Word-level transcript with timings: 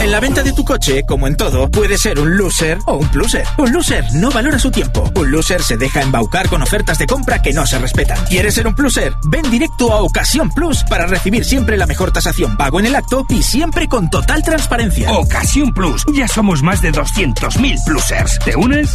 En 0.00 0.10
la 0.10 0.20
venta 0.20 0.42
de 0.42 0.52
tu 0.52 0.64
coche, 0.64 1.04
como 1.06 1.26
en 1.26 1.36
todo, 1.36 1.70
puede 1.70 1.98
ser 1.98 2.18
un 2.18 2.36
loser 2.36 2.78
o 2.86 2.96
un 2.96 3.08
pluser. 3.08 3.44
Un 3.58 3.72
loser 3.72 4.04
no 4.14 4.30
valora 4.30 4.58
su 4.58 4.70
tiempo. 4.70 5.10
Un 5.14 5.30
loser 5.30 5.62
se 5.62 5.76
deja 5.76 6.02
embaucar 6.02 6.48
con 6.48 6.62
ofertas 6.62 6.98
de 6.98 7.06
compra 7.06 7.42
que 7.42 7.52
no 7.52 7.66
se 7.66 7.78
respetan. 7.78 8.18
¿Quieres 8.26 8.54
ser 8.54 8.66
un 8.66 8.74
pluser? 8.74 9.14
Ven 9.30 9.50
directo 9.50 9.92
a 9.92 10.02
Ocasión 10.02 10.50
Plus 10.50 10.84
para 10.84 11.06
recibir 11.06 11.44
siempre 11.44 11.76
la 11.76 11.86
mejor 11.86 12.12
tasación 12.12 12.56
pago 12.56 12.80
en 12.80 12.86
el 12.86 12.96
acto 12.96 13.24
y 13.28 13.42
siempre 13.42 13.88
con 13.88 14.10
total 14.10 14.42
transparencia. 14.42 15.12
Ocasión 15.12 15.72
Plus. 15.72 16.04
Ya 16.14 16.28
somos 16.28 16.62
más 16.62 16.82
de 16.82 16.92
200.000 16.92 17.84
plusers. 17.84 18.38
¿Te 18.40 18.56
unes? 18.56 18.94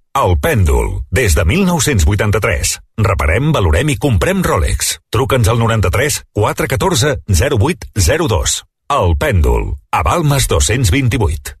El 0.13 0.33
Pèndol, 0.43 0.89
des 1.09 1.31
de 1.37 1.45
1983. 1.47 2.73
Reparem, 2.99 3.53
valorem 3.55 3.93
i 3.93 3.95
comprem 3.95 4.41
Rolex. 4.43 4.97
Truca'ns 5.15 5.47
al 5.47 5.61
93 5.61 6.17
414 6.35 7.13
0802. 7.31 8.57
El 8.91 9.15
Pèndol, 9.15 9.71
a 9.95 10.03
Balmes 10.03 10.51
228. 10.51 11.60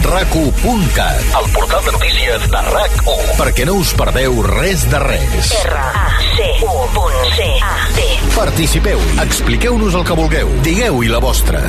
RAC1.cat, 0.00 1.20
el 1.40 1.46
portal 1.52 1.84
de 1.84 1.92
notícies 1.92 2.40
de 2.50 2.60
RAC1. 2.66 3.34
Perquè 3.38 3.66
no 3.68 3.74
us 3.80 3.92
perdeu 3.98 4.40
res 4.46 4.86
de 4.90 4.98
res. 5.02 5.50
R-A-C-U.C-A-T. 5.60 6.78
Participeu, 8.34 8.98
expliqueu-nos 9.22 9.94
el 10.00 10.04
que 10.08 10.16
vulgueu, 10.16 10.48
digueu-hi 10.64 11.08
la 11.12 11.20
vostra. 11.22 11.60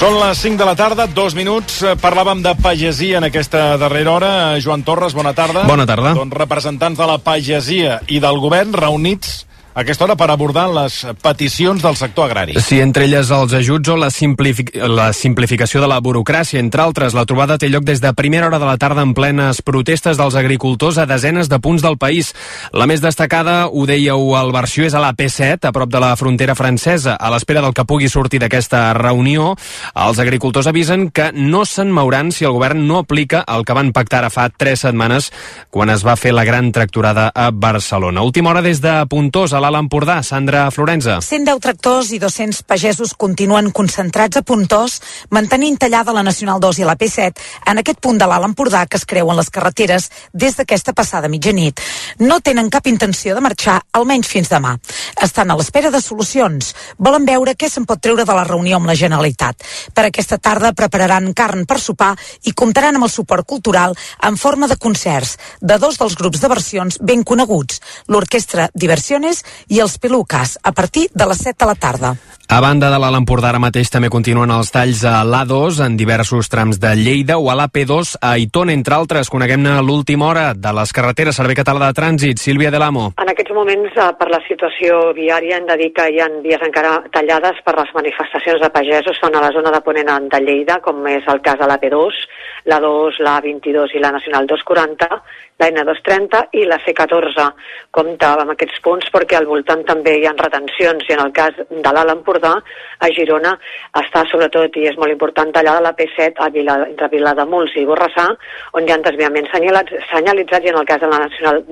Són 0.00 0.16
les 0.16 0.38
5 0.40 0.56
de 0.56 0.64
la 0.64 0.72
tarda, 0.78 1.04
dos 1.12 1.34
minuts. 1.36 1.82
Eh, 1.84 1.92
Parlàvem 2.00 2.40
de 2.40 2.54
pagesia 2.64 3.18
en 3.20 3.28
aquesta 3.28 3.76
darrera 3.76 4.14
hora. 4.14 4.56
Eh, 4.56 4.60
Joan 4.64 4.80
Torres, 4.82 5.12
bona 5.12 5.34
tarda. 5.36 5.66
Bona 5.68 5.84
tarda. 5.84 6.14
Doncs 6.16 6.32
representants 6.40 6.96
de 6.96 7.06
la 7.10 7.18
pagesia 7.20 8.00
i 8.08 8.16
del 8.24 8.40
govern 8.40 8.72
reunits 8.72 9.44
a 9.72 9.82
aquesta 9.84 10.04
hora 10.04 10.16
per 10.18 10.30
abordar 10.32 10.66
les 10.74 10.94
peticions 11.22 11.82
del 11.82 11.94
sector 11.96 12.26
agrari. 12.26 12.56
Sí, 12.58 12.80
entre 12.82 13.04
elles 13.06 13.30
els 13.30 13.52
ajuts 13.54 13.92
o 13.92 13.96
la, 13.96 14.10
simplific 14.10 14.72
la 14.74 15.12
simplificació 15.14 15.80
de 15.82 15.88
la 15.90 16.00
burocràcia. 16.02 16.58
Entre 16.58 16.82
altres, 16.82 17.14
la 17.14 17.24
trobada 17.28 17.58
té 17.58 17.70
lloc 17.70 17.84
des 17.86 18.02
de 18.02 18.10
primera 18.18 18.48
hora 18.48 18.58
de 18.58 18.66
la 18.66 18.76
tarda 18.82 19.04
en 19.06 19.14
plenes 19.14 19.62
protestes 19.62 20.18
dels 20.18 20.34
agricultors 20.34 20.98
a 20.98 21.06
desenes 21.06 21.48
de 21.48 21.60
punts 21.62 21.84
del 21.86 21.98
país. 22.02 22.32
La 22.72 22.88
més 22.90 23.02
destacada, 23.04 23.68
ho 23.68 23.86
dèieu 23.86 24.34
al 24.34 24.50
versió, 24.52 24.84
és 24.88 24.94
a 24.94 25.02
la 25.02 25.12
P7, 25.14 25.68
a 25.68 25.72
prop 25.76 25.92
de 25.92 26.02
la 26.02 26.16
frontera 26.18 26.56
francesa. 26.58 27.14
A 27.14 27.30
l'espera 27.30 27.62
del 27.62 27.76
que 27.76 27.86
pugui 27.86 28.10
sortir 28.10 28.42
d'aquesta 28.42 28.88
reunió, 28.98 29.54
els 29.94 30.18
agricultors 30.18 30.66
avisen 30.66 31.10
que 31.14 31.30
no 31.32 31.62
se'n 31.64 31.94
mouran 31.94 32.34
si 32.34 32.44
el 32.44 32.56
govern 32.58 32.88
no 32.88 32.98
aplica 33.04 33.44
el 33.46 33.64
que 33.64 33.76
van 33.76 33.94
pactar 33.94 34.24
ara 34.24 34.34
fa 34.34 34.48
tres 34.50 34.82
setmanes 34.82 35.30
quan 35.70 35.90
es 35.94 36.02
va 36.06 36.18
fer 36.18 36.34
la 36.34 36.44
gran 36.44 36.72
tractorada 36.74 37.30
a 37.30 37.50
Barcelona. 37.54 38.26
Última 38.26 38.50
hora 38.50 38.62
des 38.62 38.82
de 38.82 38.98
Puntós, 39.06 39.52
a 39.54 39.59
l'Alt 39.60 39.78
Empordà. 39.78 40.22
Sandra 40.22 40.64
Florenza. 40.72 41.18
110 41.20 41.60
tractors 41.60 42.10
i 42.16 42.18
200 42.18 42.62
pagesos 42.66 43.12
continuen 43.14 43.70
concentrats 43.76 44.40
a 44.40 44.42
Puntós, 44.42 44.98
mantenint 45.30 45.76
tallada 45.78 46.14
la 46.16 46.24
Nacional 46.26 46.60
2 46.62 46.80
i 46.80 46.86
la 46.88 46.96
P7 46.96 47.44
en 47.70 47.80
aquest 47.82 48.00
punt 48.00 48.18
de 48.18 48.28
l'Alt 48.30 48.48
Empordà 48.48 48.86
que 48.88 48.96
es 48.96 49.04
creuen 49.04 49.36
les 49.36 49.50
carreteres 49.52 50.08
des 50.32 50.56
d'aquesta 50.56 50.94
passada 50.96 51.28
mitjanit. 51.28 51.80
No 52.18 52.40
tenen 52.40 52.70
cap 52.70 52.88
intenció 52.88 53.36
de 53.36 53.44
marxar, 53.44 53.80
almenys 53.92 54.30
fins 54.32 54.50
demà. 54.50 54.76
Estan 55.20 55.50
a 55.50 55.58
l'espera 55.58 55.90
de 55.90 56.00
solucions. 56.00 56.72
Volen 56.98 57.28
veure 57.28 57.54
què 57.54 57.68
se'n 57.68 57.86
pot 57.86 58.00
treure 58.00 58.24
de 58.24 58.36
la 58.36 58.46
reunió 58.48 58.80
amb 58.80 58.88
la 58.90 58.96
Generalitat. 58.96 59.62
Per 59.94 60.06
aquesta 60.08 60.38
tarda 60.38 60.72
prepararan 60.72 61.32
carn 61.36 61.66
per 61.66 61.78
sopar 61.80 62.14
i 62.48 62.54
comptaran 62.56 62.96
amb 62.96 63.06
el 63.06 63.12
suport 63.12 63.46
cultural 63.46 63.96
en 64.26 64.36
forma 64.40 64.68
de 64.70 64.78
concerts 64.80 65.36
de 65.60 65.78
dos 65.78 65.98
dels 66.00 66.16
grups 66.16 66.40
de 66.40 66.48
versions 66.48 66.98
ben 67.00 67.24
coneguts, 67.24 67.80
l'Orquestra 68.08 68.70
Diversiones 68.74 69.44
i 69.68 69.80
els 69.80 69.98
Pelucas, 69.98 70.58
a 70.62 70.72
partir 70.72 71.08
de 71.14 71.26
les 71.26 71.38
7 71.38 71.64
de 71.64 71.70
la 71.70 71.78
tarda. 71.78 72.14
A 72.52 72.58
banda 72.58 72.88
de 72.90 72.96
l'Alt 72.98 73.14
Empordà, 73.14 73.52
ara 73.52 73.60
mateix 73.62 73.92
també 73.94 74.08
continuen 74.10 74.50
els 74.50 74.72
talls 74.74 75.04
a 75.06 75.20
l'A2 75.22 75.76
en 75.84 75.94
diversos 75.94 76.48
trams 76.50 76.80
de 76.82 76.90
Lleida 76.98 77.36
o 77.38 77.44
a 77.46 77.54
l'AP2 77.54 78.16
a 78.26 78.32
Itona, 78.42 78.74
entre 78.74 78.96
altres. 78.96 79.30
Coneguem-ne 79.30 79.76
l'última 79.86 80.26
hora 80.26 80.48
de 80.58 80.72
les 80.74 80.90
carreteres 80.90 81.38
Servei 81.38 81.54
Català 81.54 81.86
de 81.86 81.94
Trànsit. 81.94 82.42
Sílvia 82.42 82.72
de 82.74 82.80
l'Amo. 82.82 83.12
En 83.22 83.30
aquests 83.30 83.54
moments, 83.54 83.94
eh, 83.94 84.08
per 84.18 84.28
la 84.34 84.40
situació 84.48 85.12
viària, 85.14 85.60
hem 85.60 85.68
de 85.68 85.76
dir 85.78 85.92
que 85.94 86.08
hi 86.10 86.18
ha 86.18 86.26
vies 86.42 86.64
encara 86.66 87.04
tallades 87.14 87.62
per 87.62 87.76
les 87.78 87.94
manifestacions 87.94 88.60
de 88.60 88.70
pagesos, 88.74 89.20
són 89.22 89.36
a 89.36 89.44
la 89.46 89.52
zona 89.54 89.70
de 89.70 89.80
Ponent 89.86 90.10
de 90.34 90.40
Lleida, 90.40 90.80
com 90.82 91.06
és 91.06 91.22
el 91.28 91.40
cas 91.42 91.54
de 91.56 91.70
l'AP2, 91.70 92.18
la 92.64 92.80
2, 92.80 93.20
la 93.20 93.40
22 93.40 93.94
i 93.94 94.02
la 94.02 94.10
Nacional 94.10 94.50
240, 94.50 95.22
la 95.60 95.68
N230 95.68 96.48
i 96.56 96.64
la 96.64 96.80
C14. 96.80 97.46
Compte 97.90 98.26
amb 98.26 98.54
aquests 98.54 98.80
punts 98.80 99.10
perquè 99.12 99.36
al 99.36 99.46
voltant 99.46 99.84
també 99.84 100.16
hi 100.18 100.26
ha 100.26 100.32
retencions 100.36 101.04
i 101.08 101.12
en 101.12 101.20
el 101.26 101.32
cas 101.36 101.54
de 101.68 101.92
l'Alt 101.92 102.14
Empordà, 102.16 102.39
a 102.48 103.10
Girona, 103.16 103.52
està 104.00 104.24
sobretot, 104.30 104.76
i 104.76 104.88
és 104.90 104.96
molt 105.00 105.12
important, 105.12 105.52
tallada 105.52 105.84
la 105.84 105.94
P7 105.96 106.40
a 106.40 106.48
Vila, 106.54 106.76
entre 106.86 107.10
Vilademuls 107.12 107.76
i 107.76 107.86
Borrassà, 107.88 108.26
on 108.72 108.86
hi 108.86 108.92
ha 108.94 108.98
desviaments 109.04 109.52
senyalitzats, 109.52 110.08
senyalitzats 110.12 110.66
i 110.66 110.72
en 110.72 110.80
el 110.80 110.88
cas 110.88 111.00
de 111.00 111.10
la 111.12 111.22
Nacional 111.26 111.62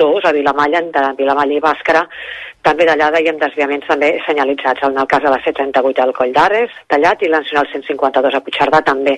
2, 0.00 0.24
a 0.24 0.32
Vilamalla, 0.32 0.82
entre 0.84 1.14
Vilamalla 1.18 1.58
i 1.58 1.64
Bàscara, 1.64 2.06
també 2.66 2.86
tallada 2.88 3.20
i 3.22 3.28
amb 3.30 3.40
desviaments 3.42 3.86
també 3.86 4.12
senyalitzats. 4.26 4.82
En 4.86 4.98
el 4.98 5.08
cas 5.10 5.22
de 5.22 5.30
la 5.32 5.38
C38 5.44 6.02
al 6.02 6.14
Coll 6.16 6.34
d'Ares, 6.34 6.74
tallat, 6.90 7.22
i 7.22 7.30
la 7.30 7.40
Nacional 7.44 7.68
152 7.72 8.34
a 8.34 8.42
Puigcerdà 8.42 8.82
també. 8.86 9.16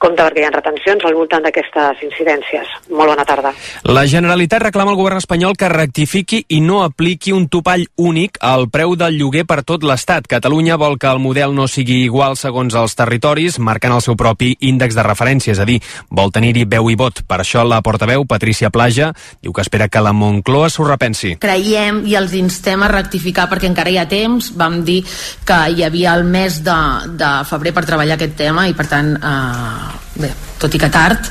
Compte 0.00 0.24
perquè 0.24 0.42
hi 0.42 0.46
ha 0.48 0.52
retencions 0.54 1.04
al 1.04 1.16
voltant 1.18 1.44
d'aquestes 1.44 2.04
incidències. 2.06 2.70
Molt 2.90 3.12
bona 3.12 3.26
tarda. 3.28 3.52
La 3.88 4.06
Generalitat 4.08 4.64
reclama 4.68 4.94
al 4.94 5.00
govern 5.00 5.20
espanyol 5.20 5.56
que 5.58 5.68
rectifiqui 5.72 6.44
i 6.56 6.62
no 6.64 6.82
apliqui 6.84 7.34
un 7.36 7.48
topall 7.52 7.84
únic 7.96 8.38
al 8.40 8.68
preu 8.72 8.94
del 8.96 9.18
lloguer 9.20 9.44
per 9.48 9.60
tot 9.68 9.84
l'Estat. 9.84 10.28
Catalunya 10.30 10.78
vol 10.80 10.98
que 10.98 11.10
el 11.10 11.20
model 11.22 11.54
no 11.56 11.68
sigui 11.68 12.00
igual 12.06 12.38
segons 12.40 12.76
els 12.78 12.96
territoris, 12.98 13.58
marcant 13.58 13.96
el 13.96 14.04
seu 14.04 14.16
propi 14.16 14.54
índex 14.60 14.96
de 14.96 15.04
referència, 15.06 15.52
és 15.52 15.60
a 15.60 15.68
dir, 15.68 15.80
vol 16.10 16.32
tenir-hi 16.32 16.64
veu 16.64 16.90
i 16.90 16.96
vot. 16.98 17.24
Per 17.28 17.40
això 17.42 17.64
la 17.66 17.82
portaveu, 17.84 18.24
Patricia 18.28 18.70
Plaja, 18.70 19.12
diu 19.42 19.52
que 19.52 19.64
espera 19.64 19.88
que 19.88 20.02
la 20.04 20.14
Moncloa 20.16 20.70
s'ho 20.72 20.86
repensi. 20.88 21.36
Creiem 21.42 22.04
i 22.08 22.16
els 22.18 22.34
instem 22.38 22.77
anem 22.78 22.86
a 22.86 22.94
rectificar 22.94 23.48
perquè 23.50 23.68
encara 23.68 23.90
hi 23.90 23.98
ha 23.98 24.06
temps. 24.08 24.52
Vam 24.56 24.82
dir 24.86 25.02
que 25.46 25.58
hi 25.74 25.84
havia 25.84 26.14
el 26.14 26.24
mes 26.24 26.62
de, 26.64 26.78
de 27.18 27.30
febrer 27.48 27.74
per 27.74 27.86
treballar 27.88 28.16
aquest 28.16 28.36
tema 28.38 28.68
i 28.68 28.76
per 28.78 28.86
tant 28.90 29.14
eh, 29.18 29.96
bé, 30.22 30.30
tot 30.58 30.74
i 30.74 30.80
que 30.80 30.90
tard, 30.92 31.30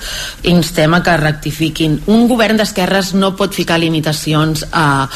instem 0.52 0.94
a 0.94 1.02
que 1.04 1.16
rectifiquin. 1.20 2.02
Un 2.12 2.28
govern 2.28 2.60
d'esquerres 2.60 3.14
no 3.16 3.36
pot 3.40 3.56
ficar 3.56 3.80
limitacions 3.80 4.66
a 4.72 5.08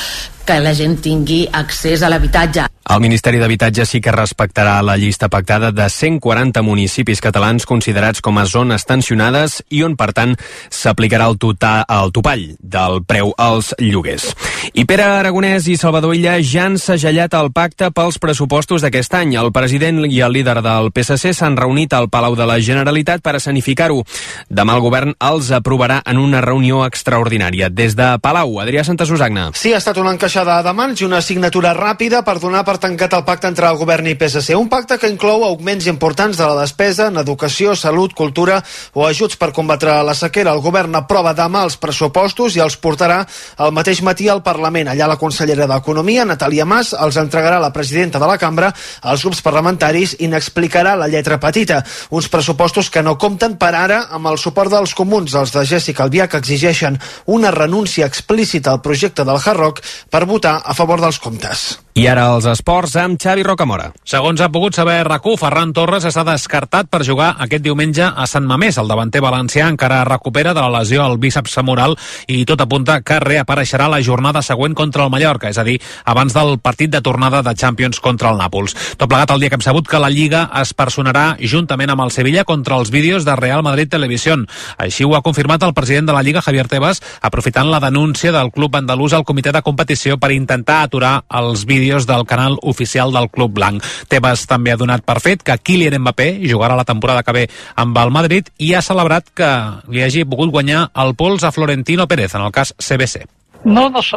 que 0.46 0.60
la 0.60 0.74
gent 0.78 1.00
tingui 1.04 1.46
accés 1.52 2.04
a 2.04 2.10
l'habitatge. 2.12 2.68
El 2.92 3.00
Ministeri 3.00 3.38
d'Habitatge 3.40 3.86
sí 3.86 4.00
que 4.02 4.12
respectarà 4.12 4.80
la 4.84 4.98
llista 4.98 5.30
pactada 5.30 5.70
de 5.72 5.86
140 5.88 6.64
municipis 6.66 7.22
catalans 7.22 7.68
considerats 7.70 8.24
com 8.26 8.40
a 8.42 8.46
zones 8.50 8.84
tensionades 8.90 9.60
i 9.70 9.84
on, 9.86 9.94
per 9.96 10.10
tant, 10.18 10.34
s'aplicarà 10.74 11.28
el, 11.30 11.38
tota, 11.40 11.86
el 11.86 12.12
topall 12.12 12.48
del 12.60 13.04
preu 13.06 13.32
als 13.38 13.70
lloguers. 13.78 14.32
I 14.74 14.84
Pere 14.90 15.06
Aragonès 15.06 15.70
i 15.70 15.78
Salvador 15.78 16.18
Illa 16.18 16.40
ja 16.42 16.66
han 16.66 16.80
segellat 16.82 17.38
el 17.38 17.52
pacte 17.54 17.92
pels 17.94 18.18
pressupostos 18.20 18.82
d'aquest 18.82 19.14
any. 19.22 19.38
El 19.38 19.54
president 19.54 20.02
i 20.10 20.20
el 20.26 20.34
líder 20.34 20.58
del 20.66 20.92
PSC 20.92 21.36
s'han 21.38 21.56
reunit 21.62 21.94
al 21.94 22.10
Palau 22.10 22.36
de 22.36 22.50
la 22.50 22.58
Generalitat 22.60 23.22
per 23.22 23.38
escenificar-ho. 23.38 24.02
Demà 24.50 24.76
el 24.76 24.84
govern 24.84 25.16
els 25.22 25.54
aprovarà 25.54 26.02
en 26.04 26.20
una 26.20 26.42
reunió 26.42 26.82
extraordinària. 26.90 27.70
Des 27.70 27.96
de 27.96 28.10
Palau, 28.26 28.58
Adrià 28.66 28.84
Santa 28.84 29.06
Susagna. 29.06 29.52
Sí, 29.54 29.72
ha 29.72 29.80
estat 29.80 30.02
una 30.02 30.12
encaixada 30.18 30.41
de 30.42 30.72
mans 30.74 31.02
i 31.02 31.06
una 31.06 31.20
signatura 31.22 31.72
ràpida 31.78 32.24
per 32.26 32.40
donar 32.42 32.64
per 32.66 32.80
tancat 32.82 33.14
el 33.14 33.24
pacte 33.28 33.46
entre 33.52 33.68
el 33.70 33.78
govern 33.78 34.08
i 34.10 34.16
PSC. 34.18 34.56
Un 34.58 34.70
pacte 34.72 34.98
que 34.98 35.10
inclou 35.12 35.44
augments 35.46 35.86
importants 35.86 36.40
de 36.40 36.48
la 36.48 36.64
despesa 36.64 37.10
en 37.12 37.20
educació, 37.22 37.76
salut, 37.78 38.16
cultura 38.18 38.58
o 38.98 39.06
ajuts 39.06 39.38
per 39.38 39.52
combatre 39.54 40.00
la 40.02 40.16
sequera. 40.18 40.56
El 40.56 40.64
govern 40.66 40.98
aprova 40.98 41.36
demà 41.38 41.62
els 41.68 41.78
pressupostos 41.78 42.56
i 42.58 42.64
els 42.64 42.78
portarà 42.82 43.20
el 43.62 43.74
mateix 43.76 44.02
matí 44.02 44.30
al 44.30 44.42
Parlament. 44.42 44.90
Allà 44.90 45.12
la 45.12 45.20
consellera 45.22 45.68
d'Economia, 45.70 46.26
Natàlia 46.26 46.66
Mas, 46.66 46.96
els 46.98 47.22
entregarà 47.22 47.60
la 47.62 47.72
presidenta 47.72 48.18
de 48.18 48.32
la 48.32 48.40
cambra 48.42 48.74
als 49.02 49.22
grups 49.22 49.44
parlamentaris 49.46 50.16
i 50.20 50.32
n'explicarà 50.32 50.96
la 50.98 51.08
lletra 51.12 51.38
petita. 51.40 51.84
Uns 52.10 52.32
pressupostos 52.34 52.90
que 52.90 53.06
no 53.06 53.18
compten 53.22 53.60
per 53.62 53.76
ara 53.78 54.08
amb 54.10 54.34
el 54.34 54.42
suport 54.42 54.74
dels 54.74 54.96
comuns, 54.98 55.38
els 55.38 55.54
de 55.54 55.66
Jessica 55.70 56.08
Albià, 56.08 56.26
que 56.28 56.42
exigeixen 56.42 56.98
una 57.28 57.54
renúncia 57.54 58.10
explícita 58.10 58.72
al 58.74 58.82
projecte 58.82 59.24
del 59.24 59.38
Hard 59.38 59.60
Rock 59.62 59.86
per 60.10 60.21
votar 60.26 60.62
a 60.66 60.74
favor 60.78 61.02
dels 61.02 61.20
comptes. 61.20 61.80
I 62.02 62.08
ara 62.10 62.24
els 62.34 62.48
esports 62.50 62.96
amb 62.98 63.20
Xavi 63.22 63.44
Rocamora. 63.46 63.92
Segons 64.10 64.42
ha 64.42 64.48
pogut 64.50 64.74
saber 64.74 65.04
rac 65.06 65.28
Ferran 65.38 65.70
Torres 65.70 66.08
està 66.10 66.24
descartat 66.26 66.88
per 66.90 67.04
jugar 67.06 67.36
aquest 67.46 67.62
diumenge 67.62 68.02
a 68.02 68.26
Sant 68.26 68.48
Mamés. 68.50 68.80
El 68.82 68.88
davanter 68.90 69.22
valencià 69.22 69.68
encara 69.70 70.00
recupera 70.04 70.56
de 70.58 70.64
la 70.64 70.80
lesió 70.80 71.04
al 71.04 71.20
bíceps 71.22 71.54
femoral 71.54 71.94
i 72.26 72.40
tot 72.50 72.64
apunta 72.66 72.96
que 73.06 73.20
reapareixerà 73.22 73.86
la 73.88 74.00
jornada 74.02 74.42
següent 74.42 74.74
contra 74.74 75.04
el 75.06 75.12
Mallorca, 75.14 75.52
és 75.54 75.60
a 75.62 75.64
dir, 75.64 75.78
abans 76.04 76.34
del 76.34 76.58
partit 76.58 76.90
de 76.90 77.04
tornada 77.06 77.44
de 77.46 77.54
Champions 77.54 78.00
contra 78.00 78.32
el 78.32 78.42
Nàpols. 78.42 78.74
Tot 78.98 79.06
plegat 79.06 79.36
el 79.36 79.46
dia 79.46 79.54
que 79.54 79.60
hem 79.60 79.68
sabut 79.68 79.86
que 79.88 80.02
la 80.02 80.10
Lliga 80.10 80.48
es 80.58 80.74
personarà 80.74 81.36
juntament 81.38 81.94
amb 81.94 82.02
el 82.08 82.16
Sevilla 82.18 82.48
contra 82.50 82.82
els 82.82 82.90
vídeos 82.90 83.30
de 83.30 83.38
Real 83.38 83.62
Madrid 83.62 83.94
Televisió. 83.94 84.40
Així 84.82 85.06
ho 85.06 85.14
ha 85.14 85.22
confirmat 85.22 85.62
el 85.62 85.78
president 85.78 86.10
de 86.10 86.18
la 86.18 86.26
Lliga, 86.26 86.42
Javier 86.42 86.66
Tebas, 86.66 87.04
aprofitant 87.22 87.70
la 87.70 87.84
denúncia 87.86 88.34
del 88.34 88.50
club 88.50 88.82
andalús 88.82 89.14
al 89.14 89.24
comitè 89.24 89.54
de 89.54 89.62
competició 89.62 90.18
per 90.18 90.34
intentar 90.34 90.82
aturar 90.82 91.20
els 91.30 91.68
vídeos 91.70 91.91
vídeos 91.92 92.08
del 92.08 92.26
canal 92.26 92.58
oficial 92.62 93.12
del 93.12 93.30
Club 93.30 93.52
Blanc. 93.52 93.84
Tebas 94.08 94.46
també 94.48 94.72
ha 94.72 94.80
donat 94.80 95.04
per 95.04 95.18
fet 95.20 95.42
que 95.44 95.58
Kylian 95.60 96.00
Mbappé 96.00 96.40
jugarà 96.48 96.78
la 96.80 96.86
temporada 96.88 97.24
que 97.24 97.34
ve 97.36 97.42
amb 97.76 97.98
el 98.00 98.12
Madrid 98.16 98.48
i 98.64 98.72
ha 98.74 98.82
celebrat 98.82 99.28
que 99.36 99.50
li 99.92 100.00
hagi 100.04 100.24
pogut 100.24 100.54
guanyar 100.54 100.86
el 101.04 101.12
pols 101.20 101.44
a 101.44 101.52
Florentino 101.52 102.08
Pérez, 102.08 102.36
en 102.36 102.46
el 102.46 102.52
cas 102.52 102.74
CBC. 102.80 103.28
No 103.66 103.90
nos 103.90 104.16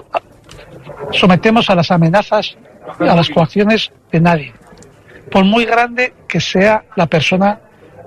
sometemos 1.11 1.69
a 1.69 1.75
las 1.75 1.91
amenazas 1.91 2.57
y 3.01 3.09
a 3.09 3.17
las 3.17 3.29
coacciones 3.29 3.91
de 4.13 4.21
nadie, 4.21 4.53
por 5.33 5.45
muy 5.45 5.65
grande 5.65 6.15
que 6.29 6.41
sea 6.41 6.85
la 6.95 7.07
persona, 7.07 7.59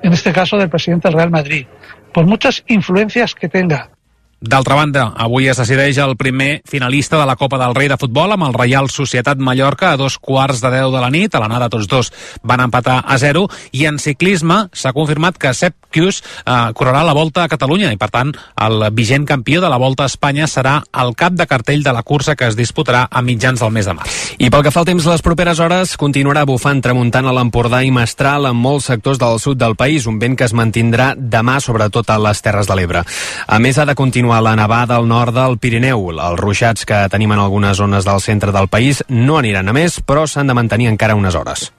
en 0.01 0.13
este 0.13 0.31
caso 0.31 0.55
del 0.57 0.69
presidente 0.69 1.09
del 1.09 1.17
Real 1.17 1.29
Madrid, 1.31 1.67
por 2.13 2.25
muchas 2.25 2.63
influencias 2.67 3.35
que 3.35 3.49
tenga, 3.49 3.89
D'altra 4.37 4.75
banda, 4.77 5.07
avui 5.17 5.47
es 5.49 5.57
decideix 5.57 5.97
el 5.97 6.13
primer 6.13 6.61
finalista 6.69 7.17
de 7.17 7.25
la 7.25 7.35
Copa 7.35 7.57
del 7.57 7.73
Rei 7.73 7.87
de 7.89 7.97
Futbol 7.97 8.35
amb 8.35 8.45
el 8.45 8.53
Reial 8.53 8.85
Societat 8.93 9.39
Mallorca 9.41 9.89
a 9.89 9.97
dos 9.97 10.19
quarts 10.21 10.61
de 10.61 10.69
deu 10.75 10.91
de 10.93 11.01
la 11.01 11.09
nit. 11.09 11.33
A 11.33 11.41
l'anada 11.41 11.71
tots 11.73 11.87
dos 11.89 12.11
van 12.45 12.61
empatar 12.61 12.99
a 13.01 13.17
zero. 13.17 13.47
I 13.73 13.87
en 13.89 13.97
ciclisme 13.97 14.67
s'ha 14.77 14.93
confirmat 14.93 15.39
que 15.41 15.55
Sepp 15.57 15.87
Kuss 15.89 16.21
eh, 16.21 16.53
correrà 16.77 17.01
la 17.07 17.15
Volta 17.17 17.47
a 17.47 17.49
Catalunya 17.49 17.89
i, 17.89 17.97
per 17.97 18.11
tant, 18.13 18.35
el 18.61 18.85
vigent 18.93 19.25
campió 19.25 19.57
de 19.63 19.71
la 19.73 19.79
Volta 19.81 20.05
a 20.05 20.11
Espanya 20.11 20.45
serà 20.45 20.75
el 21.01 21.15
cap 21.17 21.33
de 21.33 21.47
cartell 21.49 21.81
de 21.81 21.95
la 21.95 22.05
cursa 22.05 22.35
que 22.37 22.45
es 22.45 22.59
disputarà 22.59 23.07
a 23.09 23.23
mitjans 23.25 23.63
del 23.63 23.73
mes 23.73 23.89
de 23.89 23.97
març. 23.97 24.19
I 24.37 24.51
pel 24.53 24.67
que 24.67 24.75
fa 24.75 24.83
al 24.83 24.89
temps, 24.91 25.09
les 25.09 25.25
properes 25.25 25.57
hores 25.57 25.95
continuarà 25.97 26.45
bufant 26.45 26.83
tramuntant 26.85 27.25
a 27.25 27.33
l'Empordà 27.33 27.81
i 27.81 27.89
Mestral 27.95 28.45
en 28.51 28.61
molts 28.61 28.91
sectors 28.91 29.17
del 29.17 29.41
sud 29.41 29.57
del 29.57 29.73
país, 29.79 30.05
un 30.05 30.21
vent 30.21 30.37
que 30.37 30.45
es 30.45 30.53
mantindrà 30.53 31.15
demà 31.17 31.57
sobretot 31.63 32.13
a 32.13 32.21
les 32.21 32.45
Terres 32.45 32.69
de 32.69 32.77
l'Ebre. 32.77 33.01
A 33.47 33.57
més, 33.57 33.81
ha 33.81 33.89
de 33.89 33.97
continuar 33.97 34.26
continua 34.27 34.41
la 34.41 34.56
nevada 34.57 34.97
al 34.97 35.07
nord 35.07 35.33
del 35.33 35.56
Pirineu. 35.57 36.09
Els 36.12 36.39
ruixats 36.39 36.83
que 36.85 36.97
tenim 37.07 37.31
en 37.31 37.39
algunes 37.39 37.77
zones 37.77 38.03
del 38.03 38.19
centre 38.19 38.51
del 38.51 38.68
país 38.68 39.00
no 39.07 39.38
aniran 39.39 39.69
a 39.69 39.74
més, 39.74 40.01
però 40.03 40.25
s'han 40.27 40.47
de 40.47 40.53
mantenir 40.53 40.89
encara 40.91 41.15
unes 41.15 41.35
hores. 41.35 41.71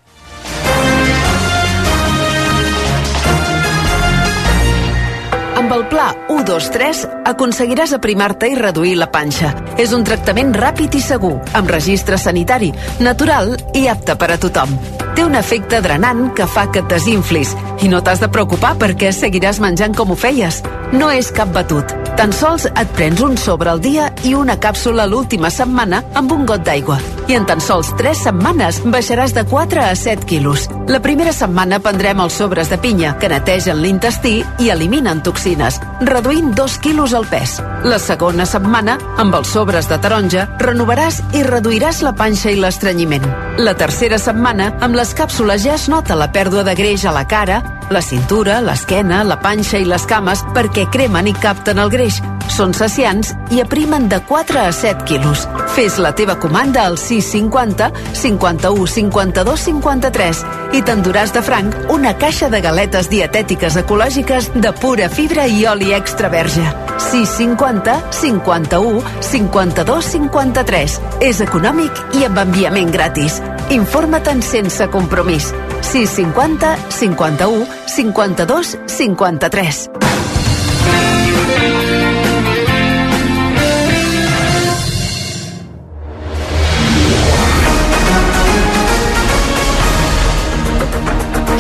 Amb 5.59 5.75
el 5.77 5.85
pla 5.91 6.06
123 6.31 7.03
aconseguiràs 7.29 7.93
aprimar-te 7.93 8.49
i 8.49 8.56
reduir 8.56 8.94
la 8.97 9.11
panxa. 9.12 9.53
És 9.77 9.93
un 9.93 10.06
tractament 10.09 10.55
ràpid 10.56 10.97
i 10.97 11.03
segur, 11.05 11.35
amb 11.53 11.69
registre 11.69 12.17
sanitari, 12.17 12.73
natural 13.05 13.59
i 13.75 13.85
apte 13.93 14.17
per 14.17 14.33
a 14.33 14.41
tothom. 14.41 14.73
Té 15.19 15.25
un 15.26 15.35
efecte 15.35 15.81
drenant 15.82 16.29
que 16.31 16.44
fa 16.47 16.69
que 16.70 16.79
et 16.79 16.93
desinflis 16.93 17.50
i 17.82 17.88
no 17.91 17.99
t'has 18.06 18.20
de 18.23 18.29
preocupar 18.31 18.76
perquè 18.79 19.11
seguiràs 19.11 19.59
menjant 19.59 19.97
com 19.99 20.12
ho 20.15 20.17
feies. 20.19 20.61
No 20.94 21.11
és 21.11 21.32
cap 21.35 21.50
batut. 21.50 21.91
Tan 22.19 22.31
sols 22.35 22.65
et 22.67 22.93
prens 22.94 23.20
un 23.23 23.37
sobre 23.38 23.70
al 23.70 23.79
dia 23.82 24.09
i 24.26 24.32
una 24.35 24.56
càpsula 24.59 25.05
l'última 25.11 25.50
setmana 25.55 26.00
amb 26.19 26.32
un 26.35 26.47
got 26.47 26.62
d'aigua. 26.67 26.97
I 27.29 27.37
en 27.37 27.44
tan 27.47 27.61
sols 27.61 27.91
3 27.99 28.23
setmanes 28.29 28.81
baixaràs 28.87 29.35
de 29.37 29.44
4 29.47 29.82
a 29.85 29.93
7 29.94 30.26
quilos. 30.26 30.69
La 30.88 30.99
primera 31.05 31.35
setmana 31.37 31.79
prendrem 31.85 32.23
els 32.25 32.38
sobres 32.41 32.70
de 32.73 32.79
pinya, 32.81 33.12
que 33.20 33.29
netegen 33.29 33.82
l'intestí 33.82 34.41
i 34.59 34.70
eliminen 34.73 35.20
toxines, 35.23 35.79
reduint 36.00 36.55
2 36.56 36.79
quilos 36.82 37.15
al 37.15 37.29
pes. 37.29 37.59
La 37.85 38.00
segona 38.03 38.47
setmana, 38.47 38.97
amb 39.19 39.37
els 39.38 39.53
sobres 39.55 39.91
de 39.91 39.99
taronja, 40.03 40.49
renovaràs 40.59 41.20
i 41.37 41.44
reduiràs 41.47 42.00
la 42.03 42.15
panxa 42.17 42.50
i 42.50 42.59
l'estrenyiment. 42.59 43.29
La 43.59 43.76
tercera 43.79 44.19
setmana, 44.19 44.73
amb 44.81 44.97
les 44.99 45.07
càpsules 45.16 45.62
ja 45.64 45.75
es 45.78 45.88
nota 45.88 46.16
la 46.19 46.28
pèrdua 46.32 46.64
de 46.66 46.75
greix 46.76 47.05
a 47.06 47.12
la 47.14 47.25
cara, 47.28 47.62
la 47.90 48.02
cintura, 48.02 48.61
l'esquena, 48.61 49.23
la 49.25 49.38
panxa 49.40 49.79
i 49.81 49.87
les 49.88 50.05
cames 50.08 50.43
perquè 50.55 50.87
cremen 50.93 51.29
i 51.29 51.35
capten 51.37 51.79
el 51.81 51.90
greix. 51.93 52.20
Són 52.52 52.73
saciants 52.75 53.35
i 53.55 53.61
aprimen 53.61 54.08
de 54.08 54.19
4 54.29 54.61
a 54.61 54.73
7 54.73 55.05
quilos. 55.08 55.44
Fes 55.75 55.99
la 56.00 56.14
teva 56.17 56.38
comanda 56.40 56.87
al 56.87 56.99
650 56.99 57.91
51 58.17 58.86
52 58.94 59.65
53 59.69 60.43
i 60.77 60.82
t'enduràs 60.82 61.32
de 61.36 61.43
franc 61.44 61.77
una 61.93 62.15
caixa 62.19 62.48
de 62.53 62.60
galetes 62.65 63.10
dietètiques 63.13 63.77
ecològiques 63.84 64.51
de 64.56 64.72
pura 64.81 65.08
fibra 65.13 65.46
i 65.46 65.65
oli 65.67 65.93
extra 65.96 66.32
verge. 66.32 66.65
650 67.10 68.01
51 68.10 69.03
52 69.31 70.13
53. 70.17 71.01
És 71.31 71.41
econòmic 71.44 72.05
i 72.19 72.27
amb 72.29 72.44
enviament 72.48 72.93
gratis. 72.93 73.43
Informa't 73.70 74.43
sense 74.43 74.89
compromís. 74.93 75.53
650 75.82 76.77
51 76.91 77.67
52 77.87 78.79
53. 78.87 79.89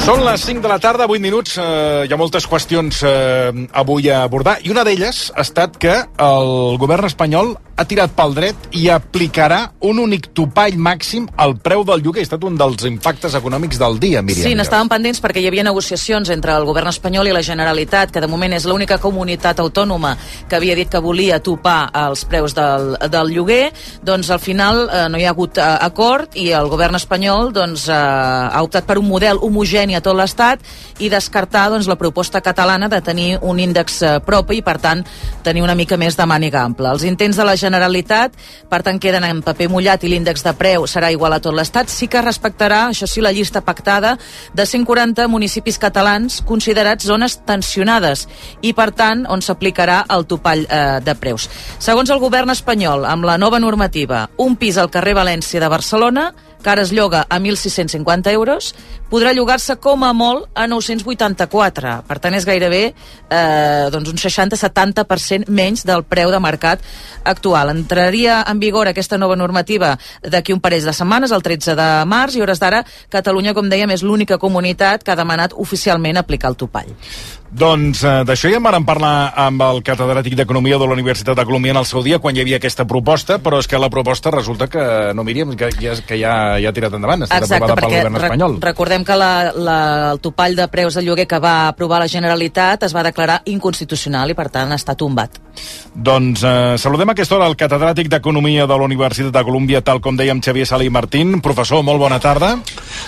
Són 0.08 0.22
les 0.24 0.40
5 0.40 0.62
de 0.64 0.68
la 0.70 0.78
tarda, 0.80 1.04
8 1.04 1.20
minuts. 1.20 1.58
Eh, 1.60 2.06
hi 2.08 2.14
ha 2.14 2.16
moltes 2.16 2.46
qüestions 2.48 3.02
eh, 3.04 3.50
avui 3.76 4.08
a 4.08 4.22
abordar 4.24 4.54
i 4.64 4.72
una 4.72 4.80
d'elles 4.88 5.26
ha 5.34 5.44
estat 5.44 5.76
que 5.76 5.98
el 6.24 6.78
govern 6.80 7.04
espanyol 7.04 7.58
ha 7.78 7.86
tirat 7.86 8.10
pel 8.16 8.34
dret 8.34 8.68
i 8.74 8.88
aplicarà 8.90 9.60
un 9.86 10.00
únic 10.02 10.32
topall 10.34 10.74
màxim 10.82 11.28
al 11.38 11.54
preu 11.62 11.84
del 11.86 12.02
lloguer. 12.02 12.24
Ha 12.24 12.26
estat 12.26 12.44
un 12.44 12.56
dels 12.58 12.82
impactes 12.88 13.36
econòmics 13.38 13.78
del 13.78 14.00
dia, 14.02 14.22
Míriam. 14.22 14.48
Sí, 14.48 14.56
n'estàvem 14.58 14.90
pendents 14.90 15.22
perquè 15.22 15.38
hi 15.42 15.46
havia 15.46 15.64
negociacions 15.66 16.32
entre 16.34 16.56
el 16.58 16.66
govern 16.66 16.90
espanyol 16.90 17.30
i 17.30 17.34
la 17.36 17.42
Generalitat, 17.46 18.10
que 18.10 18.22
de 18.24 18.30
moment 18.30 18.56
és 18.56 18.66
l'única 18.66 18.98
comunitat 18.98 19.62
autònoma 19.62 20.16
que 20.48 20.58
havia 20.58 20.74
dit 20.74 20.90
que 20.90 21.02
volia 21.02 21.38
topar 21.38 21.92
els 22.02 22.24
preus 22.26 22.56
del, 22.58 22.96
del 23.12 23.30
lloguer. 23.36 23.70
Doncs 24.02 24.32
al 24.34 24.42
final 24.42 24.82
eh, 24.88 25.04
no 25.12 25.20
hi 25.20 25.28
ha 25.28 25.30
hagut 25.36 25.62
eh, 25.62 25.68
acord 25.86 26.34
i 26.34 26.48
el 26.58 26.70
govern 26.72 26.98
espanyol 26.98 27.52
doncs, 27.54 27.86
eh, 27.86 27.94
ha 27.94 28.64
optat 28.66 28.90
per 28.90 28.98
un 28.98 29.06
model 29.06 29.38
homogeni 29.38 29.94
a 29.94 30.02
tot 30.02 30.18
l'Estat 30.18 30.66
i 30.98 31.12
descartar 31.12 31.68
doncs, 31.70 31.86
la 31.86 31.98
proposta 32.00 32.42
catalana 32.42 32.90
de 32.90 33.00
tenir 33.06 33.30
un 33.38 33.62
índex 33.62 34.02
eh, 34.02 34.14
propi 34.26 34.58
i, 34.58 34.66
per 34.66 34.80
tant, 34.82 35.06
tenir 35.46 35.62
una 35.62 35.78
mica 35.78 35.94
més 36.00 36.18
de 36.18 36.26
màniga 36.26 36.66
ampla. 36.66 36.90
Els 36.96 37.06
intents 37.06 37.38
de 37.38 37.46
la 37.46 37.54
Generalitat 37.54 37.67
Generalitat, 37.68 38.34
per 38.68 38.80
tant 38.86 38.98
queden 39.00 39.26
en 39.28 39.42
paper 39.44 39.68
mullat 39.70 40.04
i 40.04 40.10
l'índex 40.10 40.44
de 40.46 40.54
preu 40.58 40.86
serà 40.90 41.12
igual 41.14 41.36
a 41.36 41.40
tot 41.44 41.54
l'Estat. 41.56 41.92
Sí 41.92 42.08
que 42.10 42.24
respectarà, 42.24 42.86
això 42.88 43.06
sí, 43.06 43.22
la 43.24 43.32
llista 43.36 43.62
pactada 43.64 44.16
de 44.56 44.66
140 44.66 45.28
municipis 45.28 45.78
catalans 45.78 46.40
considerats 46.48 47.06
zones 47.06 47.38
tensionades 47.46 48.26
i, 48.62 48.72
per 48.72 48.90
tant, 48.96 49.26
on 49.28 49.44
s'aplicarà 49.44 50.02
el 50.14 50.26
topall 50.30 50.64
eh, 50.66 50.98
de 51.04 51.14
preus. 51.20 51.48
Segons 51.78 52.10
el 52.10 52.22
govern 52.22 52.50
espanyol, 52.54 53.06
amb 53.08 53.28
la 53.28 53.38
nova 53.38 53.60
normativa, 53.60 54.26
un 54.38 54.56
pis 54.56 54.78
al 54.78 54.90
carrer 54.90 55.16
València 55.18 55.60
de 55.60 55.72
Barcelona 55.72 56.30
que 56.62 56.70
ara 56.70 56.82
es 56.82 56.92
lloga 56.92 57.24
a 57.28 57.38
1.650 57.38 58.32
euros, 58.32 58.74
podrà 59.10 59.32
llogar-se 59.32 59.76
com 59.80 60.04
a 60.04 60.12
molt 60.12 60.48
a 60.54 60.66
984. 60.68 61.94
Per 62.08 62.18
tant, 62.18 62.36
és 62.36 62.46
gairebé 62.46 62.82
eh, 62.90 63.88
doncs 63.92 64.12
un 64.12 64.20
60-70% 64.20 65.48
menys 65.48 65.86
del 65.88 66.04
preu 66.04 66.32
de 66.34 66.40
mercat 66.42 66.82
actual. 67.24 67.72
Entraria 67.72 68.42
en 68.48 68.60
vigor 68.60 68.90
aquesta 68.90 69.18
nova 69.18 69.36
normativa 69.36 69.94
d'aquí 70.22 70.52
un 70.52 70.60
parell 70.60 70.84
de 70.84 70.94
setmanes, 70.96 71.32
el 71.32 71.44
13 71.44 71.76
de 71.78 71.88
març, 72.08 72.36
i 72.36 72.44
hores 72.44 72.60
d'ara 72.60 72.84
Catalunya, 73.08 73.54
com 73.54 73.68
dèiem, 73.70 73.90
és 73.94 74.04
l'única 74.04 74.38
comunitat 74.38 75.04
que 75.04 75.12
ha 75.12 75.18
demanat 75.18 75.54
oficialment 75.56 76.18
aplicar 76.20 76.52
el 76.52 76.58
topall. 76.60 76.92
Doncs 77.48 78.02
eh, 78.04 78.24
d'això 78.28 78.50
ja 78.52 78.58
en 78.60 78.64
vàrem 78.64 78.84
parlar 78.84 79.32
amb 79.40 79.62
el 79.64 79.78
catedràtic 79.80 80.34
d'Economia 80.36 80.76
de 80.76 80.84
la 80.84 80.92
Universitat 80.92 81.36
de 81.38 81.44
Colòmbia 81.48 81.72
en 81.72 81.80
el 81.80 81.86
seu 81.88 82.02
dia, 82.04 82.18
quan 82.20 82.36
hi 82.36 82.42
havia 82.42 82.58
aquesta 82.60 82.84
proposta, 82.84 83.38
però 83.40 83.62
és 83.62 83.68
que 83.68 83.80
la 83.80 83.88
proposta 83.88 84.30
resulta 84.34 84.68
que, 84.68 84.84
no 85.16 85.24
Míriam, 85.24 85.54
que, 85.56 85.70
ja, 85.80 85.94
que 86.04 86.18
ja, 86.20 86.34
ja 86.60 86.68
ha 86.68 86.76
tirat 86.76 86.92
endavant, 86.98 87.24
ha 87.24 87.28
estat 87.30 87.46
Exacte, 87.46 87.64
aprovada 87.64 87.80
pel 87.80 87.94
govern 87.94 88.20
espanyol. 88.20 88.58
recordem 88.60 89.04
que 89.04 89.16
la, 89.16 89.32
la, 89.56 89.78
el 90.12 90.20
topall 90.20 90.58
de 90.58 90.68
preus 90.68 90.98
de 91.00 91.06
lloguer 91.06 91.26
que 91.30 91.40
va 91.40 91.56
aprovar 91.70 92.02
la 92.04 92.10
Generalitat 92.12 92.84
es 92.84 92.94
va 92.94 93.06
declarar 93.06 93.40
inconstitucional 93.48 94.28
i, 94.28 94.36
per 94.36 94.50
tant, 94.52 94.76
està 94.76 94.92
tombat. 94.98 95.40
Doncs 95.94 96.44
eh, 96.44 96.76
saludem 96.78 97.08
a 97.08 97.16
aquesta 97.16 97.38
hora 97.38 97.48
el 97.48 97.56
catedràtic 97.58 98.12
d'Economia 98.12 98.68
de 98.68 98.76
la 98.76 98.84
Universitat 98.84 99.32
de 99.32 99.44
Colòmbia, 99.48 99.80
tal 99.82 100.02
com 100.04 100.20
dèiem 100.20 100.44
Xavier 100.44 100.68
Salí 100.68 100.92
Martín. 100.92 101.40
Professor, 101.40 101.82
molt 101.82 101.98
bona 101.98 102.20
tarda. 102.20 102.58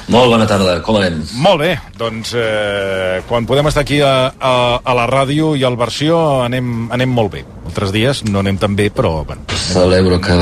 Molt 0.08 0.32
bona 0.32 0.48
tarda, 0.48 0.80
com 0.82 0.96
anem? 0.96 1.20
Molt 1.44 1.60
bé, 1.60 1.76
doncs 2.00 2.32
eh, 2.34 3.20
quan 3.28 3.46
podem 3.46 3.68
estar 3.68 3.84
aquí 3.84 4.00
a, 4.00 4.29
a, 4.38 4.80
a 4.82 4.94
la 4.96 5.06
ràdio 5.10 5.54
i 5.58 5.64
al 5.66 5.78
versió 5.80 6.18
anem, 6.44 6.88
anem 6.94 7.10
molt 7.10 7.34
bé. 7.34 7.44
Altres 7.70 7.92
dies 7.94 8.24
no 8.26 8.40
anem 8.42 8.58
tan 8.58 8.74
bé, 8.76 8.88
però... 8.94 9.20
Bueno, 9.26 9.44
Celebro 9.70 10.18
que, 10.20 10.34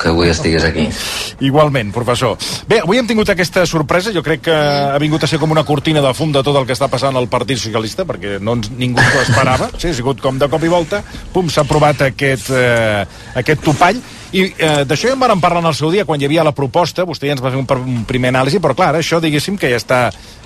que 0.00 0.10
avui 0.10 0.28
estigués 0.28 0.64
aquí. 0.68 0.84
Igualment, 1.44 1.92
professor. 1.94 2.36
Bé, 2.68 2.82
avui 2.82 3.00
hem 3.00 3.08
tingut 3.08 3.30
aquesta 3.32 3.64
sorpresa, 3.66 4.12
jo 4.12 4.22
crec 4.24 4.44
que 4.48 4.54
ha 4.54 4.98
vingut 5.00 5.24
a 5.24 5.30
ser 5.30 5.40
com 5.40 5.54
una 5.54 5.64
cortina 5.64 6.02
de 6.04 6.12
fum 6.16 6.34
de 6.34 6.42
tot 6.44 6.58
el 6.60 6.66
que 6.68 6.76
està 6.76 6.90
passant 6.92 7.16
al 7.16 7.30
Partit 7.32 7.62
Socialista, 7.62 8.04
perquè 8.08 8.36
no 8.44 8.58
ens, 8.58 8.68
ningú 8.76 9.00
s'ho 9.00 9.22
esperava, 9.24 9.70
sí, 9.78 9.88
ha 9.88 9.96
sigut 9.96 10.20
com 10.20 10.40
de 10.40 10.50
cop 10.52 10.66
i 10.66 10.72
volta, 10.72 11.00
pum, 11.32 11.48
s'ha 11.48 11.64
aprovat 11.64 12.04
aquest, 12.10 12.52
eh, 12.52 13.06
aquest 13.40 13.64
topall, 13.64 14.02
i 14.34 14.44
eh, 14.58 14.82
d'això 14.82 15.12
ja 15.12 15.14
en 15.14 15.22
vam 15.22 15.42
parlar 15.42 15.62
en 15.62 15.70
el 15.70 15.76
seu 15.78 15.92
dia, 15.94 16.04
quan 16.08 16.20
hi 16.20 16.26
havia 16.26 16.44
la 16.46 16.54
proposta, 16.56 17.06
vostè 17.06 17.28
ja 17.28 17.36
ens 17.36 17.42
va 17.42 17.52
fer 17.54 17.60
un, 17.60 17.68
un 17.86 18.04
primer 18.08 18.32
anàlisi, 18.32 18.58
però 18.62 18.74
clar, 18.74 18.90
això 18.98 19.20
diguéssim 19.22 19.58
que 19.60 19.70
ja 19.70 19.78
està, 19.78 20.00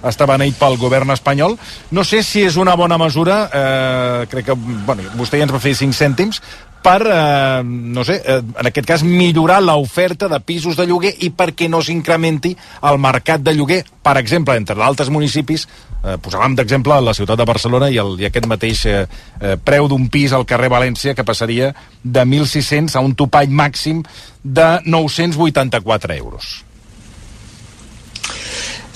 està 0.04 0.28
beneït 0.28 0.58
pel 0.60 0.76
govern 0.80 1.14
espanyol. 1.14 1.56
No 1.96 2.04
sé 2.04 2.20
si 2.26 2.44
és 2.44 2.58
una 2.60 2.76
bona 2.76 2.98
mesura, 3.00 3.38
eh, 3.48 4.26
crec 4.28 4.50
que, 4.50 4.58
bueno, 4.58 5.08
vostè 5.16 5.40
ja 5.40 5.48
ens 5.48 5.54
va 5.54 5.62
fer 5.62 5.72
5 5.78 5.96
cèntims, 5.96 6.42
per, 6.82 7.02
eh, 7.06 7.62
no 7.64 8.04
sé, 8.04 8.22
eh, 8.24 8.38
en 8.38 8.66
aquest 8.70 8.86
cas, 8.86 9.02
millorar 9.02 9.60
l'oferta 9.62 10.28
de 10.28 10.40
pisos 10.40 10.76
de 10.76 10.86
lloguer 10.86 11.14
i 11.26 11.30
perquè 11.30 11.68
no 11.68 11.82
s'incrementi 11.82 12.54
el 12.88 12.98
mercat 12.98 13.42
de 13.42 13.54
lloguer, 13.54 13.82
per 14.02 14.16
exemple, 14.18 14.56
entre 14.56 14.76
d'altres 14.78 15.10
municipis, 15.10 15.66
eh, 16.04 16.16
posàvem 16.22 16.54
d'exemple 16.56 17.00
la 17.02 17.14
ciutat 17.14 17.38
de 17.38 17.48
Barcelona 17.48 17.90
i, 17.90 17.98
el, 17.98 18.14
i 18.20 18.28
aquest 18.28 18.46
mateix 18.46 18.84
eh, 18.86 19.02
eh, 19.40 19.56
preu 19.56 19.88
d'un 19.88 20.08
pis 20.08 20.32
al 20.32 20.46
carrer 20.46 20.70
València 20.72 21.14
que 21.14 21.26
passaria 21.26 21.74
de 22.02 22.24
1.600 22.24 22.96
a 22.96 23.04
un 23.04 23.14
topall 23.18 23.50
màxim 23.50 24.02
de 24.42 24.70
984 24.86 26.14
euros. 26.14 26.67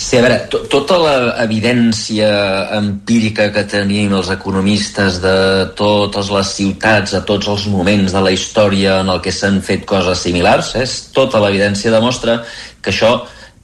Sí, 0.02 0.16
a 0.18 0.22
veure, 0.24 0.36
to 0.50 0.58
tota 0.66 0.96
l'evidència 0.98 2.28
empírica 2.74 3.46
que 3.54 3.62
tenim 3.70 4.10
els 4.18 4.32
economistes 4.34 5.20
de 5.22 5.34
totes 5.78 6.30
les 6.34 6.50
ciutats 6.56 7.14
a 7.14 7.20
tots 7.28 7.46
els 7.52 7.68
moments 7.70 8.10
de 8.10 8.22
la 8.24 8.32
història 8.34 8.98
en 9.04 9.12
el 9.14 9.22
que 9.22 9.30
s'han 9.32 9.60
fet 9.62 9.86
coses 9.86 10.24
similars, 10.26 10.72
eh? 10.80 10.88
tota 11.14 11.40
l'evidència 11.44 11.94
demostra 11.94 12.40
que 12.82 12.90
això 12.90 13.12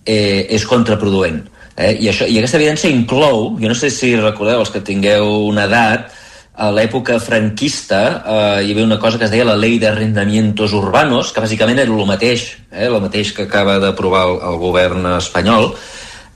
eh, 0.06 0.46
és 0.46 0.68
contraproduent. 0.70 1.42
Eh? 1.74 1.96
I, 2.04 2.12
això, 2.14 2.30
I 2.30 2.38
aquesta 2.38 2.62
evidència 2.62 2.94
inclou, 2.94 3.56
jo 3.58 3.74
no 3.74 3.76
sé 3.82 3.90
si 3.90 4.14
recordeu 4.14 4.62
els 4.62 4.70
que 4.70 4.86
tingueu 4.86 5.34
una 5.50 5.66
edat, 5.66 6.14
a 6.58 6.72
l'època 6.74 7.20
franquista 7.22 8.02
eh, 8.14 8.64
hi 8.66 8.72
havia 8.72 8.86
una 8.86 9.02
cosa 9.02 9.18
que 9.18 9.26
es 9.26 9.34
deia 9.34 9.46
la 9.46 9.58
Ley 9.58 9.78
de 9.82 9.90
Arrendamientos 9.90 10.72
Urbanos, 10.74 11.34
que 11.34 11.42
bàsicament 11.42 11.82
era 11.82 11.90
el 11.90 12.06
mateix, 12.06 12.52
eh, 12.70 12.86
el 12.86 13.02
mateix 13.02 13.34
que 13.34 13.50
acaba 13.50 13.80
d'aprovar 13.82 14.28
el, 14.30 14.40
el 14.52 14.62
govern 14.62 15.16
espanyol, 15.18 15.72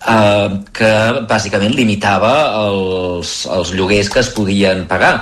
eh, 0.08 0.48
que 0.74 0.92
bàsicament 1.30 1.74
limitava 1.76 2.32
els, 2.64 3.42
els 3.46 3.72
lloguers 3.76 4.10
que 4.12 4.20
es 4.22 4.32
podien 4.34 4.86
pagar. 4.90 5.14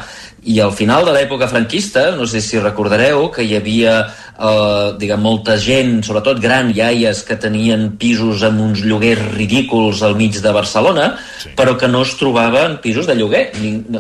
I 0.43 0.61
al 0.65 0.73
final 0.73 1.05
de 1.05 1.13
l'època 1.13 1.49
franquista, 1.51 2.11
no 2.17 2.25
sé 2.25 2.41
si 2.41 2.59
recordareu, 2.59 3.27
que 3.35 3.45
hi 3.45 3.59
havia 3.59 3.97
eh, 4.41 4.97
diguem, 4.99 5.21
molta 5.21 5.57
gent, 5.61 6.01
sobretot 6.07 6.41
gran, 6.41 6.71
iaies, 6.73 7.23
que 7.29 7.37
tenien 7.41 7.91
pisos 8.01 8.45
amb 8.47 8.63
uns 8.65 8.81
lloguers 8.87 9.21
ridículs 9.35 10.03
al 10.07 10.17
mig 10.17 10.39
de 10.41 10.53
Barcelona, 10.55 11.11
sí. 11.43 11.53
però 11.59 11.77
que 11.77 11.91
no 11.93 12.03
es 12.07 12.15
trobaven 12.21 12.79
pisos 12.81 13.09
de 13.11 13.19
lloguer. 13.19 13.45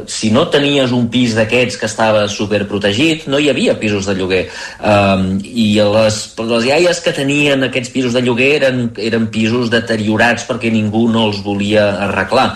Si 0.08 0.32
no 0.32 0.46
tenies 0.52 0.94
un 0.96 1.10
pis 1.12 1.36
d'aquests 1.36 1.76
que 1.80 1.88
estava 1.90 2.26
superprotegit, 2.32 3.28
no 3.28 3.38
hi 3.38 3.50
havia 3.52 3.76
pisos 3.80 4.08
de 4.08 4.16
lloguer. 4.16 4.42
Um, 4.80 5.36
I 5.44 5.70
les, 5.92 6.20
les 6.40 6.68
iaies 6.72 7.04
que 7.04 7.16
tenien 7.16 7.68
aquests 7.68 7.92
pisos 7.92 8.16
de 8.16 8.24
lloguer 8.24 8.54
eren, 8.62 8.84
eren 8.96 9.28
pisos 9.32 9.70
deteriorats 9.72 10.48
perquè 10.48 10.72
ningú 10.72 11.08
no 11.12 11.28
els 11.28 11.44
volia 11.44 11.90
arreglar. 12.08 12.54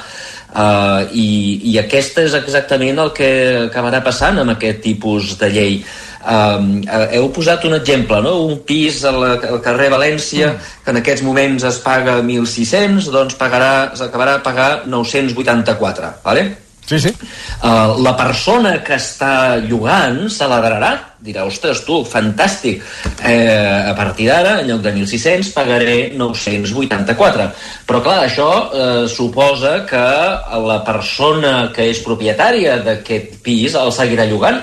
Uh, 0.55 1.11
i, 1.11 1.29
I 1.73 1.79
aquest 1.83 2.21
és 2.23 2.35
exactament 2.39 3.01
el 3.03 3.11
que 3.17 3.31
acabarà 3.65 3.99
passant 4.07 4.39
amb 4.39 4.55
aquest 4.55 4.85
tipus 4.85 5.35
de 5.41 5.51
llei. 5.51 5.79
Um, 6.25 6.79
uh, 6.87 7.09
heu 7.13 7.27
posat 7.35 7.67
un 7.69 7.75
exemple, 7.77 8.23
no? 8.25 8.37
un 8.47 8.63
pis 8.65 9.03
al, 9.05 9.19
al 9.35 9.61
carrer 9.65 9.91
València 9.93 10.55
mm. 10.55 10.71
que 10.87 10.95
en 10.95 11.03
aquests 11.03 11.27
moments 11.27 11.67
es 11.69 11.83
paga 11.85 12.21
1.600 12.23 13.11
doncs 13.13 13.37
pagarà, 13.37 13.93
s'acabarà 13.99 14.39
a 14.39 14.45
pagar 14.47 14.71
984 14.89 16.15
vale? 16.25 16.64
Sí, 16.87 16.99
sí. 17.01 17.11
Uh, 17.65 17.97
la 18.05 18.13
persona 18.17 18.75
que 18.85 18.99
està 19.01 19.57
llogant 19.65 20.27
celebrarà, 20.29 20.91
dirà, 21.25 21.47
ostres, 21.49 21.81
tu, 21.87 22.03
fantàstic, 22.05 22.83
eh, 23.25 23.89
a 23.89 23.95
partir 23.97 24.27
d'ara, 24.29 24.59
en 24.61 24.69
lloc 24.69 24.83
de 24.85 24.93
1.600, 24.93 25.49
pagaré 25.57 25.97
984. 26.13 27.49
Però, 27.89 28.03
clar, 28.05 28.19
això 28.27 28.51
eh, 28.69 29.09
suposa 29.09 29.79
que 29.89 30.05
la 30.67 30.83
persona 30.85 31.55
que 31.73 31.89
és 31.89 32.05
propietària 32.05 32.77
d'aquest 32.85 33.41
pis 33.47 33.81
el 33.81 33.93
seguirà 33.97 34.29
llogant. 34.29 34.61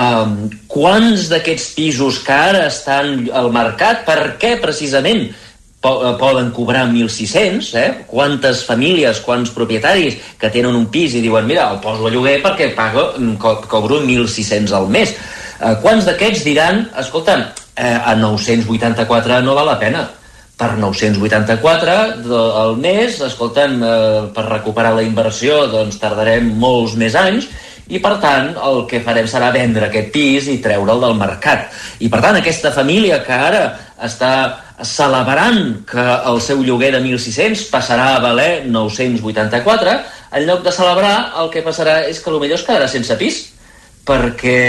Um, 0.00 0.46
quants 0.70 1.26
d'aquests 1.28 1.72
pisos 1.74 2.22
que 2.24 2.32
ara 2.32 2.62
estan 2.70 3.26
al 3.36 3.50
mercat, 3.52 4.06
per 4.06 4.36
què 4.40 4.54
precisament 4.62 5.26
poden 5.80 6.50
cobrar 6.52 6.86
1.600, 6.88 7.74
eh? 7.80 8.04
Quantes 8.06 8.64
famílies, 8.68 9.22
quants 9.24 9.52
propietaris 9.56 10.18
que 10.38 10.50
tenen 10.52 10.76
un 10.76 10.90
pis 10.92 11.16
i 11.16 11.22
diuen 11.24 11.48
mira, 11.48 11.70
el 11.72 11.80
poso 11.80 12.06
a 12.06 12.12
lloguer 12.12 12.38
perquè 12.44 12.74
pago, 12.76 13.14
co 13.40 13.56
cobro 13.64 14.02
1.600 14.04 14.76
al 14.76 14.90
mes. 14.92 15.16
Eh, 15.60 15.74
quants 15.80 16.04
d'aquests 16.04 16.44
diran, 16.44 16.84
escolta, 17.00 17.38
eh, 17.76 17.96
a 17.96 18.14
984 18.14 19.40
no 19.44 19.56
val 19.56 19.72
la 19.72 19.78
pena, 19.80 20.04
per 20.60 20.76
984 20.76 21.96
al 22.60 22.76
mes, 22.76 23.16
escolta'm, 23.24 23.80
eh, 23.80 24.22
per 24.36 24.44
recuperar 24.44 24.92
la 24.92 25.04
inversió 25.06 25.64
doncs 25.72 25.96
tardarem 25.96 26.52
molts 26.60 26.98
més 27.00 27.16
anys 27.16 27.48
i 27.88 27.98
per 27.98 28.18
tant 28.22 28.52
el 28.54 28.84
que 28.86 29.00
farem 29.02 29.26
serà 29.26 29.48
vendre 29.54 29.88
aquest 29.88 30.12
pis 30.12 30.50
i 30.52 30.60
treure'l 30.62 31.00
del 31.00 31.16
mercat. 31.18 31.70
I 31.98 32.10
per 32.12 32.20
tant 32.20 32.36
aquesta 32.38 32.70
família 32.76 33.22
que 33.24 33.32
ara 33.32 33.64
està 33.98 34.32
celebrant 34.86 35.84
que 35.88 36.06
el 36.30 36.40
seu 36.44 36.62
lloguer 36.64 36.92
de 36.94 37.00
1.600 37.02 37.68
passarà 37.72 38.14
a 38.16 38.24
valer 38.24 38.66
984, 38.66 39.96
en 40.38 40.46
lloc 40.46 40.62
de 40.66 40.72
celebrar 40.74 41.14
el 41.42 41.50
que 41.52 41.64
passarà 41.66 42.02
és 42.08 42.20
que 42.22 42.30
potser 42.32 42.58
es 42.58 42.66
quedarà 42.66 42.90
sense 42.90 43.16
pis 43.20 43.40
perquè 44.10 44.60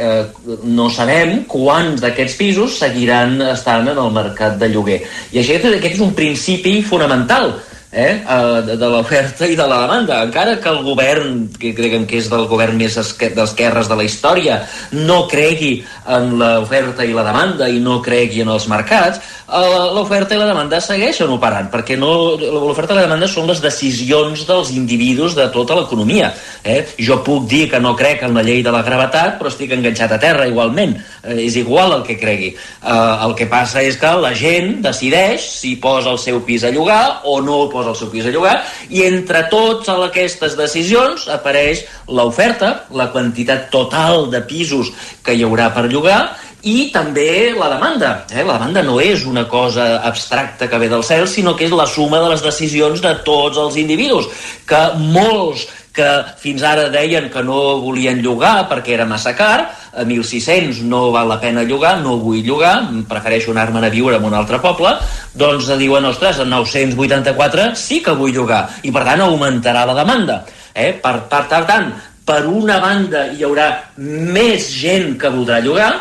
eh, 0.00 0.22
no 0.64 0.88
sabem 0.90 1.42
quants 1.50 2.00
d'aquests 2.02 2.36
pisos 2.38 2.78
seguiran 2.80 3.36
estant 3.50 3.90
en 3.92 3.98
el 4.00 4.12
mercat 4.14 4.56
de 4.58 4.70
lloguer. 4.72 5.02
I 5.32 5.42
això, 5.42 5.58
aquest 5.58 5.98
és 5.98 6.04
un 6.04 6.14
principi 6.16 6.78
fonamental 6.82 7.52
eh, 7.92 8.22
eh, 8.28 8.62
de, 8.66 8.76
de 8.76 8.88
l'oferta 8.90 9.46
i 9.46 9.56
de 9.56 9.66
la 9.66 9.80
demanda. 9.84 10.22
Encara 10.26 10.58
que 10.60 10.68
el 10.70 10.82
govern, 10.84 11.48
que 11.58 11.74
creguem 11.76 12.06
que 12.08 12.18
és 12.20 12.28
del 12.30 12.46
govern 12.50 12.76
més 12.78 12.98
d'esquerres 12.98 13.88
de 13.88 13.98
la 13.98 14.06
història, 14.06 14.60
no 14.92 15.24
cregui 15.30 15.78
en 16.08 16.36
l'oferta 16.40 17.06
i 17.06 17.14
la 17.16 17.26
demanda 17.26 17.68
i 17.68 17.80
no 17.84 18.00
cregui 18.04 18.42
en 18.44 18.52
els 18.52 18.68
mercats, 18.70 19.20
eh, 19.48 19.84
l'oferta 19.96 20.36
i 20.36 20.40
la 20.40 20.48
demanda 20.50 20.80
segueixen 20.84 21.32
operant, 21.32 21.70
perquè 21.72 21.98
no, 21.98 22.12
l'oferta 22.36 22.94
i 22.94 23.00
la 23.00 23.06
demanda 23.08 23.28
són 23.30 23.48
les 23.48 23.62
decisions 23.64 24.44
dels 24.48 24.72
individus 24.76 25.36
de 25.38 25.48
tota 25.54 25.78
l'economia. 25.78 26.32
Eh? 26.64 26.82
Jo 27.00 27.20
puc 27.24 27.48
dir 27.48 27.66
que 27.70 27.80
no 27.80 27.94
crec 27.96 28.24
en 28.26 28.36
la 28.36 28.44
llei 28.44 28.62
de 28.62 28.72
la 28.74 28.82
gravetat, 28.84 29.38
però 29.38 29.52
estic 29.52 29.72
enganxat 29.72 30.12
a 30.12 30.20
terra 30.20 30.48
igualment. 30.48 30.96
Eh, 31.22 31.40
és 31.48 31.56
igual 31.56 31.92
el 31.96 32.04
que 32.06 32.18
cregui. 32.20 32.52
Eh, 32.52 33.24
el 33.24 33.34
que 33.38 33.48
passa 33.48 33.82
és 33.82 33.96
que 33.96 34.12
la 34.20 34.34
gent 34.36 34.78
decideix 34.84 35.44
si 35.58 35.76
posa 35.80 36.12
el 36.12 36.20
seu 36.20 36.42
pis 36.44 36.64
a 36.64 36.72
llogar 36.74 37.22
o 37.24 37.40
no 37.40 37.62
el 37.64 37.70
posa 37.78 37.94
el 37.94 38.00
seu 38.00 38.10
pis 38.12 38.26
a 38.26 38.34
llogar 38.34 38.56
i 38.90 39.06
entre 39.06 39.46
totes 39.52 40.02
aquestes 40.08 40.58
decisions 40.58 41.28
apareix 41.32 41.86
l'oferta, 42.10 42.74
la 42.90 43.08
quantitat 43.14 43.70
total 43.72 44.28
de 44.32 44.42
pisos 44.50 44.92
que 45.24 45.36
hi 45.38 45.46
haurà 45.46 45.70
per 45.74 45.86
llogar 45.88 46.20
i 46.66 46.88
també 46.90 47.54
la 47.54 47.68
demanda. 47.70 48.24
Eh? 48.32 48.42
La 48.42 48.58
demanda 48.58 48.82
no 48.82 48.98
és 49.00 49.24
una 49.28 49.46
cosa 49.48 50.00
abstracta 50.02 50.66
que 50.68 50.78
ve 50.82 50.88
del 50.90 51.04
cel, 51.06 51.28
sinó 51.30 51.54
que 51.56 51.68
és 51.68 51.74
la 51.74 51.86
suma 51.86 52.18
de 52.22 52.32
les 52.32 52.42
decisions 52.42 53.02
de 53.04 53.14
tots 53.26 53.60
els 53.62 53.78
individus, 53.78 54.26
que 54.66 54.80
molts 54.98 55.68
que 55.98 56.08
fins 56.38 56.62
ara 56.62 56.86
deien 56.94 57.28
que 57.32 57.42
no 57.42 57.80
volien 57.82 58.22
llogar 58.22 58.68
perquè 58.70 58.94
era 58.94 59.06
massa 59.08 59.34
car, 59.36 59.68
a 59.98 60.04
1.600 60.06 60.84
no 60.86 61.08
val 61.14 61.28
la 61.30 61.40
pena 61.42 61.64
llogar, 61.66 61.96
no 62.02 62.18
vull 62.22 62.44
llogar, 62.46 62.76
prefereixo 63.10 63.50
anar-me'n 63.54 63.88
a 63.88 63.92
viure 63.92 64.18
en 64.18 64.28
un 64.28 64.36
altre 64.38 64.60
poble, 64.62 64.94
doncs 65.34 65.70
diuen, 65.80 66.06
ostres, 66.06 66.38
a 66.38 66.46
984 66.46 67.72
sí 67.78 68.02
que 68.04 68.14
vull 68.18 68.36
llogar, 68.36 68.66
i 68.86 68.94
per 68.94 69.04
tant 69.08 69.24
augmentarà 69.26 69.84
la 69.88 69.96
demanda. 69.98 70.44
Eh? 70.74 70.92
Per, 71.02 71.16
per, 71.30 71.42
per 71.50 71.64
tant, 71.66 71.90
per 72.28 72.44
una 72.46 72.78
banda 72.82 73.26
hi 73.32 73.42
haurà 73.46 73.68
més 73.98 74.70
gent 74.78 75.16
que 75.18 75.32
voldrà 75.32 75.58
llogar, 75.64 75.92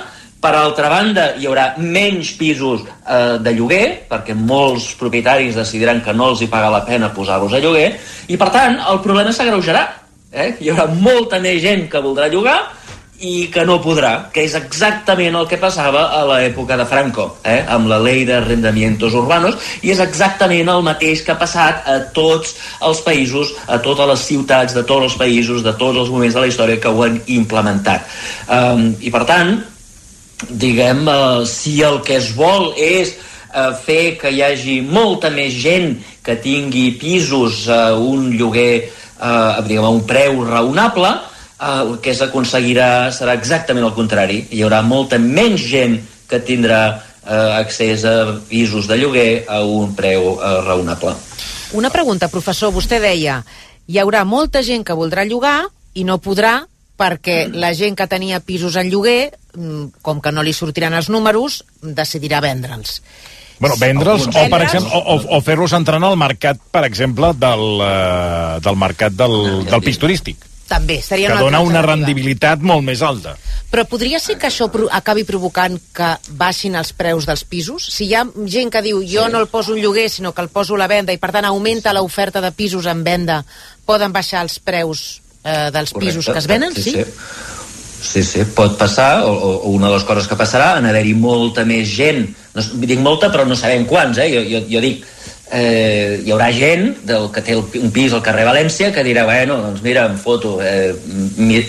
per 0.47 0.55
altra 0.55 0.87
banda, 0.87 1.33
hi 1.35 1.47
haurà 1.49 1.73
menys 1.83 2.31
pisos 2.39 2.85
eh, 2.87 3.35
de 3.43 3.51
lloguer, 3.57 4.07
perquè 4.07 4.35
molts 4.37 4.93
propietaris 4.95 5.59
decidiran 5.59 5.99
que 6.05 6.15
no 6.15 6.31
els 6.31 6.43
hi 6.43 6.47
paga 6.51 6.71
la 6.71 6.85
pena 6.87 7.11
posar-los 7.11 7.57
a 7.57 7.59
lloguer, 7.59 7.89
i 8.31 8.39
per 8.39 8.47
tant, 8.55 8.79
el 8.79 9.03
problema 9.03 9.35
s'agreujarà. 9.35 9.83
Eh? 10.31 10.53
Hi 10.63 10.71
haurà 10.71 10.87
molta 11.03 11.41
més 11.43 11.59
gent 11.63 11.87
que 11.91 12.03
voldrà 12.03 12.31
llogar 12.31 12.57
i 13.27 13.47
que 13.51 13.63
no 13.65 13.79
podrà, 13.81 14.29
que 14.31 14.43
és 14.45 14.55
exactament 14.55 15.35
el 15.35 15.47
que 15.49 15.59
passava 15.59 16.05
a 16.15 16.23
l'època 16.29 16.77
de 16.79 16.87
Franco, 16.87 17.29
eh? 17.43 17.59
amb 17.67 17.89
la 17.91 17.97
llei 18.03 18.23
d'arrendamientos 18.29 19.17
urbanos, 19.19 19.57
i 19.83 19.91
és 19.91 19.99
exactament 20.03 20.69
el 20.71 20.83
mateix 20.85 21.25
que 21.25 21.33
ha 21.33 21.39
passat 21.41 21.87
a 21.89 21.97
tots 22.15 22.55
els 22.87 23.01
països, 23.03 23.55
a 23.67 23.81
totes 23.83 24.13
les 24.13 24.27
ciutats 24.31 24.77
de 24.77 24.85
tots 24.87 25.09
els 25.09 25.17
països, 25.19 25.65
de 25.65 25.75
tots 25.75 26.05
els 26.05 26.13
moments 26.13 26.37
de 26.37 26.45
la 26.45 26.51
història 26.51 26.79
que 26.79 26.93
ho 26.93 27.03
han 27.03 27.19
implementat. 27.41 28.05
Um, 28.47 28.93
I 29.01 29.11
per 29.11 29.25
tant, 29.27 29.57
diguem, 30.49 31.07
uh, 31.07 31.45
si 31.47 31.79
el 31.81 32.01
que 32.05 32.19
es 32.19 32.33
vol 32.37 32.73
és 32.77 33.15
uh, 33.53 33.73
fer 33.73 34.17
que 34.21 34.31
hi 34.33 34.43
hagi 34.45 34.81
molta 34.85 35.31
més 35.33 35.55
gent 35.57 35.97
que 36.23 36.37
tingui 36.43 36.91
pisos 36.99 37.65
a 37.71 37.95
uh, 37.95 38.03
un 38.03 38.29
lloguer 38.37 38.89
uh, 39.19 39.63
diguem, 39.65 39.85
a 39.85 39.89
un 39.89 40.05
preu 40.07 40.43
raonable, 40.45 41.15
eh, 41.59 41.81
el 41.81 41.97
que 42.03 42.13
s'aconseguirà 42.13 43.09
serà 43.13 43.35
exactament 43.37 43.87
el 43.87 43.95
contrari. 43.97 44.43
Hi 44.51 44.63
haurà 44.65 44.83
molta 44.85 45.19
menys 45.21 45.65
gent 45.71 45.97
que 46.29 46.39
tindrà 46.43 46.81
eh, 46.93 47.51
accés 47.57 48.05
a 48.05 48.39
pisos 48.49 48.87
de 48.87 48.97
lloguer 48.99 49.45
a 49.49 49.63
un 49.63 49.95
preu 49.95 50.35
eh, 50.35 50.53
raonable. 50.67 51.15
Una 51.77 51.91
pregunta, 51.91 52.29
professor. 52.31 52.71
Vostè 52.75 53.01
deia 53.03 53.41
hi 53.87 53.99
haurà 54.01 54.23
molta 54.27 54.61
gent 54.63 54.83
que 54.83 54.95
voldrà 54.95 55.23
llogar 55.25 55.61
i 55.95 56.03
no 56.07 56.19
podrà 56.19 56.59
perquè 56.97 57.45
la 57.53 57.73
gent 57.77 57.95
que 57.97 58.09
tenia 58.09 58.41
pisos 58.41 58.75
en 58.75 58.89
lloguer, 58.91 59.31
mm, 59.53 60.01
com 60.01 60.21
que 60.21 60.33
no 60.33 60.43
li 60.43 60.53
sortiran 60.53 60.97
els 60.97 61.09
números, 61.13 61.63
decidirà 61.81 62.41
vendre'ls. 62.41 63.01
Bueno, 63.59 63.77
vendre'ls 63.81 64.27
o, 64.27 64.43
per 64.49 64.61
exemple, 64.65 64.91
o, 64.93 65.15
o, 65.15 65.37
o 65.37 65.41
fer-los 65.41 65.73
entrar 65.73 66.01
al 66.03 66.17
mercat, 66.17 66.59
per 66.71 66.85
exemple, 66.85 67.33
del, 67.33 67.65
uh, 67.81 68.59
del 68.61 68.77
mercat 68.77 69.15
del, 69.17 69.65
del 69.65 69.81
pis 69.85 69.97
turístic. 69.97 70.45
També, 70.67 70.99
seria 71.01 71.29
que 71.31 71.37
una 71.37 71.45
dona 71.45 71.61
una 71.63 71.81
rendibilitat 71.81 72.59
molt 72.59 72.83
més 72.83 73.01
alta. 73.01 73.37
Però 73.71 73.85
podria 73.87 74.19
ser 74.19 74.35
que 74.39 74.49
això 74.49 74.67
acabi 74.95 75.23
provocant 75.27 75.77
que 75.95 76.09
baixin 76.39 76.75
els 76.75 76.91
preus 76.95 77.27
dels 77.27 77.45
pisos? 77.47 77.87
Si 77.95 78.09
hi 78.09 78.15
ha 78.15 78.25
gent 78.51 78.71
que 78.73 78.83
diu 78.83 78.99
jo 79.07 79.29
no 79.31 79.39
el 79.39 79.47
poso 79.47 79.75
en 79.75 79.81
lloguer, 79.81 80.09
sinó 80.11 80.33
que 80.35 80.43
el 80.43 80.51
poso 80.51 80.75
a 80.75 80.81
la 80.83 80.89
venda 80.91 81.15
i 81.15 81.21
per 81.21 81.31
tant 81.35 81.47
augmenta 81.47 81.95
l'oferta 81.95 82.43
de 82.43 82.51
pisos 82.51 82.85
en 82.85 83.03
venda, 83.07 83.41
poden 83.87 84.11
baixar 84.11 84.43
els 84.43 84.59
preus 84.59 85.21
eh, 85.47 85.69
dels 85.71 85.93
Correcte, 85.95 86.17
pisos 86.19 86.33
que 86.33 86.41
es 86.43 86.49
venen? 86.51 86.75
sí, 86.75 86.91
sí. 86.91 87.05
Sí, 87.97 88.21
sí, 88.21 88.43
pot 88.53 88.75
passar, 88.77 89.23
o, 89.25 89.31
o 89.33 89.71
una 89.73 89.89
de 89.89 89.95
les 89.95 90.03
coses 90.05 90.27
que 90.29 90.37
passarà, 90.37 90.75
en 90.77 90.85
haver-hi 90.85 91.15
molta 91.17 91.63
més 91.65 91.89
gent, 91.89 92.27
no, 92.53 92.63
dic 92.85 92.99
molta 93.01 93.31
però 93.33 93.43
no 93.43 93.57
sabem 93.57 93.87
quants, 93.89 94.19
eh? 94.21 94.27
jo, 94.31 94.43
jo, 94.45 94.61
jo 94.69 94.81
dic, 94.83 95.01
eh, 95.51 96.21
hi 96.23 96.31
haurà 96.31 96.51
gent 96.53 96.91
del 97.09 97.29
que 97.33 97.41
té 97.43 97.55
el, 97.57 97.63
un 97.81 97.91
pis 97.95 98.13
al 98.13 98.21
carrer 98.23 98.45
València 98.47 98.91
que 98.93 99.03
dirà, 99.03 99.25
bueno, 99.27 99.57
doncs 99.65 99.81
mira, 99.83 100.05
em 100.11 100.17
foto, 100.21 100.59
eh, 100.61 100.93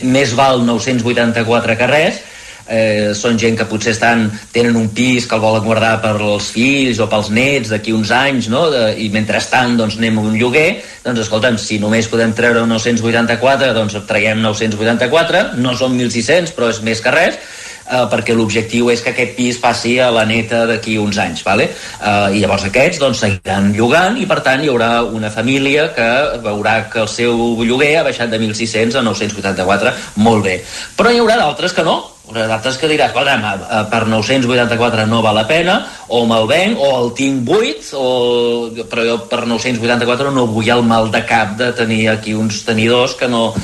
més 0.04 0.34
val 0.38 0.62
984 0.68 1.78
que 1.80 1.90
res, 1.90 2.20
eh, 2.68 3.10
són 3.16 3.38
gent 3.40 3.56
que 3.58 3.66
potser 3.68 3.94
estan, 3.96 4.28
tenen 4.52 4.76
un 4.78 4.90
pis 4.94 5.26
que 5.26 5.36
el 5.36 5.42
volen 5.42 5.64
guardar 5.64 5.96
per 6.04 6.14
als 6.16 6.52
fills 6.54 7.00
o 7.00 7.08
pels 7.10 7.32
nets 7.34 7.72
d'aquí 7.72 7.94
uns 7.96 8.12
anys, 8.14 8.50
no? 8.52 8.68
De, 8.72 8.92
i 9.00 9.08
mentrestant 9.14 9.78
doncs, 9.80 9.98
anem 9.98 10.20
a 10.20 10.26
un 10.30 10.36
lloguer, 10.40 10.68
doncs 11.04 11.24
escolta'm, 11.26 11.58
si 11.60 11.80
només 11.82 12.10
podem 12.12 12.34
treure 12.36 12.66
984, 12.68 13.72
doncs 13.76 13.96
traiem 14.08 14.42
984, 14.44 15.56
no 15.62 15.76
són 15.78 15.96
1.600, 15.98 16.54
però 16.56 16.70
és 16.72 16.82
més 16.84 17.02
que 17.04 17.14
res, 17.14 17.40
eh, 17.88 18.04
perquè 18.10 18.36
l'objectiu 18.36 18.90
és 18.92 19.02
que 19.04 19.12
aquest 19.14 19.34
pis 19.36 19.58
passi 19.62 19.96
a 20.02 20.10
la 20.14 20.24
neta 20.28 20.64
d'aquí 20.68 20.98
uns 21.00 21.18
anys, 21.22 21.42
vale? 21.46 21.68
eh, 21.70 22.36
i 22.36 22.42
llavors 22.42 22.68
aquests 22.68 23.00
doncs, 23.02 23.22
seguiran 23.24 23.72
llogant 23.76 24.18
i 24.20 24.26
per 24.28 24.40
tant 24.44 24.62
hi 24.64 24.70
haurà 24.72 25.02
una 25.04 25.32
família 25.32 25.88
que 25.96 26.10
veurà 26.44 26.78
que 26.92 27.02
el 27.04 27.10
seu 27.12 27.56
lloguer 27.64 27.94
ha 27.98 28.06
baixat 28.06 28.30
de 28.32 28.40
1.600 28.40 29.00
a 29.00 29.04
984, 29.06 29.96
molt 30.24 30.44
bé. 30.44 30.60
Però 30.98 31.12
hi 31.12 31.20
haurà 31.22 31.40
d'altres 31.40 31.74
que 31.76 31.86
no, 31.86 31.98
hi 32.28 32.34
haurà 32.34 32.46
d'altres 32.50 32.76
que 32.76 32.88
diràs, 32.90 33.08
escolta'm, 33.08 33.44
eh, 33.44 33.84
per 33.88 34.02
984 34.06 35.06
no 35.08 35.22
val 35.24 35.38
la 35.38 35.46
pena, 35.48 35.78
o 36.08 36.24
me'l 36.28 36.48
venc, 36.50 36.76
o 36.78 36.90
el 37.00 37.12
tinc 37.16 37.40
buit, 37.48 37.88
o... 37.96 38.68
però 38.90 39.04
jo 39.06 39.16
per 39.30 39.46
984 39.46 40.32
no 40.34 40.46
vull 40.52 40.68
el 40.68 40.84
mal 40.84 41.08
de 41.10 41.22
cap 41.24 41.56
de 41.56 41.72
tenir 41.72 42.08
aquí 42.12 42.34
uns 42.36 42.60
tenidors 42.68 43.16
que 43.16 43.28
no, 43.32 43.54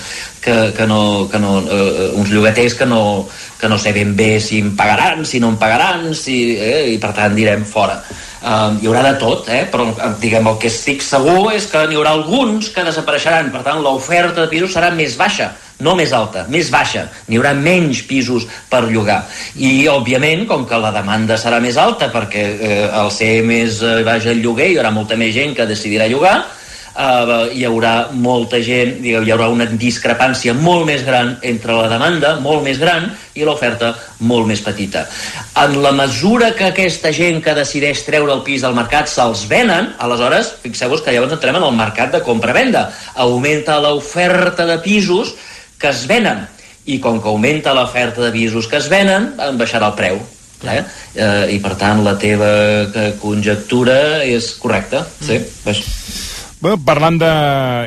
que, 0.44 0.74
que 0.76 0.86
no, 0.86 1.26
que 1.32 1.40
no 1.40 1.56
eh, 1.64 2.10
uns 2.14 2.28
llogaters 2.30 2.76
que 2.76 2.86
no, 2.86 3.26
que 3.58 3.68
no 3.68 3.78
sé 3.80 3.94
ben 3.96 4.12
bé 4.14 4.36
si 4.44 4.60
em 4.60 4.74
pagaran, 4.76 5.24
si 5.24 5.40
no 5.40 5.48
em 5.54 5.56
pagaran, 5.56 6.10
si, 6.14 6.36
eh, 6.60 6.92
i 6.92 7.00
per 7.00 7.14
tant 7.16 7.34
direm 7.34 7.64
fora. 7.64 8.02
Uh, 8.44 8.76
hi 8.76 8.90
haurà 8.90 9.00
de 9.06 9.14
tot, 9.16 9.46
eh? 9.48 9.62
però 9.72 9.86
eh, 9.88 10.08
diguem, 10.20 10.44
el 10.50 10.58
que 10.60 10.68
estic 10.68 11.00
segur 11.00 11.54
és 11.54 11.64
que 11.72 11.80
n'hi 11.88 11.96
haurà 11.96 12.10
alguns 12.12 12.68
que 12.74 12.82
desapareixeran, 12.84 13.48
per 13.54 13.62
tant 13.64 13.80
l'oferta 13.80 14.42
de 14.42 14.50
pisos 14.50 14.74
serà 14.76 14.90
més 14.92 15.14
baixa, 15.16 15.46
no 15.80 15.94
més 15.96 16.12
alta, 16.12 16.42
més 16.52 16.68
baixa. 16.68 17.06
N'hi 17.24 17.40
haurà 17.40 17.54
menys 17.56 18.02
pisos 18.04 18.44
per 18.68 18.82
llogar. 18.90 19.22
I, 19.56 19.88
òbviament, 19.88 20.44
com 20.50 20.68
que 20.68 20.76
la 20.76 20.92
demanda 20.92 21.38
serà 21.40 21.62
més 21.64 21.80
alta, 21.80 22.10
perquè 22.12 22.44
eh, 22.52 22.84
al 22.92 23.08
ser 23.16 23.38
més 23.48 23.80
eh, 23.80 24.02
baix 24.04 24.28
el 24.28 24.44
lloguer 24.44 24.74
hi 24.74 24.76
haurà 24.76 24.92
molta 24.92 25.16
més 25.16 25.32
gent 25.32 25.56
que 25.56 25.64
decidirà 25.72 26.10
llogar, 26.12 26.42
uh, 26.94 27.46
hi 27.52 27.64
haurà 27.66 28.10
molta 28.12 28.60
gent, 28.64 28.96
digueu, 29.02 29.24
hi 29.26 29.32
haurà 29.34 29.48
una 29.52 29.66
discrepància 29.66 30.54
molt 30.56 30.86
més 30.88 31.04
gran 31.06 31.34
entre 31.42 31.76
la 31.76 31.90
demanda, 31.92 32.34
molt 32.44 32.64
més 32.66 32.80
gran, 32.80 33.10
i 33.34 33.46
l'oferta 33.46 33.92
molt 34.22 34.46
més 34.48 34.62
petita. 34.64 35.04
En 35.60 35.76
la 35.82 35.92
mesura 35.96 36.52
que 36.54 36.70
aquesta 36.70 37.12
gent 37.14 37.40
que 37.44 37.56
decideix 37.56 38.04
treure 38.06 38.32
el 38.34 38.44
pis 38.46 38.62
del 38.64 38.76
mercat 38.76 39.10
se'ls 39.10 39.46
venen, 39.50 39.92
aleshores, 39.98 40.54
fixeu-vos 40.62 41.02
que 41.02 41.14
llavors 41.14 41.34
entrem 41.36 41.58
en 41.58 41.66
el 41.66 41.76
mercat 41.76 42.14
de 42.14 42.22
compra-venda. 42.26 42.88
Augmenta 43.26 43.80
l'oferta 43.82 44.66
de 44.66 44.78
pisos 44.84 45.34
que 45.78 45.90
es 45.90 46.06
venen, 46.10 46.46
i 46.86 47.00
com 47.00 47.18
que 47.20 47.30
augmenta 47.30 47.74
l'oferta 47.74 48.22
de 48.22 48.30
pisos 48.32 48.68
que 48.68 48.78
es 48.78 48.88
venen, 48.92 49.32
en 49.40 49.58
baixarà 49.60 49.90
el 49.90 49.98
preu. 49.98 50.22
Eh? 50.64 50.80
Eh, 51.14 51.56
I 51.56 51.58
per 51.60 51.74
tant 51.80 52.00
la 52.04 52.14
teva 52.20 52.50
eh, 52.86 53.10
conjectura 53.20 54.22
és 54.24 54.54
correcta. 54.60 55.04
Sí, 55.20 55.40
baix. 55.64 55.82
Bueno, 56.64 56.78
parlant 56.80 57.18
de, 57.20 57.30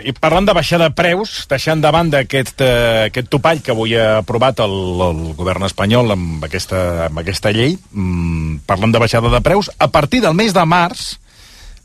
i 0.06 0.12
parlant 0.14 0.46
de 0.46 0.54
baixar 0.54 0.78
de 0.78 0.92
preus, 0.94 1.32
deixant 1.50 1.80
de 1.82 1.90
banda 1.90 2.20
aquest, 2.22 2.60
eh, 2.62 3.08
aquest 3.08 3.32
topall 3.34 3.64
que 3.66 3.72
avui 3.74 3.96
ha 3.98 4.20
aprovat 4.20 4.60
el, 4.62 4.76
el 5.02 5.22
govern 5.40 5.66
espanyol 5.66 6.14
amb 6.14 6.46
aquesta, 6.46 6.82
amb 7.08 7.18
aquesta 7.18 7.50
llei, 7.56 7.74
mm, 7.74 8.68
parlant 8.70 8.94
de 8.94 9.02
baixada 9.02 9.32
de 9.34 9.40
preus, 9.42 9.72
a 9.82 9.88
partir 9.90 10.20
del 10.22 10.38
mes 10.38 10.54
de 10.54 10.66
març 10.70 11.08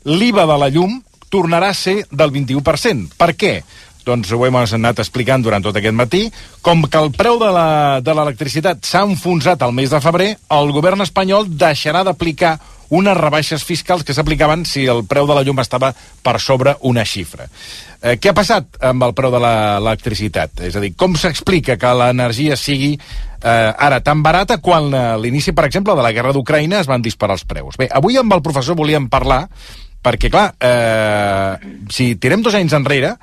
l'IVA 0.05 0.45
de 0.45 0.59
la 0.61 0.69
llum 0.69 0.99
tornarà 1.33 1.71
a 1.73 1.79
ser 1.79 2.03
del 2.11 2.29
21%. 2.29 3.17
Per 3.17 3.31
què? 3.33 3.55
Doncs 4.05 4.29
ho 4.29 4.45
hem 4.45 4.59
anat 4.61 5.01
explicant 5.01 5.41
durant 5.41 5.65
tot 5.65 5.79
aquest 5.79 5.97
matí. 5.97 6.27
Com 6.61 6.85
que 6.85 7.01
el 7.01 7.09
preu 7.17 7.41
de 7.41 8.13
l'electricitat 8.13 8.85
s'ha 8.85 9.01
enfonsat 9.07 9.65
al 9.65 9.73
mes 9.73 9.89
de 9.89 10.03
febrer, 10.03 10.29
el 10.51 10.69
govern 10.77 11.01
espanyol 11.01 11.49
deixarà 11.49 12.03
d'aplicar 12.05 12.59
unes 12.93 13.17
rebaixes 13.17 13.65
fiscals 13.65 14.05
que 14.05 14.13
s'aplicaven 14.13 14.65
si 14.69 14.85
el 14.89 15.03
preu 15.09 15.27
de 15.29 15.37
la 15.37 15.43
llum 15.45 15.61
estava 15.63 15.91
per 15.93 16.37
sobre 16.41 16.75
una 16.89 17.05
xifra. 17.07 17.47
Eh, 18.01 18.17
què 18.21 18.31
ha 18.31 18.37
passat 18.37 18.77
amb 18.83 19.05
el 19.07 19.15
preu 19.17 19.31
de 19.33 19.41
l'electricitat? 19.41 20.65
És 20.67 20.77
a 20.77 20.83
dir, 20.83 20.93
com 20.99 21.15
s'explica 21.17 21.77
que 21.79 21.93
l'energia 21.97 22.57
sigui 22.59 22.93
eh, 22.97 23.71
ara 23.87 24.01
tan 24.05 24.21
barata 24.25 24.59
quan 24.61 24.91
a 24.93 25.05
l'inici, 25.17 25.55
per 25.55 25.65
exemple, 25.69 25.95
de 25.97 26.05
la 26.05 26.11
guerra 26.15 26.35
d'Ucraïna 26.35 26.83
es 26.83 26.91
van 26.91 27.01
disparar 27.01 27.39
els 27.39 27.47
preus? 27.49 27.79
Bé, 27.79 27.89
avui 27.89 28.19
amb 28.19 28.35
el 28.35 28.45
professor 28.45 28.77
volíem 28.77 29.09
parlar 29.09 29.47
perquè, 30.03 30.29
clar, 30.29 30.49
eh, 30.59 31.73
si 31.89 32.13
tirem 32.19 32.43
dos 32.43 32.55
anys 32.59 32.75
enrere, 32.75 33.15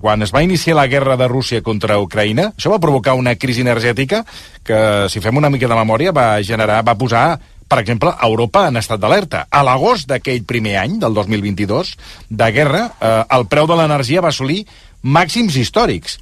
quan 0.00 0.22
es 0.22 0.32
va 0.34 0.42
iniciar 0.42 0.76
la 0.76 0.88
guerra 0.90 1.16
de 1.16 1.28
Rússia 1.30 1.62
contra 1.62 2.00
Ucraïna, 2.02 2.50
això 2.56 2.72
va 2.72 2.82
provocar 2.82 3.14
una 3.14 3.36
crisi 3.38 3.62
energètica 3.62 4.24
que, 4.66 4.78
si 5.08 5.22
fem 5.22 5.38
una 5.38 5.50
mica 5.50 5.70
de 5.70 5.78
memòria, 5.78 6.12
va 6.12 6.42
generar, 6.42 6.82
va 6.84 6.98
posar 6.98 7.38
per 7.68 7.80
exemple, 7.82 8.12
Europa 8.22 8.66
en 8.70 8.78
estat 8.78 9.00
d'alerta. 9.02 9.46
A 9.50 9.62
l'agost 9.66 10.08
d'aquell 10.10 10.44
primer 10.46 10.76
any, 10.82 10.98
del 11.02 11.14
2022, 11.14 11.94
de 12.30 12.50
guerra, 12.54 12.82
eh, 13.00 13.22
el 13.36 13.46
preu 13.50 13.66
de 13.66 13.78
l'energia 13.78 14.22
va 14.24 14.30
assolir 14.34 14.64
màxims 15.06 15.56
històrics. 15.56 16.18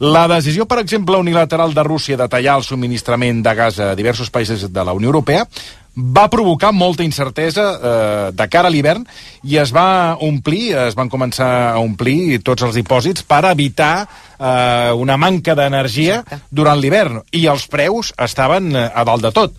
La 0.00 0.26
decisió, 0.28 0.66
per 0.68 0.80
exemple, 0.82 1.16
unilateral 1.16 1.74
de 1.74 1.84
Rússia 1.86 2.16
de 2.16 2.28
tallar 2.28 2.58
el 2.60 2.66
subministrament 2.66 3.42
de 3.42 3.54
gas 3.54 3.80
a 3.80 3.94
diversos 3.96 4.30
països 4.30 4.68
de 4.72 4.84
la 4.84 4.92
Unió 4.96 5.12
Europea 5.12 5.46
va 5.96 6.28
provocar 6.28 6.74
molta 6.76 7.02
incertesa 7.02 7.64
eh, 7.72 8.30
de 8.36 8.46
cara 8.52 8.68
a 8.68 8.72
l'hivern 8.72 9.06
i 9.48 9.56
es 9.56 9.72
va 9.72 10.16
omplir, 10.20 10.76
es 10.76 10.96
van 10.96 11.08
començar 11.08 11.48
a 11.72 11.80
omplir 11.80 12.42
tots 12.44 12.66
els 12.66 12.76
dipòsits 12.76 13.24
per 13.24 13.46
evitar 13.48 14.04
eh, 14.04 14.92
una 14.92 15.16
manca 15.16 15.56
d'energia 15.56 16.22
durant 16.50 16.78
l'hivern 16.78 17.22
i 17.32 17.46
els 17.48 17.64
preus 17.72 18.12
estaven 18.20 18.74
eh, 18.76 18.90
a 18.92 19.04
dalt 19.08 19.24
de 19.24 19.32
tot 19.32 19.56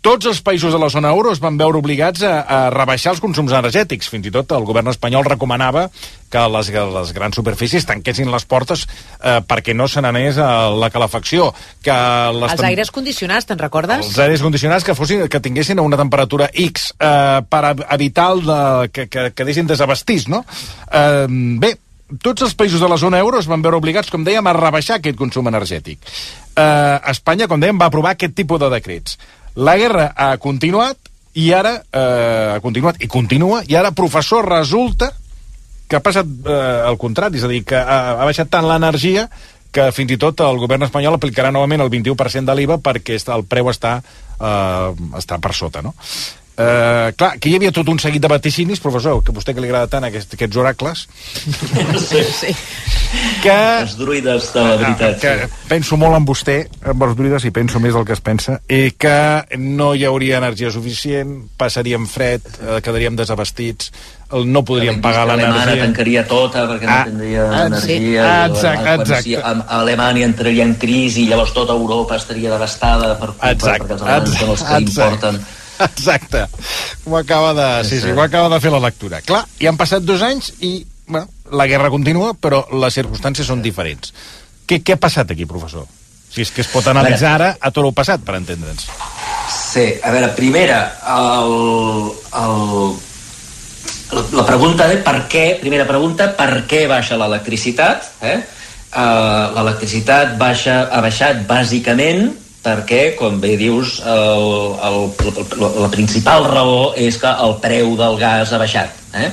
tots 0.00 0.28
els 0.30 0.40
països 0.40 0.72
de 0.72 0.78
la 0.80 0.88
zona 0.88 1.10
euro 1.12 1.32
es 1.32 1.40
van 1.42 1.58
veure 1.60 1.78
obligats 1.80 2.22
a, 2.24 2.40
a 2.40 2.58
rebaixar 2.72 3.12
els 3.14 3.20
consums 3.20 3.52
energètics. 3.52 4.08
Fins 4.08 4.28
i 4.28 4.32
tot 4.32 4.52
el 4.56 4.64
govern 4.68 4.88
espanyol 4.92 5.26
recomanava 5.28 5.88
que 6.30 6.44
les, 6.54 6.70
les 6.70 7.12
grans 7.12 7.36
superfícies 7.36 7.84
tanquessin 7.88 8.30
les 8.32 8.46
portes 8.48 8.86
eh, 8.86 9.40
perquè 9.44 9.74
no 9.76 9.88
se 9.90 10.00
n'anés 10.00 10.38
a 10.40 10.70
la 10.72 10.88
calefacció. 10.94 11.50
Que 11.84 11.96
les 12.38 12.56
els 12.56 12.64
aires 12.70 12.92
condicionats, 12.94 13.48
te'n 13.50 13.60
recordes? 13.60 14.06
Els 14.06 14.22
aires 14.24 14.44
condicionats 14.46 14.86
que, 14.86 14.96
fossin, 14.96 15.26
que 15.28 15.42
tinguessin 15.44 15.82
una 15.82 16.00
temperatura 16.00 16.48
X 16.54 16.94
eh, 16.96 17.42
per 17.50 17.62
evitar 17.90 18.30
el 18.36 18.44
de, 18.46 18.62
que, 18.94 19.08
que 19.12 19.30
quedessin 19.36 19.68
desabastits, 19.68 20.30
no? 20.32 20.44
Eh, 20.88 21.26
bé, 21.60 21.74
tots 22.24 22.42
els 22.42 22.56
països 22.58 22.80
de 22.82 22.88
la 22.90 22.98
zona 22.98 23.20
euro 23.22 23.38
es 23.38 23.50
van 23.50 23.62
veure 23.62 23.78
obligats, 23.78 24.10
com 24.10 24.24
dèiem, 24.26 24.46
a 24.46 24.56
rebaixar 24.56 24.98
aquest 24.98 25.18
consum 25.18 25.50
energètic. 25.50 26.00
Eh, 26.56 26.96
Espanya, 27.12 27.46
com 27.50 27.60
dèiem, 27.60 27.78
va 27.78 27.90
aprovar 27.90 28.16
aquest 28.16 28.34
tipus 28.38 28.62
de 28.62 28.70
decrets. 28.72 29.18
La 29.56 29.76
guerra 29.78 30.12
ha 30.16 30.36
continuat 30.38 31.10
i 31.38 31.52
ara 31.54 31.76
eh, 31.78 32.56
ha 32.56 32.60
continuat 32.62 33.00
i 33.02 33.08
continua 33.10 33.62
i 33.66 33.76
ara, 33.78 33.92
professor, 33.94 34.46
resulta 34.46 35.12
que 35.90 35.98
ha 35.98 36.02
passat 36.04 36.26
eh, 36.26 36.58
el 36.90 36.98
contrari, 36.98 37.38
és 37.38 37.46
a 37.46 37.50
dir, 37.50 37.64
que 37.66 37.78
ha, 37.78 37.98
ha 38.20 38.26
baixat 38.28 38.50
tant 38.50 38.66
l'energia 38.66 39.26
que 39.74 39.90
fins 39.94 40.10
i 40.14 40.18
tot 40.18 40.42
el 40.42 40.58
govern 40.58 40.86
espanyol 40.86 41.16
aplicarà 41.16 41.52
novament 41.54 41.82
el 41.84 41.90
21% 41.90 42.46
de 42.46 42.56
l'IVA 42.58 42.78
perquè 42.82 43.18
el 43.34 43.46
preu 43.46 43.70
està, 43.70 43.98
eh, 44.38 45.08
està 45.18 45.38
per 45.42 45.54
sota, 45.54 45.82
no? 45.82 45.94
Uh, 46.60 47.14
clar, 47.16 47.38
que 47.40 47.48
hi 47.48 47.54
havia 47.56 47.72
tot 47.72 47.88
un 47.88 47.96
seguit 48.02 48.20
de 48.20 48.28
vaticinis, 48.28 48.82
professor, 48.84 49.22
que 49.24 49.32
a 49.32 49.36
vostè 49.36 49.54
que 49.56 49.62
li 49.64 49.68
agrada 49.70 49.88
tant 49.88 50.04
aquest, 50.04 50.34
aquests 50.36 50.58
oracles, 50.60 51.06
sí. 52.10 52.20
sí. 52.36 52.50
que... 53.40 53.54
Els 53.54 53.94
druides 53.96 54.50
de 54.52 54.64
la 54.66 54.74
veritat. 54.82 55.16
Que 55.22 55.32
sí. 55.46 55.60
penso 55.70 55.96
molt 56.00 56.18
en 56.18 56.26
vostè, 56.28 56.58
amb 56.92 57.06
els 57.06 57.14
druides, 57.16 57.46
i 57.48 57.52
penso 57.56 57.80
més 57.80 57.96
el 57.96 58.04
que 58.04 58.12
es 58.12 58.20
pensa, 58.24 58.58
i 58.68 58.90
que 58.92 59.16
no 59.62 59.94
hi 59.96 60.04
hauria 60.08 60.40
energia 60.42 60.72
suficient, 60.74 61.32
passaríem 61.60 62.04
fred, 62.10 62.44
eh, 62.60 62.80
quedaríem 62.84 63.16
desabastits, 63.16 63.94
no 64.44 64.60
podríem 64.66 65.00
pagar 65.00 65.24
l'energia. 65.30 65.62
Alemanya 65.62 65.86
tancaria 65.86 66.26
tota 66.28 66.66
perquè 66.68 66.86
no 66.90 66.92
ah, 66.92 67.06
tindria 67.08 67.46
ah, 67.46 67.62
energia. 67.70 68.26
Sí. 68.26 68.52
Exacte, 68.52 68.92
exacte. 69.00 69.22
Si 69.24 69.38
Alemanya 69.80 70.28
entraria 70.28 70.68
en 70.68 70.76
crisi 70.82 71.24
i 71.24 71.32
llavors 71.32 71.56
tota 71.56 71.74
Europa 71.78 72.20
estaria 72.20 72.52
devastada 72.52 73.14
per 73.16 73.32
culpa, 73.32 73.54
exacte, 73.56 73.88
perquè 73.88 73.96
els 73.96 74.04
alemans 74.06 74.36
són 74.36 74.54
els 74.54 74.66
que 74.68 74.78
exacte. 74.84 75.32
importen 75.32 75.42
Exacte. 75.88 76.46
Ho 77.06 77.16
acaba 77.16 77.54
de... 77.54 77.68
Sí, 77.88 78.00
sí, 78.00 78.10
ho 78.10 78.22
acaba 78.22 78.48
de 78.54 78.60
fer 78.62 78.72
la 78.72 78.82
lectura. 78.82 79.22
Clar, 79.26 79.44
i 79.60 79.68
han 79.70 79.78
passat 79.80 80.04
dos 80.06 80.22
anys 80.26 80.52
i, 80.60 80.74
bueno, 81.06 81.28
la 81.52 81.66
guerra 81.70 81.90
continua, 81.92 82.34
però 82.34 82.64
les 82.82 82.96
circumstàncies 83.00 83.48
són 83.48 83.64
diferents. 83.64 84.14
Què, 84.68 84.82
què 84.84 84.96
ha 84.96 85.02
passat 85.02 85.32
aquí, 85.32 85.48
professor? 85.50 85.88
Si 86.30 86.44
és 86.44 86.52
que 86.54 86.62
es 86.62 86.70
pot 86.70 86.86
analitzar 86.86 87.34
ara 87.34 87.54
a 87.58 87.72
tot 87.74 87.86
el 87.88 87.94
passat, 87.96 88.22
per 88.22 88.36
entendre'ns. 88.38 88.86
Sí, 89.50 89.86
a 90.02 90.12
veure, 90.14 90.30
primera, 90.36 90.78
el, 91.10 92.12
el, 92.38 92.94
la 94.38 94.44
pregunta 94.46 94.86
de 94.90 95.00
per 95.02 95.16
què, 95.30 95.44
primera 95.62 95.86
pregunta, 95.88 96.30
per 96.38 96.62
què 96.70 96.84
baixa 96.90 97.18
l'electricitat? 97.18 98.12
Eh? 98.22 98.36
Uh, 98.90 99.50
l'electricitat 99.56 100.36
baixa, 100.38 100.84
ha 100.90 101.02
baixat 101.02 101.44
bàsicament 101.50 102.30
perquè, 102.64 103.02
com 103.18 103.40
bé 103.40 103.54
dius, 103.60 103.98
el, 104.04 104.46
el, 104.88 104.98
la, 105.60 105.90
principal 105.92 106.46
raó 106.48 106.92
és 106.98 107.18
que 107.20 107.30
el 107.46 107.56
preu 107.62 107.94
del 108.00 108.18
gas 108.20 108.52
ha 108.52 108.60
baixat. 108.60 108.96
Eh? 109.10 109.28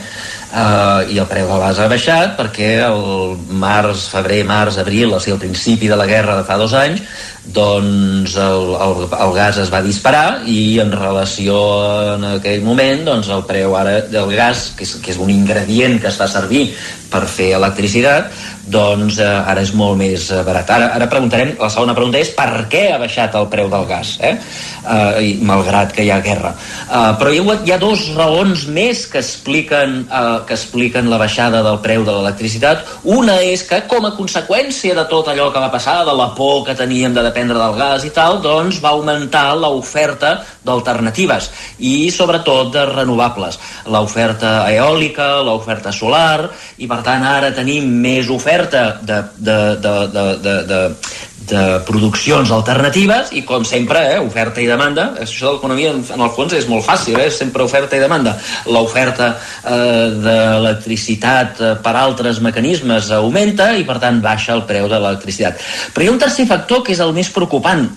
Uh, 0.48 1.04
I 1.12 1.20
el 1.22 1.28
preu 1.30 1.46
del 1.46 1.60
gas 1.62 1.80
ha 1.84 1.90
baixat 1.92 2.38
perquè 2.38 2.70
el 2.88 3.36
març, 3.62 4.08
febrer, 4.13 4.40
març, 4.48 4.80
abril, 4.82 5.12
o 5.13 5.20
sigui, 5.22 5.36
al 5.36 5.44
principi 5.44 5.90
de 5.92 5.98
la 6.00 6.08
guerra 6.10 6.38
de 6.40 6.46
fa 6.48 6.58
dos 6.58 6.74
anys, 6.74 7.04
doncs 7.54 8.36
el, 8.36 8.74
el, 8.76 9.06
el 9.08 9.34
gas 9.36 9.60
es 9.62 9.72
va 9.72 9.84
disparar 9.84 10.42
i 10.52 10.80
en 10.84 10.92
relació 10.92 11.58
en 12.16 12.26
aquell 12.34 12.63
moment 12.66 13.06
doncs 13.08 13.30
el 13.32 13.46
preu 13.48 13.76
ara 13.80 14.02
del 14.12 14.34
gas, 14.36 14.72
que 14.76 14.84
és, 14.88 14.98
que 15.04 15.13
és 15.13 15.20
un 15.22 15.32
ingredient 15.32 16.00
que 16.02 16.10
es 16.12 16.20
fa 16.20 16.28
servir 16.32 16.68
per 17.08 17.24
fer 17.32 17.54
electricitat, 17.56 18.34
doncs 18.68 19.22
eh, 19.24 19.28
ara 19.28 19.62
és 19.63 19.72
molt 19.80 19.96
més 20.00 20.28
eh, 20.28 20.42
barat. 20.44 20.68
Ara, 20.76 20.90
ara 20.98 21.08
preguntarem, 21.08 21.54
la 21.56 21.70
segona 21.72 21.96
pregunta 21.96 22.20
és 22.20 22.34
per 22.36 22.66
què 22.72 22.90
ha 22.92 23.00
baixat 23.00 23.38
el 23.40 23.48
preu 23.52 23.72
del 23.72 23.88
gas, 23.88 24.18
eh? 24.20 24.36
I, 24.88 25.34
malgrat 25.44 25.92
que 25.96 26.06
hi 26.06 26.12
ha 26.13 26.22
guerra. 26.24 26.54
Uh, 26.88 27.10
però 27.20 27.32
hi 27.34 27.42
ha, 27.42 27.56
hi 27.68 27.74
ha 27.76 27.80
dos 27.82 28.06
raons 28.16 28.62
més 28.72 29.02
que 29.12 29.20
expliquen, 29.20 29.66
uh, 29.73 30.45
que 30.47 30.56
expliquen 30.56 31.10
la 31.12 31.19
baixada 31.19 31.62
del 31.65 31.80
preu 31.84 32.06
de 32.08 32.13
l'electricitat. 32.15 32.86
Una 33.03 33.38
és 33.43 33.63
que, 33.67 33.82
com 33.89 34.06
a 34.08 34.13
conseqüència 34.17 34.95
de 34.97 35.06
tot 35.12 35.27
allò 35.32 35.49
que 35.53 35.63
va 35.63 35.71
passar, 35.73 36.03
de 36.08 36.15
la 36.15 36.30
por 36.38 36.63
que 36.67 36.75
teníem 36.77 37.13
de 37.13 37.23
dependre 37.25 37.58
del 37.60 37.77
gas 37.80 38.06
i 38.08 38.12
tal, 38.15 38.41
doncs 38.43 38.82
va 38.84 38.93
augmentar 38.95 39.56
l'oferta 39.58 40.38
d'alternatives 40.63 41.49
i 41.80 42.10
sobretot 42.12 42.71
de 42.73 42.86
renovables. 42.91 43.60
L'oferta 43.91 44.67
eòlica, 44.71 45.41
l'oferta 45.45 45.91
solar, 45.91 46.49
i 46.77 46.88
per 46.88 47.01
tant 47.06 47.25
ara 47.25 47.53
tenim 47.56 47.89
més 48.01 48.30
oferta 48.34 48.99
de, 49.01 49.23
de, 49.38 49.58
de, 49.82 49.95
de, 50.13 50.25
de, 50.43 50.56
de, 50.71 50.82
de 51.48 51.64
produccions 51.88 52.52
alternatives 52.52 53.32
i 53.36 53.44
com 53.48 53.66
sempre, 53.68 54.02
eh, 54.14 54.20
oferta 54.20 54.62
i 54.62 54.68
demanda. 54.70 55.10
Això 55.24 55.48
de 55.48 55.54
l'economia 55.56 55.94
en, 55.96 56.04
en 56.16 56.24
el 56.26 56.32
fons 56.36 56.54
és 56.58 56.68
molt 56.70 56.86
fàcil 56.86 57.20
eh, 57.22 57.30
sempre 57.34 57.66
oferta 57.66 57.98
i 57.98 58.04
demanda. 58.04 58.36
L'oferta 58.68 59.34
eh, 59.34 60.08
d'electricitat 60.24 61.62
eh, 61.62 61.74
per 61.84 61.96
altres 61.96 62.42
mecanismes 62.44 63.12
augmenta 63.16 63.72
i 63.78 63.86
per 63.88 64.00
tant 64.04 64.22
baixa 64.24 64.56
el 64.58 64.66
preu 64.70 64.90
de 64.92 65.00
l'electricitat. 65.00 65.62
Però 65.94 66.06
hi 66.06 66.12
ha 66.12 66.16
un 66.16 66.24
tercer 66.24 66.48
factor 66.50 66.84
que 66.84 66.96
és 66.96 67.04
el 67.04 67.16
més 67.16 67.32
preocupant 67.34 67.88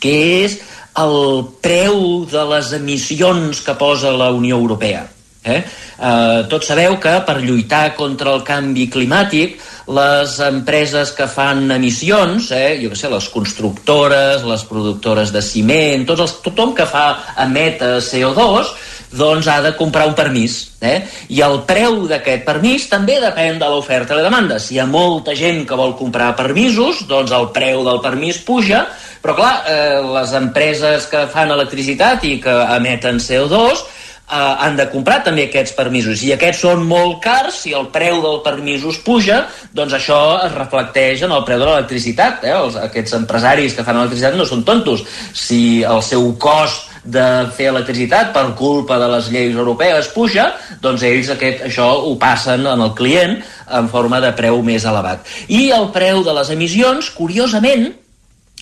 que 0.00 0.16
és 0.44 0.58
el 1.00 1.16
preu 1.62 2.26
de 2.28 2.42
les 2.50 2.74
emissions 2.76 3.62
que 3.64 3.78
posa 3.78 4.12
la 4.16 4.30
Unió 4.34 4.58
Europea 4.58 5.06
Eh? 5.42 5.60
Eh, 5.60 6.40
tots 6.52 6.68
sabeu 6.68 6.98
que 7.00 7.14
per 7.24 7.38
lluitar 7.40 7.94
contra 7.96 8.34
el 8.36 8.42
canvi 8.44 8.90
climàtic 8.92 9.56
les 9.90 10.36
empreses 10.44 11.14
que 11.16 11.26
fan 11.26 11.64
emissions, 11.72 12.50
eh, 12.52 12.76
jo 12.82 12.92
què 12.92 12.98
sé, 12.98 13.08
les 13.10 13.28
constructores, 13.32 14.44
les 14.44 14.64
productores 14.68 15.32
de 15.32 15.42
ciment, 15.42 16.04
tots 16.06 16.26
els, 16.26 16.36
tothom 16.44 16.74
que 16.76 16.86
fa 16.86 17.06
emet 17.46 17.80
CO2, 18.04 18.74
doncs 19.10 19.48
ha 19.50 19.60
de 19.64 19.72
comprar 19.74 20.06
un 20.06 20.14
permís. 20.14 20.76
Eh? 20.80 21.00
I 21.34 21.40
el 21.42 21.60
preu 21.66 22.04
d'aquest 22.10 22.44
permís 22.46 22.86
també 22.90 23.18
depèn 23.22 23.58
de 23.58 23.68
l'oferta 23.68 24.14
i 24.14 24.20
la 24.20 24.28
demanda. 24.28 24.60
Si 24.62 24.76
hi 24.76 24.80
ha 24.80 24.86
molta 24.86 25.34
gent 25.34 25.64
que 25.66 25.78
vol 25.78 25.96
comprar 25.98 26.36
permisos, 26.38 27.06
doncs 27.10 27.32
el 27.34 27.48
preu 27.56 27.82
del 27.86 27.98
permís 28.04 28.38
puja, 28.46 28.84
però 29.20 29.34
clar, 29.36 29.54
eh, 29.68 29.98
les 30.14 30.36
empreses 30.38 31.08
que 31.10 31.26
fan 31.32 31.50
electricitat 31.50 32.24
i 32.24 32.38
que 32.40 32.54
emeten 32.76 33.18
CO2 33.20 33.82
eh, 34.30 34.54
han 34.64 34.76
de 34.78 34.86
comprar 34.92 35.20
també 35.26 35.48
aquests 35.48 35.74
permisos 35.78 36.22
i 36.26 36.32
aquests 36.34 36.62
són 36.66 36.84
molt 36.86 37.18
cars, 37.24 37.62
si 37.64 37.74
el 37.76 37.90
preu 37.94 38.20
del 38.24 38.40
permisos 38.46 39.00
puja, 39.06 39.42
doncs 39.76 39.96
això 39.98 40.20
es 40.46 40.54
reflecteix 40.54 41.26
en 41.26 41.34
el 41.36 41.44
preu 41.48 41.60
de 41.62 41.68
l'electricitat. 41.68 42.44
Eh? 42.44 42.54
Els, 42.54 42.78
aquests 42.80 43.18
empresaris 43.18 43.74
que 43.76 43.86
fan 43.86 43.98
electricitat 44.00 44.38
no 44.38 44.46
són 44.48 44.64
tontos. 44.64 45.04
Si 45.36 45.82
el 45.82 46.02
seu 46.06 46.32
cost 46.40 46.88
de 47.04 47.24
fer 47.56 47.70
electricitat 47.70 48.34
per 48.34 48.50
culpa 48.58 48.98
de 49.00 49.08
les 49.08 49.30
lleis 49.32 49.56
europees 49.56 50.10
puja, 50.12 50.50
doncs 50.82 51.04
ells 51.08 51.30
aquest, 51.32 51.64
això 51.70 51.88
ho 52.04 52.12
passen 52.20 52.66
en 52.68 52.84
el 52.84 52.92
client 52.98 53.38
en 53.78 53.88
forma 53.88 54.20
de 54.20 54.32
preu 54.36 54.60
més 54.62 54.84
elevat. 54.84 55.24
I 55.48 55.70
el 55.76 55.88
preu 55.94 56.24
de 56.26 56.36
les 56.36 56.52
emissions, 56.52 57.10
curiosament, 57.16 57.90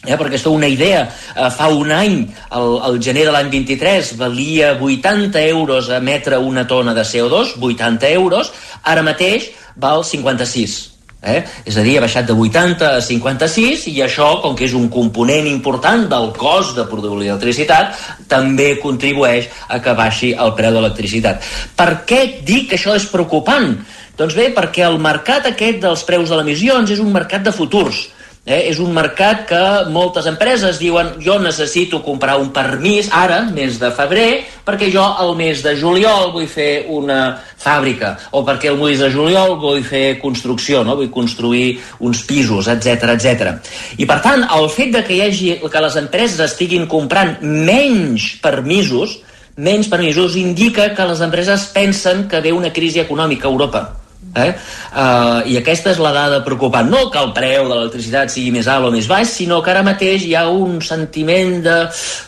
Eh, 0.07 0.15
perquè 0.15 0.29
aquesta 0.31 0.51
una 0.55 0.69
idea, 0.71 1.01
eh, 1.35 1.49
fa 1.51 1.67
un 1.75 1.91
any, 1.91 2.21
el, 2.55 2.77
el 2.87 3.01
gener 3.03 3.25
de 3.27 3.33
l'any 3.35 3.49
23, 3.51 4.13
valia 4.21 4.77
80 4.79 5.41
euros 5.49 5.89
emetre 5.91 6.39
una 6.39 6.69
tona 6.71 6.95
de 6.95 7.03
CO2, 7.03 7.57
80 7.59 8.13
euros, 8.15 8.53
ara 8.85 9.03
mateix 9.03 9.51
val 9.75 10.05
56. 10.05 10.77
Eh? 11.19 11.41
És 11.67 11.75
a 11.75 11.83
dir, 11.83 11.97
ha 11.99 12.05
baixat 12.05 12.29
de 12.29 12.37
80 12.39 12.93
a 12.95 13.01
56 13.03 13.89
i 13.91 13.97
això, 14.05 14.29
com 14.39 14.55
que 14.55 14.69
és 14.69 14.75
un 14.79 14.87
component 14.87 15.49
important 15.51 16.05
del 16.07 16.31
cost 16.39 16.77
de 16.79 16.85
produir 16.87 17.25
l'electricitat, 17.25 17.97
també 18.31 18.77
contribueix 18.79 19.49
a 19.67 19.81
que 19.83 19.97
baixi 19.99 20.31
el 20.31 20.55
preu 20.55 20.77
de 20.77 20.79
l'electricitat. 20.79 21.43
Per 21.75 21.89
què 22.07 22.21
dic 22.47 22.71
que 22.71 22.79
això 22.79 22.95
és 22.95 23.09
preocupant? 23.11 23.75
Doncs 24.19 24.39
bé, 24.39 24.53
perquè 24.55 24.87
el 24.87 25.01
mercat 25.03 25.51
aquest 25.51 25.83
dels 25.83 26.07
preus 26.07 26.31
de 26.31 26.39
les 26.39 26.47
emissions 26.47 26.95
és 26.95 27.03
un 27.03 27.11
mercat 27.11 27.43
de 27.43 27.55
futurs 27.55 28.07
Eh? 28.49 28.71
És 28.71 28.79
un 28.81 28.95
mercat 28.97 29.43
que 29.51 29.61
moltes 29.93 30.27
empreses 30.31 30.79
diuen 30.81 31.11
jo 31.21 31.37
necessito 31.43 32.01
comprar 32.05 32.39
un 32.41 32.49
permís 32.57 33.11
ara, 33.13 33.43
mes 33.53 33.77
de 33.77 33.91
febrer, 33.93 34.31
perquè 34.65 34.89
jo 34.93 35.05
el 35.21 35.35
mes 35.37 35.61
de 35.65 35.75
juliol 35.77 36.33
vull 36.33 36.49
fer 36.49 36.87
una 36.89 37.37
fàbrica, 37.61 38.15
o 38.33 38.41
perquè 38.47 38.73
el 38.73 38.81
mes 38.81 39.05
de 39.05 39.11
juliol 39.13 39.59
vull 39.61 39.85
fer 39.85 40.17
construcció, 40.23 40.81
no? 40.81 40.97
vull 40.97 41.13
construir 41.13 41.77
uns 42.01 42.25
pisos, 42.25 42.73
etc 42.73 43.13
etc. 43.19 43.53
I 44.01 44.09
per 44.09 44.21
tant, 44.25 44.49
el 44.57 44.73
fet 44.73 44.97
de 44.97 45.05
que 45.05 45.19
hi 45.19 45.23
hagi 45.27 45.55
que 45.69 45.85
les 45.85 46.01
empreses 46.01 46.41
estiguin 46.49 46.89
comprant 46.89 47.37
menys 47.45 48.33
permisos, 48.41 49.21
menys 49.61 49.93
permisos 49.93 50.41
indica 50.41 50.95
que 50.97 51.13
les 51.13 51.21
empreses 51.21 51.69
pensen 51.77 52.29
que 52.33 52.41
ve 52.41 52.57
una 52.57 52.73
crisi 52.73 53.05
econòmica 53.05 53.49
a 53.49 53.53
Europa 53.53 53.98
Eh? 54.35 54.51
Uh, 54.93 55.41
I 55.49 55.57
aquesta 55.61 55.93
és 55.95 56.01
la 56.03 56.13
dada 56.15 56.41
preocupant. 56.47 56.89
No 56.91 57.07
que 57.13 57.21
el 57.21 57.33
preu 57.37 57.69
de 57.69 57.75
l'electricitat 57.75 58.33
sigui 58.33 58.53
més 58.55 58.69
alt 58.71 58.89
o 58.89 58.93
més 58.95 59.09
baix, 59.11 59.31
sinó 59.41 59.61
que 59.65 59.73
ara 59.73 59.85
mateix 59.87 60.27
hi 60.27 60.35
ha 60.39 60.47
un 60.51 60.81
sentiment 60.85 61.59
de 61.65 61.77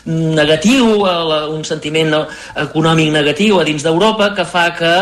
negatiu, 0.09 1.03
un 1.53 1.65
sentiment 1.67 2.15
econòmic 2.65 3.11
negatiu 3.13 3.59
a 3.59 3.67
dins 3.67 3.85
d'Europa 3.85 4.31
que 4.37 4.47
fa 4.47 4.69
que 4.77 4.95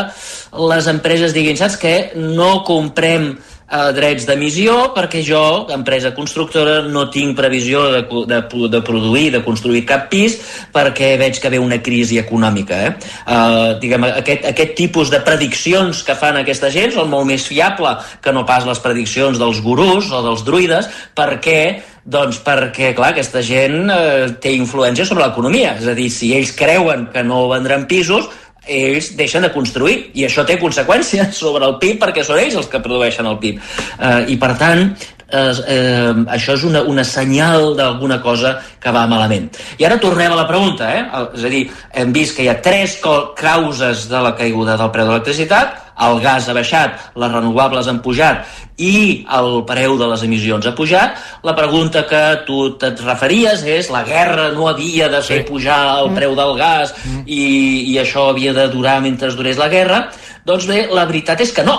les 0.69 0.89
empreses 0.91 1.35
diguin, 1.35 1.57
saps 1.59 1.79
què? 1.79 1.95
No 2.17 2.59
comprem 2.67 3.31
eh, 3.69 3.91
drets 3.95 4.25
d'emissió 4.27 4.75
perquè 4.95 5.21
jo, 5.25 5.43
empresa 5.73 6.13
constructora, 6.17 6.81
no 6.89 7.07
tinc 7.13 7.37
previsió 7.37 7.85
de, 7.93 8.01
de, 8.29 8.41
de 8.73 8.81
produir, 8.85 9.29
de 9.35 9.43
construir 9.45 9.85
cap 9.89 10.09
pis 10.11 10.39
perquè 10.73 11.13
veig 11.21 11.39
que 11.39 11.51
ve 11.53 11.61
una 11.61 11.79
crisi 11.83 12.19
econòmica. 12.21 12.81
Eh? 12.87 12.91
Eh, 13.25 13.69
diguem, 13.83 14.09
aquest, 14.09 14.49
aquest 14.53 14.75
tipus 14.79 15.13
de 15.13 15.21
prediccions 15.25 16.03
que 16.05 16.17
fan 16.17 16.41
aquesta 16.41 16.71
gent 16.73 16.95
són 16.95 17.11
molt 17.11 17.29
més 17.29 17.45
fiable 17.45 17.95
que 18.23 18.33
no 18.35 18.45
pas 18.49 18.67
les 18.67 18.81
prediccions 18.83 19.39
dels 19.39 19.61
gurús 19.65 20.11
o 20.11 20.23
dels 20.25 20.45
druides 20.47 20.89
perquè 21.17 21.61
doncs 22.09 22.39
perquè, 22.41 22.93
clar, 22.97 23.11
aquesta 23.13 23.41
gent 23.45 23.91
eh, 23.93 24.29
té 24.41 24.53
influència 24.55 25.05
sobre 25.05 25.27
l'economia. 25.27 25.75
És 25.77 25.89
a 25.91 25.95
dir, 25.97 26.09
si 26.13 26.31
ells 26.33 26.55
creuen 26.57 27.07
que 27.13 27.21
no 27.25 27.43
vendran 27.51 27.85
pisos, 27.89 28.29
ells 28.67 29.13
deixen 29.17 29.45
de 29.45 29.51
construir 29.53 30.09
i 30.13 30.25
això 30.27 30.45
té 30.47 30.59
conseqüències 30.61 31.37
sobre 31.37 31.65
el 31.67 31.77
PIB 31.81 32.01
perquè 32.03 32.25
són 32.25 32.41
ells 32.41 32.57
els 32.59 32.67
que 32.71 32.81
produeixen 32.83 33.29
el 33.29 33.39
PIB. 33.41 33.61
Eh, 33.99 34.19
i 34.33 34.37
per 34.41 34.55
tant 34.59 34.91
eh, 35.31 35.53
eh, 35.75 36.13
això 36.35 36.55
és 36.57 36.63
una, 36.67 36.83
una 36.83 37.03
senyal 37.03 37.75
d'alguna 37.77 38.19
cosa 38.21 38.55
que 38.79 38.93
va 38.95 39.07
malament. 39.09 39.49
I 39.77 39.85
ara 39.87 39.99
tornem 40.01 40.33
a 40.33 40.39
la 40.41 40.47
pregunta, 40.49 40.89
eh? 40.95 41.03
és 41.37 41.45
a 41.45 41.51
dir, 41.51 41.65
hem 41.93 42.13
vist 42.15 42.37
que 42.37 42.45
hi 42.45 42.49
ha 42.51 42.59
tres 42.61 42.99
causes 43.37 44.07
de 44.09 44.23
la 44.25 44.35
caiguda 44.37 44.77
del 44.79 44.91
preu 44.93 45.07
de 45.07 45.15
l'electricitat, 45.15 45.85
el 45.99 46.21
gas 46.23 46.47
ha 46.47 46.55
baixat, 46.55 47.11
les 47.19 47.31
renovables 47.31 47.87
han 47.91 47.99
pujat 48.03 48.47
i 48.79 49.25
el 49.35 49.63
preu 49.67 49.97
de 49.99 50.07
les 50.07 50.23
emissions 50.23 50.65
ha 50.69 50.73
pujat, 50.75 51.17
la 51.43 51.55
pregunta 51.57 52.05
que 52.07 52.21
tu 52.47 52.61
et 52.71 53.03
referies 53.03 53.65
és 53.67 53.91
la 53.91 54.05
guerra 54.07 54.49
no 54.55 54.69
havia 54.71 55.09
de 55.11 55.19
fer 55.19 55.41
sí. 55.43 55.47
pujar 55.49 55.79
el 55.99 56.13
preu 56.15 56.37
del 56.39 56.55
gas 56.59 56.95
mm. 57.03 57.25
i, 57.27 57.43
i 57.91 57.99
això 57.99 58.29
havia 58.31 58.55
de 58.55 58.69
durar 58.71 58.99
mentre 59.03 59.33
durés 59.35 59.59
la 59.59 59.67
guerra, 59.71 60.05
doncs 60.47 60.69
bé, 60.69 60.85
la 60.87 61.07
veritat 61.09 61.43
és 61.43 61.51
que 61.51 61.67
no, 61.67 61.77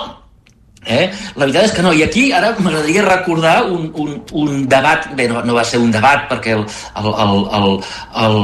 Eh? 0.81 1.11
La 1.35 1.45
veritat 1.45 1.67
és 1.67 1.73
que 1.77 1.83
no, 1.85 1.91
i 1.93 2.01
aquí 2.01 2.31
ara 2.33 2.55
m'agradaria 2.57 3.05
recordar 3.05 3.57
un, 3.69 3.91
un, 4.01 4.15
un 4.33 4.63
debat, 4.69 5.11
bé, 5.17 5.27
no, 5.29 5.43
no 5.45 5.53
va 5.53 5.65
ser 5.67 5.77
un 5.77 5.91
debat 5.93 6.23
perquè 6.31 6.55
el, 6.57 6.63
el, 6.97 7.09
el, 7.21 7.41
el, 7.59 7.75
el 8.23 8.37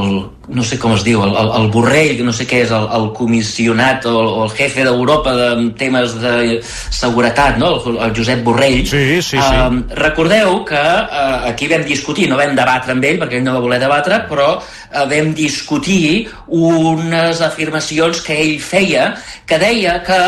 no 0.48 0.64
sé 0.64 0.78
com 0.80 0.94
es 0.94 1.02
diu, 1.04 1.20
el, 1.24 1.32
el, 1.36 1.48
el 1.58 1.66
Borrell, 1.74 2.20
no 2.24 2.32
sé 2.32 2.46
què 2.48 2.62
és, 2.64 2.70
el, 2.72 2.86
el 2.94 3.08
comissionat 3.16 4.06
o 4.08 4.12
el, 4.22 4.30
el 4.44 4.52
jefe 4.56 4.84
d'Europa 4.86 5.34
de 5.36 5.48
temes 5.80 6.14
de 6.22 6.34
seguretat, 6.64 7.58
no? 7.60 7.72
el, 7.82 7.98
el 8.06 8.14
Josep 8.16 8.44
Borrell. 8.46 8.84
Sí, 8.86 9.02
sí, 9.18 9.34
sí. 9.36 9.56
Um, 9.58 9.82
recordeu 9.98 10.62
que 10.68 10.78
uh, 10.78 11.48
aquí 11.50 11.68
vam 11.72 11.82
discutir, 11.88 12.28
no 12.30 12.38
vam 12.38 12.54
debatre 12.56 12.94
amb 12.94 13.08
ell 13.10 13.18
perquè 13.20 13.40
ell 13.40 13.48
no 13.48 13.56
va 13.58 13.64
voler 13.66 13.80
debatre, 13.82 14.22
però 14.30 14.54
uh, 14.60 15.02
vam 15.10 15.34
discutir 15.36 16.28
unes 16.54 17.42
afirmacions 17.44 18.22
que 18.24 18.38
ell 18.38 18.56
feia 18.62 19.10
que 19.48 19.58
deia 19.58 19.98
que 20.06 20.22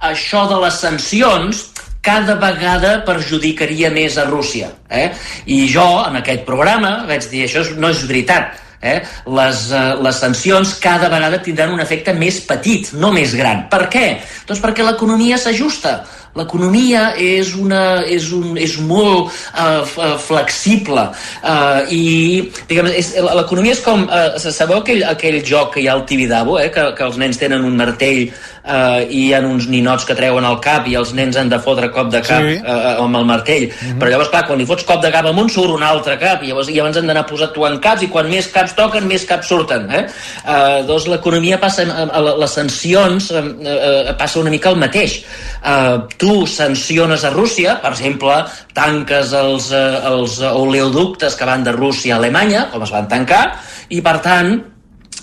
això 0.00 0.46
de 0.50 0.60
les 0.62 0.78
sancions 0.78 1.64
cada 2.02 2.36
vegada 2.40 2.98
perjudicaria 3.04 3.90
més 3.90 4.16
a 4.16 4.24
Rússia. 4.28 4.70
Eh? 4.88 5.10
I 5.50 5.66
jo, 5.72 5.86
en 6.06 6.20
aquest 6.20 6.46
programa, 6.46 7.02
vaig 7.08 7.26
dir, 7.30 7.44
això 7.46 7.64
no 7.76 7.90
és 7.92 8.04
veritat. 8.08 8.56
Eh? 8.78 9.00
Les, 9.34 9.64
uh, 9.74 9.98
les 10.06 10.20
sancions 10.22 10.76
cada 10.78 11.08
vegada 11.10 11.40
tindran 11.42 11.74
un 11.74 11.82
efecte 11.82 12.14
més 12.14 12.38
petit, 12.46 12.92
no 12.94 13.10
més 13.12 13.34
gran. 13.34 13.66
Per 13.72 13.88
què? 13.90 14.06
Doncs 14.46 14.62
perquè 14.62 14.86
l'economia 14.86 15.38
s'ajusta 15.40 15.98
l'economia 16.38 17.12
és, 17.18 17.54
una, 17.58 18.02
és, 18.06 18.30
un, 18.34 18.56
és 18.58 18.78
molt 18.80 19.32
uh, 19.54 20.16
flexible 20.22 21.08
uh, 21.10 21.80
i 21.90 22.48
l'economia 22.70 23.76
és 23.76 23.82
com 23.84 24.06
uh, 24.06 24.38
sabeu 24.38 24.82
aquell, 24.82 25.04
aquell 25.08 25.40
joc 25.46 25.74
que 25.74 25.82
hi 25.82 25.88
ha 25.88 25.96
al 25.96 26.06
Tibidabo 26.08 26.58
eh, 26.60 26.70
que, 26.74 26.90
que 26.96 27.06
els 27.06 27.18
nens 27.20 27.40
tenen 27.40 27.66
un 27.66 27.76
martell 27.78 28.28
uh, 28.68 29.00
i 29.04 29.28
hi 29.28 29.32
ha 29.34 29.40
uns 29.46 29.68
ninots 29.70 30.06
que 30.08 30.16
treuen 30.18 30.46
el 30.48 30.58
cap 30.64 30.88
i 30.88 30.96
els 30.98 31.12
nens 31.16 31.38
han 31.40 31.50
de 31.52 31.58
fotre 31.62 31.90
cop 31.94 32.10
de 32.12 32.22
cap 32.24 32.44
sí. 32.44 32.58
uh, 32.60 33.04
amb 33.04 33.20
el 33.20 33.26
martell 33.28 33.66
mm 33.68 33.72
-hmm. 33.72 33.98
però 34.00 34.10
llavors 34.12 34.30
clar, 34.32 34.44
quan 34.46 34.58
li 34.58 34.66
fots 34.66 34.84
cop 34.88 35.02
de 35.02 35.10
cap 35.14 35.26
amunt 35.26 35.50
surt 35.50 35.72
un 35.74 35.82
altre 35.82 36.18
cap 36.18 36.42
i 36.42 36.48
llavors, 36.48 36.68
i 36.68 36.74
llavors 36.74 36.96
han 36.96 37.06
d'anar 37.06 37.26
posant 37.26 37.56
en 37.68 37.78
caps 37.80 38.02
i 38.02 38.08
quan 38.08 38.28
més 38.28 38.46
caps 38.52 38.74
toquen 38.74 39.06
més 39.06 39.24
caps 39.24 39.48
surten 39.48 39.90
eh? 39.90 40.04
uh, 40.44 40.86
doncs 40.86 41.06
l'economia 41.06 41.58
passa 41.58 41.82
a, 41.82 42.20
les 42.20 42.52
sancions 42.52 43.30
uh, 43.30 43.38
uh, 43.38 44.16
passa 44.18 44.40
una 44.40 44.50
mica 44.50 44.70
el 44.70 44.76
mateix 44.76 45.24
uh, 45.64 46.06
tu 46.16 46.27
sanciones 46.46 47.24
a 47.24 47.30
Rússia, 47.34 47.78
per 47.82 47.92
exemple, 47.94 48.40
tanques 48.76 49.34
els, 49.36 49.70
eh, 49.72 50.00
els 50.10 50.40
oleoductes 50.40 51.36
que 51.36 51.48
van 51.48 51.64
de 51.64 51.72
Rússia 51.76 52.16
a 52.16 52.18
Alemanya, 52.18 52.68
com 52.72 52.82
es 52.82 52.94
van 52.94 53.08
tancar, 53.08 53.44
i 53.88 54.00
per 54.04 54.18
tant, 54.24 54.58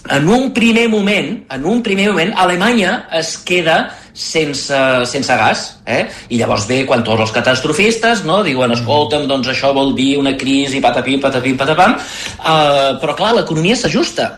en 0.10 0.30
un 0.30 0.52
primer 0.54 0.88
moment, 0.90 1.46
en 1.50 1.66
un 1.66 1.82
primer 1.84 2.10
moment, 2.12 2.34
Alemanya 2.38 3.08
es 3.18 3.38
queda 3.38 3.78
sense, 4.14 4.78
sense 5.10 5.36
gas, 5.36 5.66
eh? 5.86 6.06
I 6.30 6.40
llavors 6.40 6.68
ve 6.70 6.84
quan 6.88 7.04
tots 7.04 7.26
els 7.26 7.34
catastrofistes 7.36 8.24
no, 8.28 8.40
diuen, 8.46 8.72
escolta'm, 8.72 9.28
doncs 9.28 9.50
això 9.52 9.74
vol 9.76 9.96
dir 9.98 10.16
una 10.22 10.36
crisi, 10.38 10.82
patapim, 10.82 11.20
patapim, 11.22 11.58
patapam, 11.60 11.98
uh, 12.40 12.96
però 13.02 13.18
clar, 13.18 13.34
l'economia 13.40 13.76
s'ajusta, 13.76 14.30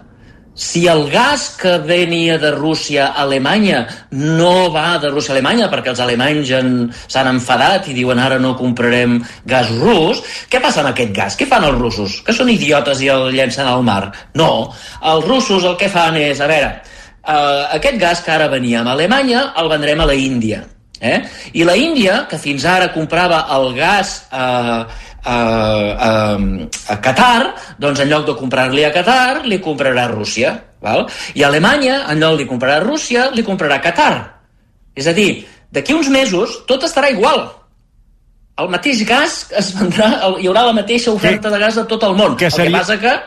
si 0.57 0.87
el 0.89 1.05
gas 1.11 1.51
que 1.61 1.77
venia 1.77 2.39
de 2.41 2.49
Rússia 2.51 3.13
a 3.13 3.21
Alemanya 3.21 3.85
no 4.09 4.71
va 4.73 4.97
de 4.97 5.11
Rússia 5.13 5.31
a 5.31 5.37
Alemanya 5.37 5.69
perquè 5.69 5.93
els 5.93 6.01
alemanys 6.01 6.49
s'han 7.05 7.29
enfadat 7.29 7.91
i 7.91 7.93
diuen 7.93 8.17
ara 8.19 8.39
no 8.41 8.55
comprarem 8.57 9.19
gas 9.45 9.69
rus, 9.77 10.23
què 10.49 10.59
passa 10.63 10.81
amb 10.81 10.89
aquest 10.91 11.13
gas? 11.13 11.37
Què 11.37 11.45
fan 11.45 11.67
els 11.69 11.77
russos? 11.77 12.21
Que 12.25 12.33
són 12.33 12.49
idiotes 12.49 13.03
i 13.05 13.11
el 13.13 13.29
llencen 13.37 13.69
al 13.69 13.85
mar? 13.85 14.09
No, 14.33 14.73
els 15.05 15.27
russos 15.29 15.63
el 15.63 15.77
que 15.77 15.91
fan 15.93 16.17
és, 16.17 16.41
a 16.41 16.49
veure, 16.49 16.73
uh, 17.21 17.69
aquest 17.77 18.01
gas 18.01 18.25
que 18.25 18.33
ara 18.33 18.49
venia 18.49 18.81
a 18.81 18.97
Alemanya 18.97 19.51
el 19.61 19.69
vendrem 19.69 20.01
a 20.01 20.09
la 20.09 20.17
Índia. 20.17 20.63
Eh? 20.99 21.21
I 21.53 21.63
la 21.69 21.77
Índia, 21.77 22.23
que 22.25 22.39
fins 22.41 22.65
ara 22.65 22.89
comprava 22.89 23.43
el 23.53 23.75
gas 23.77 24.23
eh, 24.33 24.79
a, 25.27 25.37
a, 26.07 26.11
a 26.93 26.97
Qatar, 27.03 27.51
doncs 27.81 28.01
en 28.03 28.09
lloc 28.11 28.25
de 28.29 28.37
comprar-li 28.39 28.85
a 28.87 28.93
Qatar, 28.95 29.43
li 29.45 29.59
comprarà 29.63 30.07
a 30.07 30.13
Rússia. 30.13 30.55
Val? 30.81 31.07
I 31.35 31.43
Alemanya, 31.43 32.03
en 32.11 32.21
lloc 32.21 32.39
de 32.41 32.47
comprar 32.49 32.79
a 32.79 32.83
Rússia, 32.85 33.29
li 33.35 33.45
comprarà 33.45 33.79
a 33.79 33.83
Qatar. 33.83 34.13
És 34.97 35.07
a 35.09 35.13
dir, 35.13 35.45
d'aquí 35.73 35.95
uns 35.97 36.09
mesos 36.13 36.61
tot 36.69 36.85
estarà 36.87 37.11
igual. 37.13 37.45
El 38.57 38.71
mateix 38.73 39.03
gas 39.05 39.43
es 39.57 39.73
vendrà, 39.77 40.09
hi 40.41 40.47
haurà 40.49 40.65
la 40.69 40.77
mateixa 40.77 41.13
oferta 41.13 41.51
de 41.53 41.59
gas 41.61 41.77
a 41.77 41.85
tot 41.89 42.07
el 42.07 42.15
món. 42.17 42.37
Que 42.39 42.49
seria... 42.49 42.71
El 42.71 42.73
que 42.73 42.79
passa 42.79 42.97
que 43.01 43.17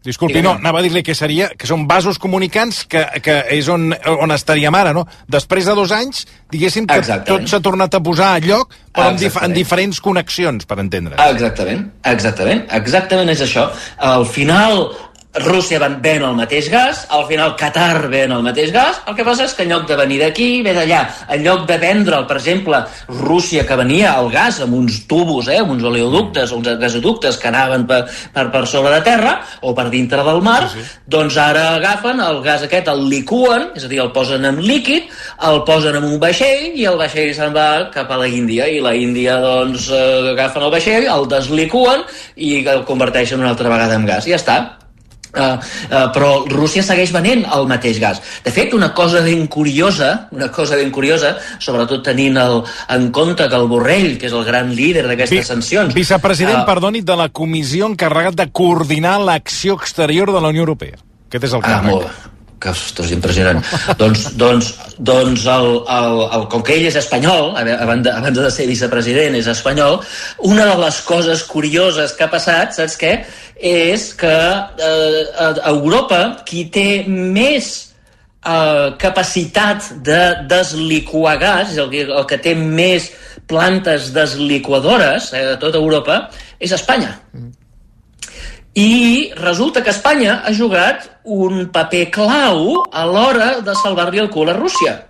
Disculpi, 0.00 0.40
no, 0.40 0.54
anava 0.56 0.78
a 0.80 0.82
dir-li 0.82 1.02
que 1.04 1.12
seria 1.12 1.50
que 1.60 1.68
són 1.68 1.82
vasos 1.88 2.16
comunicants 2.20 2.86
que, 2.88 3.02
que 3.20 3.34
és 3.52 3.66
on, 3.68 3.90
on 3.92 4.32
estaríem 4.32 4.72
ara, 4.78 4.94
no? 4.96 5.02
Després 5.28 5.68
de 5.68 5.74
dos 5.76 5.92
anys, 5.92 6.22
diguéssim 6.48 6.86
que 6.88 6.96
Exactament. 7.02 7.44
tot 7.44 7.52
s'ha 7.52 7.60
tornat 7.60 7.98
a 7.98 8.00
posar 8.00 8.30
a 8.38 8.40
lloc, 8.40 8.72
però 8.96 9.10
en, 9.12 9.18
dif 9.20 9.36
en 9.44 9.52
diferents 9.52 10.00
connexions, 10.00 10.64
per 10.64 10.78
entendre. 10.80 11.18
Exactament, 11.20 11.84
exactament, 12.14 12.64
exactament 12.80 13.34
és 13.34 13.44
això. 13.44 13.66
Al 14.08 14.24
final, 14.24 14.86
Rússia 15.32 15.78
ven, 15.78 16.00
ven 16.02 16.24
el 16.26 16.34
mateix 16.34 16.66
gas, 16.72 17.04
al 17.14 17.22
final 17.28 17.52
Qatar 17.54 18.08
ven 18.10 18.32
el 18.34 18.42
mateix 18.42 18.72
gas, 18.74 18.96
el 19.06 19.14
que 19.14 19.22
passa 19.22 19.44
és 19.46 19.52
que 19.54 19.62
en 19.62 19.70
lloc 19.70 19.84
de 19.86 19.94
venir 19.94 20.16
d'aquí, 20.24 20.48
ve 20.66 20.72
d'allà. 20.74 21.04
En 21.30 21.44
lloc 21.44 21.68
de 21.68 21.76
vendre'l, 21.78 22.26
per 22.26 22.40
exemple, 22.40 22.80
Rússia 23.20 23.62
que 23.66 23.76
venia 23.78 24.16
el 24.18 24.30
gas 24.32 24.58
amb 24.64 24.74
uns 24.74 25.04
tubos, 25.06 25.46
eh, 25.46 25.60
amb 25.62 25.70
uns 25.76 25.86
oleoductes, 25.86 26.50
uns 26.56 26.66
gasoductes 26.80 27.38
que 27.38 27.46
anaven 27.46 27.86
per, 27.86 28.00
per, 28.34 28.48
per 28.50 28.64
sobre 28.66 28.96
de 28.96 29.04
terra 29.06 29.36
o 29.62 29.74
per 29.76 29.86
dintre 29.92 30.24
del 30.26 30.42
mar, 30.42 30.64
sí, 30.72 30.82
sí. 30.82 30.98
doncs 31.06 31.38
ara 31.38 31.76
agafen 31.76 32.18
el 32.26 32.42
gas 32.42 32.66
aquest, 32.66 32.90
el 32.90 33.06
licuen, 33.06 33.70
és 33.78 33.86
a 33.86 33.92
dir, 33.92 34.02
el 34.02 34.10
posen 34.10 34.50
en 34.50 34.58
líquid, 34.66 35.14
el 35.46 35.62
posen 35.62 36.00
en 36.00 36.10
un 36.10 36.18
vaixell 36.18 36.74
i 36.74 36.88
el 36.90 36.98
vaixell 36.98 37.30
se'n 37.38 37.54
va 37.54 37.68
cap 37.94 38.10
a 38.10 38.18
la 38.18 38.26
Índia 38.26 38.66
i 38.66 38.82
la 38.82 38.96
Índia 38.98 39.38
doncs 39.38 39.92
eh, 39.94 40.34
agafen 40.34 40.66
el 40.66 40.74
vaixell, 40.74 41.06
el 41.06 41.30
deslicuen 41.30 42.02
i 42.34 42.56
el 42.66 42.82
converteixen 42.88 43.38
una 43.38 43.54
altra 43.54 43.70
vegada 43.70 43.94
en 43.94 44.10
gas. 44.10 44.26
I 44.26 44.34
ja 44.34 44.42
està 44.42 44.60
Uh, 45.30 45.54
uh, 45.54 46.08
però 46.14 46.30
Rússia 46.50 46.82
segueix 46.82 47.12
venent 47.14 47.44
el 47.54 47.68
mateix 47.70 48.00
gas. 48.02 48.18
De 48.44 48.50
fet, 48.54 48.74
una 48.74 48.90
cosa 48.96 49.22
ben 49.22 49.46
curiosa, 49.46 50.26
una 50.34 50.50
cosa 50.50 50.78
ben 50.80 50.90
curiosa, 50.90 51.36
sobretot 51.62 52.02
tenint 52.06 52.40
el, 52.40 52.62
en 52.90 53.10
compte 53.14 53.46
que 53.46 53.60
el 53.60 53.68
Borrell, 53.70 54.16
que 54.18 54.26
és 54.30 54.34
el 54.34 54.44
gran 54.48 54.74
líder 54.74 55.06
d'aquestes 55.06 55.52
sancions... 55.52 55.94
Vicepresident, 55.94 56.62
uh, 56.62 56.66
perdoni, 56.68 57.04
de 57.06 57.18
la 57.18 57.28
comissió 57.30 57.86
encarregat 57.90 58.38
de 58.40 58.50
coordinar 58.50 59.18
l'acció 59.22 59.78
exterior 59.78 60.34
de 60.34 60.42
la 60.42 60.50
Unió 60.50 60.66
Europea. 60.66 60.98
Aquest 61.30 61.46
és 61.46 61.54
el 61.54 61.62
càrrec. 61.62 61.78
Ah, 61.78 61.94
molt, 61.94 62.39
que 62.60 62.70
ostres, 62.70 63.10
impressionant. 63.14 63.62
doncs, 64.00 64.26
doncs, 64.38 64.72
doncs 64.98 65.46
el, 65.48 65.68
el, 65.88 66.16
el, 66.36 66.46
com 66.52 66.64
que 66.66 66.76
ell 66.76 66.88
és 66.90 66.98
espanyol, 67.00 67.54
abans 67.56 68.04
de, 68.04 68.12
abans 68.12 68.40
de 68.44 68.50
ser 68.52 68.68
vicepresident 68.68 69.38
és 69.38 69.48
espanyol, 69.50 70.00
una 70.46 70.66
de 70.68 70.76
les 70.82 71.00
coses 71.08 71.44
curioses 71.48 72.12
que 72.16 72.26
ha 72.26 72.32
passat, 72.32 72.76
saps 72.76 72.98
què? 73.00 73.14
és 73.60 74.14
que 74.16 74.32
eh, 74.32 75.24
a 75.36 75.68
Europa 75.68 76.20
qui 76.48 76.64
té 76.72 77.04
més 77.08 77.70
eh, 78.40 78.88
capacitat 78.98 79.90
de 80.04 80.20
desliquar 80.48 81.36
gas, 81.40 81.76
el, 81.76 81.92
el 81.92 82.24
que 82.28 82.40
té 82.40 82.54
més 82.56 83.10
plantes 83.50 84.12
desliquadores 84.16 85.32
eh, 85.34 85.44
a 85.54 85.58
tota 85.60 85.80
Europa, 85.80 86.22
és 86.60 86.72
Espanya. 86.72 87.18
Mm. 87.36 87.52
I 88.80 89.19
resulta 89.36 89.82
que 89.82 89.90
Espanya 89.90 90.40
ha 90.44 90.52
jugat 90.54 91.06
un 91.24 91.68
paper 91.72 92.06
clau 92.14 92.74
a 92.92 93.04
l'hora 93.06 93.60
de 93.64 93.76
salvar-li 93.82 94.22
el 94.22 94.30
cul 94.30 94.50
a 94.50 94.56
Rússia. 94.56 95.09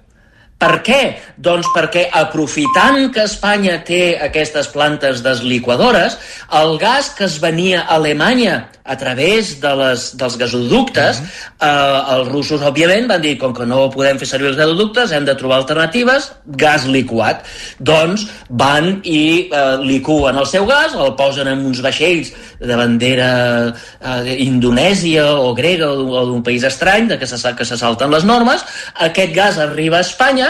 Per 0.61 0.75
què? 0.85 1.01
Doncs 1.41 1.71
perquè 1.73 2.03
aprofitant 2.21 3.07
que 3.15 3.25
Espanya 3.25 3.79
té 3.89 4.19
aquestes 4.21 4.69
plantes 4.69 5.23
desliquadores, 5.25 6.19
el 6.61 6.77
gas 6.83 7.15
que 7.17 7.25
es 7.25 7.39
venia 7.41 7.87
a 7.87 7.97
Alemanya 7.97 8.67
a 8.85 8.97
través 8.99 9.55
de 9.63 9.71
les, 9.79 10.05
dels 10.19 10.37
gasoductes, 10.37 11.21
uh 11.21 11.23
-huh. 11.23 11.67
eh, 11.69 12.15
els 12.17 12.29
russos, 12.29 12.61
òbviament, 12.61 13.07
van 13.09 13.21
dir, 13.21 13.39
com 13.39 13.55
que 13.55 13.67
no 13.67 13.89
podem 13.91 14.19
fer 14.19 14.27
servir 14.27 14.49
els 14.49 14.57
gasoductes, 14.57 15.13
hem 15.13 15.25
de 15.25 15.35
trobar 15.35 15.59
alternatives, 15.59 16.33
gas 16.45 16.87
liquat. 16.87 17.45
Doncs 17.79 18.27
van 18.49 19.01
i 19.05 19.49
eh, 19.53 19.77
licuen 19.81 20.37
el 20.37 20.47
seu 20.47 20.67
gas, 20.67 20.95
el 20.95 21.15
posen 21.15 21.49
en 21.49 21.67
uns 21.67 21.81
vaixells 21.81 22.33
de 22.59 22.77
bandera 22.77 23.75
eh, 24.01 24.37
indonèsia 24.45 25.25
o 25.33 25.55
grega 25.55 25.89
o 25.91 26.27
d'un 26.27 26.43
país 26.43 26.63
estrany, 26.65 27.09
de 27.09 27.19
que 27.19 27.27
se, 27.27 27.55
que 27.55 27.65
se 27.65 27.77
salten 27.77 28.11
les 28.11 28.25
normes, 28.25 28.65
aquest 28.95 29.33
gas 29.35 29.59
arriba 29.59 29.99
a 29.99 30.01
Espanya, 30.01 30.50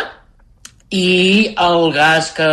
i 0.91 1.55
el 1.55 1.93
gas 1.95 2.33
que 2.35 2.47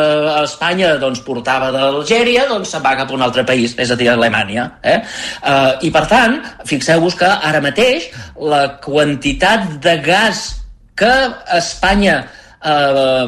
Espanya 0.44 0.94
doncs, 1.02 1.24
portava 1.26 1.72
d'Algèria 1.74 2.46
doncs, 2.50 2.70
se'n 2.70 2.84
va 2.86 2.94
cap 3.00 3.10
a 3.10 3.18
un 3.18 3.26
altre 3.26 3.44
país, 3.46 3.74
és 3.82 3.92
a 3.92 3.98
dir, 3.98 4.12
Alemanya. 4.14 4.68
Eh? 4.86 5.00
Uh, 5.42 5.72
I 5.82 5.92
per 5.94 6.06
tant, 6.12 6.38
fixeu-vos 6.70 7.18
que 7.18 7.30
ara 7.30 7.62
mateix 7.66 8.12
la 8.38 8.78
quantitat 8.84 9.80
de 9.82 9.98
gas 10.06 10.50
que 10.98 11.14
Espanya 11.54 12.26
eh, 12.64 13.26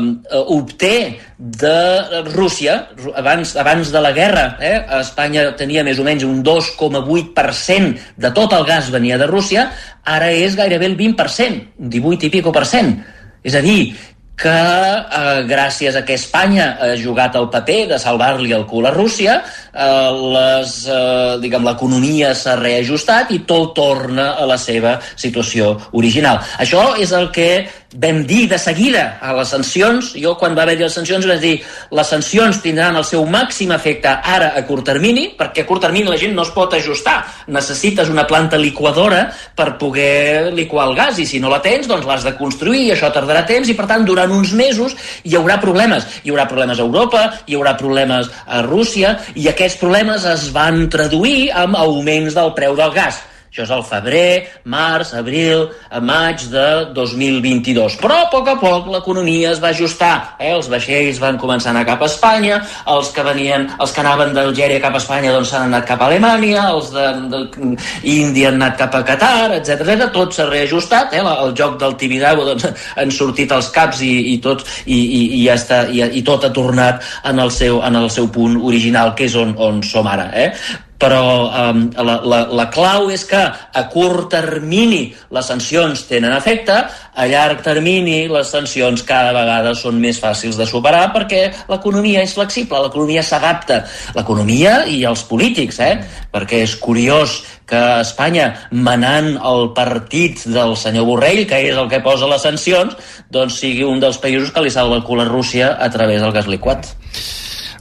obté 0.48 1.19
de 1.38 2.24
Rússia, 2.34 2.89
abans, 3.15 3.56
abans 3.56 3.91
de 3.91 4.02
la 4.02 4.12
guerra, 4.12 4.58
eh, 4.60 4.82
Espanya 5.00 5.52
tenia 5.56 5.84
més 5.86 6.00
o 6.02 6.06
menys 6.08 6.26
un 6.26 6.41
2,8% 6.43 8.17
de 8.17 8.32
tot 8.36 8.54
el 8.58 8.65
gas 8.65 8.89
venia 8.91 9.19
de 9.22 9.30
Rússia, 9.30 9.69
ara 10.04 10.32
és 10.34 10.58
gairebé 10.58 10.89
el 10.89 10.98
20%, 10.98 11.62
un 11.80 11.89
18 11.93 12.26
i 12.26 12.34
pico 12.34 12.52
per 12.52 12.65
cent. 12.65 12.98
És 13.45 13.56
a 13.56 13.62
dir, 13.63 13.93
que 14.39 14.49
eh, 14.52 15.41
gràcies 15.49 15.97
a 15.99 16.04
que 16.08 16.15
Espanya 16.15 16.71
ha 16.80 16.93
jugat 16.99 17.36
el 17.36 17.49
paper 17.52 17.82
de 17.93 17.99
salvar-li 17.99 18.54
el 18.56 18.65
cul 18.69 18.88
a 18.88 18.93
Rússia, 18.95 19.41
les, 19.80 20.88
eh, 20.88 21.38
diguem, 21.42 21.63
l'economia 21.65 22.34
s'ha 22.36 22.56
reajustat 22.60 23.32
i 23.32 23.44
tot 23.48 23.76
torna 23.78 24.34
a 24.36 24.48
la 24.50 24.58
seva 24.58 24.98
situació 25.15 25.76
original. 25.92 26.42
Això 26.60 26.96
és 27.00 27.13
el 27.15 27.30
que 27.32 27.52
vam 27.96 28.22
dir 28.26 28.48
de 28.48 28.58
seguida 28.62 29.18
a 29.22 29.34
les 29.34 29.50
sancions, 29.50 30.12
jo 30.13 30.36
quan 30.38 30.54
va 30.54 30.62
haver 30.62 30.78
les 30.78 30.94
sancions 30.94 31.26
vaig 31.26 31.39
dir 31.42 31.54
les 31.98 32.08
sancions 32.08 32.60
tindran 32.62 32.96
el 33.00 33.06
seu 33.06 33.26
màxim 33.26 33.72
efecte 33.74 34.12
ara 34.12 34.52
a 34.56 34.62
curt 34.68 34.86
termini, 34.86 35.32
perquè 35.38 35.63
a 35.63 35.65
curt 35.65 35.82
termini 35.88 36.10
la 36.10 36.18
gent 36.22 36.36
no 36.38 36.46
es 36.46 36.52
pot 36.54 36.74
ajustar, 36.78 37.24
necessites 37.48 38.12
una 38.13 38.28
planta 38.30 38.60
liquadora 38.62 39.24
per 39.56 39.72
poder 39.82 40.54
liquar 40.54 40.86
el 40.89 40.96
gas 41.00 41.18
i 41.18 41.26
si 41.26 41.42
no 41.42 41.50
la 41.50 41.62
tens 41.65 41.89
doncs 41.89 42.06
l'has 42.06 42.28
de 42.28 42.36
construir 42.38 42.84
i 42.86 42.92
això 42.94 43.10
tardarà 43.13 43.42
temps 43.50 43.70
i 43.70 43.74
per 43.74 43.88
tant 43.89 44.06
durant 44.06 44.32
uns 44.38 44.54
mesos 44.54 44.94
hi 45.24 45.34
haurà 45.39 45.58
problemes, 45.58 46.06
hi 46.24 46.30
haurà 46.30 46.46
problemes 46.46 46.78
a 46.78 46.86
Europa, 46.86 47.26
hi 47.48 47.58
haurà 47.58 47.74
problemes 47.80 48.30
a 48.46 48.62
Rússia 48.62 49.18
i 49.34 49.50
aquests 49.69 49.84
problemes 49.86 50.23
es 50.25 50.47
van 50.49 50.88
traduir 50.89 51.51
amb 51.53 51.77
augments 51.77 52.34
del 52.34 52.55
preu 52.58 52.73
del 52.73 52.89
gas 52.95 53.19
això 53.50 53.64
és 53.66 53.72
el 53.74 53.82
febrer, 53.82 54.48
març, 54.70 55.16
abril, 55.18 55.64
maig 56.06 56.44
de 56.52 56.66
2022. 56.94 57.96
Però 57.98 58.20
a 58.22 58.28
poc 58.30 58.48
a 58.52 58.56
poc 58.62 58.90
l'economia 58.94 59.50
es 59.56 59.62
va 59.64 59.72
ajustar. 59.74 60.36
Eh? 60.38 60.52
Els 60.54 60.70
vaixells 60.70 61.18
van 61.22 61.40
començar 61.42 61.72
a 61.72 61.74
anar 61.74 61.86
cap 61.88 62.04
a 62.06 62.10
Espanya, 62.10 62.60
els 62.94 63.10
que 63.16 63.26
venien, 63.26 63.66
els 63.82 63.94
que 63.96 64.04
anaven 64.04 64.36
d'Algèria 64.38 64.82
cap 64.84 64.94
a 64.94 65.02
Espanya 65.02 65.34
doncs 65.34 65.50
s'han 65.50 65.66
anat 65.72 65.88
cap 65.90 66.04
a 66.04 66.10
Alemanya, 66.12 66.68
els 66.76 66.92
d'Índia 66.94 68.52
han 68.52 68.60
anat 68.60 68.78
cap 68.84 69.00
a 69.00 69.02
Qatar, 69.08 69.56
etc. 69.58 70.06
Tot 70.14 70.36
s'ha 70.36 70.46
reajustat. 70.50 71.18
Eh? 71.18 71.24
El 71.26 71.56
joc 71.58 71.80
del 71.82 71.98
Tibidabo 71.98 72.46
doncs, 72.52 72.68
han 73.02 73.10
sortit 73.16 73.56
els 73.56 73.72
caps 73.74 74.04
i, 74.06 74.12
i, 74.36 74.36
tot, 74.46 74.62
i, 74.86 75.00
i, 75.00 75.24
i, 75.40 75.42
ja 75.48 75.58
està, 75.58 75.82
i, 75.90 76.04
i 76.20 76.22
tot 76.28 76.46
ha 76.46 76.54
tornat 76.54 77.02
en 77.26 77.42
el 77.42 77.50
seu, 77.56 77.82
en 77.82 77.98
el 77.98 78.12
seu 78.14 78.30
punt 78.30 78.60
original, 78.62 79.16
que 79.18 79.26
és 79.26 79.40
on, 79.40 79.58
on 79.58 79.82
som 79.86 80.06
ara. 80.08 80.30
Eh? 80.38 80.52
Però 81.00 81.24
um, 81.48 81.86
la, 81.96 82.18
la, 82.28 82.40
la 82.60 82.66
clau 82.74 83.08
és 83.14 83.24
que 83.28 83.40
a 83.40 83.84
curt 83.92 84.28
termini 84.34 85.06
les 85.32 85.48
sancions 85.48 86.04
tenen 86.10 86.36
efecte, 86.36 86.76
a 87.20 87.28
llarg 87.28 87.64
termini 87.64 88.26
les 88.32 88.52
sancions 88.52 89.04
cada 89.08 89.32
vegada 89.36 89.74
són 89.80 90.00
més 90.04 90.20
fàcils 90.20 90.60
de 90.60 90.68
superar 90.68 91.08
perquè 91.16 91.46
l'economia 91.72 92.24
és 92.28 92.36
flexible, 92.36 92.84
l'economia 92.84 93.24
s'adapta, 93.24 93.82
l'economia 94.18 94.84
i 94.92 95.02
els 95.08 95.24
polítics, 95.30 95.80
eh? 95.80 95.96
perquè 96.36 96.64
és 96.68 96.76
curiós 96.84 97.40
que 97.70 97.80
Espanya, 98.02 98.50
manant 98.72 99.36
el 99.46 99.70
partit 99.78 100.48
del 100.50 100.74
senyor 100.80 101.06
Borrell, 101.08 101.46
que 101.48 101.62
és 101.70 101.78
el 101.78 101.88
que 101.92 102.02
posa 102.04 102.28
les 102.28 102.44
sancions, 102.44 102.96
doncs 103.32 103.60
sigui 103.62 103.86
un 103.88 104.02
dels 104.02 104.18
països 104.20 104.52
que 104.52 104.66
li 104.66 104.74
salva 104.74 104.98
el 104.98 105.06
cul 105.06 105.22
a 105.22 105.30
Rússia 105.30 105.76
a 105.78 105.92
través 105.94 106.26
del 106.26 106.34
gas 106.36 106.50
liquat. 106.50 106.90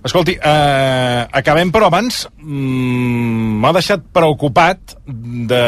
Escolti, 0.04 0.36
eh, 0.38 1.22
acabem, 1.40 1.72
però 1.74 1.88
abans 1.88 2.20
mm, 2.38 3.58
m'ha 3.58 3.72
deixat 3.74 4.04
preocupat 4.14 4.94
de, 5.50 5.62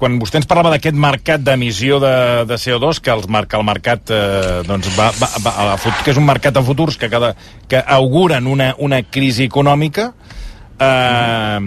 quan 0.00 0.16
vostè 0.22 0.40
ens 0.40 0.48
parlava 0.48 0.72
d'aquest 0.72 0.96
mercat 0.96 1.44
d'emissió 1.44 1.98
de, 2.00 2.14
de 2.48 2.56
CO2, 2.56 3.02
que 3.04 3.12
el, 3.12 3.26
marca, 3.28 3.60
el 3.60 3.66
mercat 3.68 4.12
eh, 4.16 4.60
doncs 4.66 4.88
va, 4.96 5.10
va, 5.20 5.28
va, 5.44 5.54
a, 5.74 5.96
que 6.04 6.14
és 6.14 6.20
un 6.20 6.28
mercat 6.28 6.56
de 6.56 6.64
futurs 6.64 6.96
que, 6.96 7.10
cada, 7.12 7.34
que 7.68 7.82
auguren 7.98 8.48
una, 8.48 8.72
una 8.80 9.02
crisi 9.04 9.44
econòmica, 9.50 10.08
eh, 10.80 11.60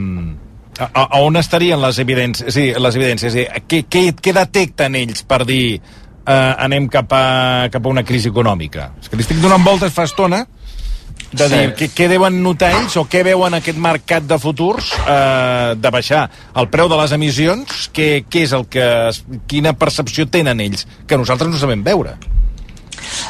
a, 0.80 1.04
a 1.04 1.22
on 1.22 1.38
estarien 1.38 1.82
les 1.82 2.00
evidències? 2.02 2.54
Sí, 2.54 2.72
les 2.74 2.98
evidències. 2.98 3.34
A 3.34 3.38
dir, 3.38 3.64
què, 3.70 3.84
què, 3.86 4.08
què 4.18 4.34
detecten 4.36 4.98
ells 4.98 5.22
per 5.30 5.44
dir 5.46 5.78
eh, 5.78 6.34
anem 6.34 6.90
cap 6.92 7.14
a, 7.14 7.26
cap 7.74 7.86
a 7.86 7.94
una 7.94 8.06
crisi 8.08 8.34
econòmica? 8.34 8.90
És 9.02 9.12
que 9.12 9.20
li 9.20 9.26
estic 9.26 9.42
donant 9.44 9.66
voltes 9.66 9.94
fa 9.94 10.08
estona, 10.10 10.44
de 11.34 11.48
dir 11.50 11.62
sí. 11.64 11.74
què, 11.80 11.88
què 11.98 12.08
deuen 12.12 12.38
notar 12.46 12.72
ells 12.78 12.96
o 13.02 13.06
què 13.10 13.24
veuen 13.26 13.58
aquest 13.58 13.80
mercat 13.82 14.26
de 14.30 14.38
futurs 14.42 14.92
eh, 15.02 15.74
de 15.80 15.92
baixar 15.94 16.28
el 16.60 16.70
preu 16.74 16.92
de 16.92 17.00
les 17.00 17.16
emissions, 17.18 17.88
què, 17.96 18.26
què 18.30 18.46
és 18.46 18.54
el 18.54 18.68
que, 18.70 18.86
quina 19.50 19.74
percepció 19.74 20.28
tenen 20.30 20.62
ells, 20.64 20.86
que 21.08 21.20
nosaltres 21.20 21.52
no 21.52 21.62
sabem 21.62 21.84
veure. 21.86 22.16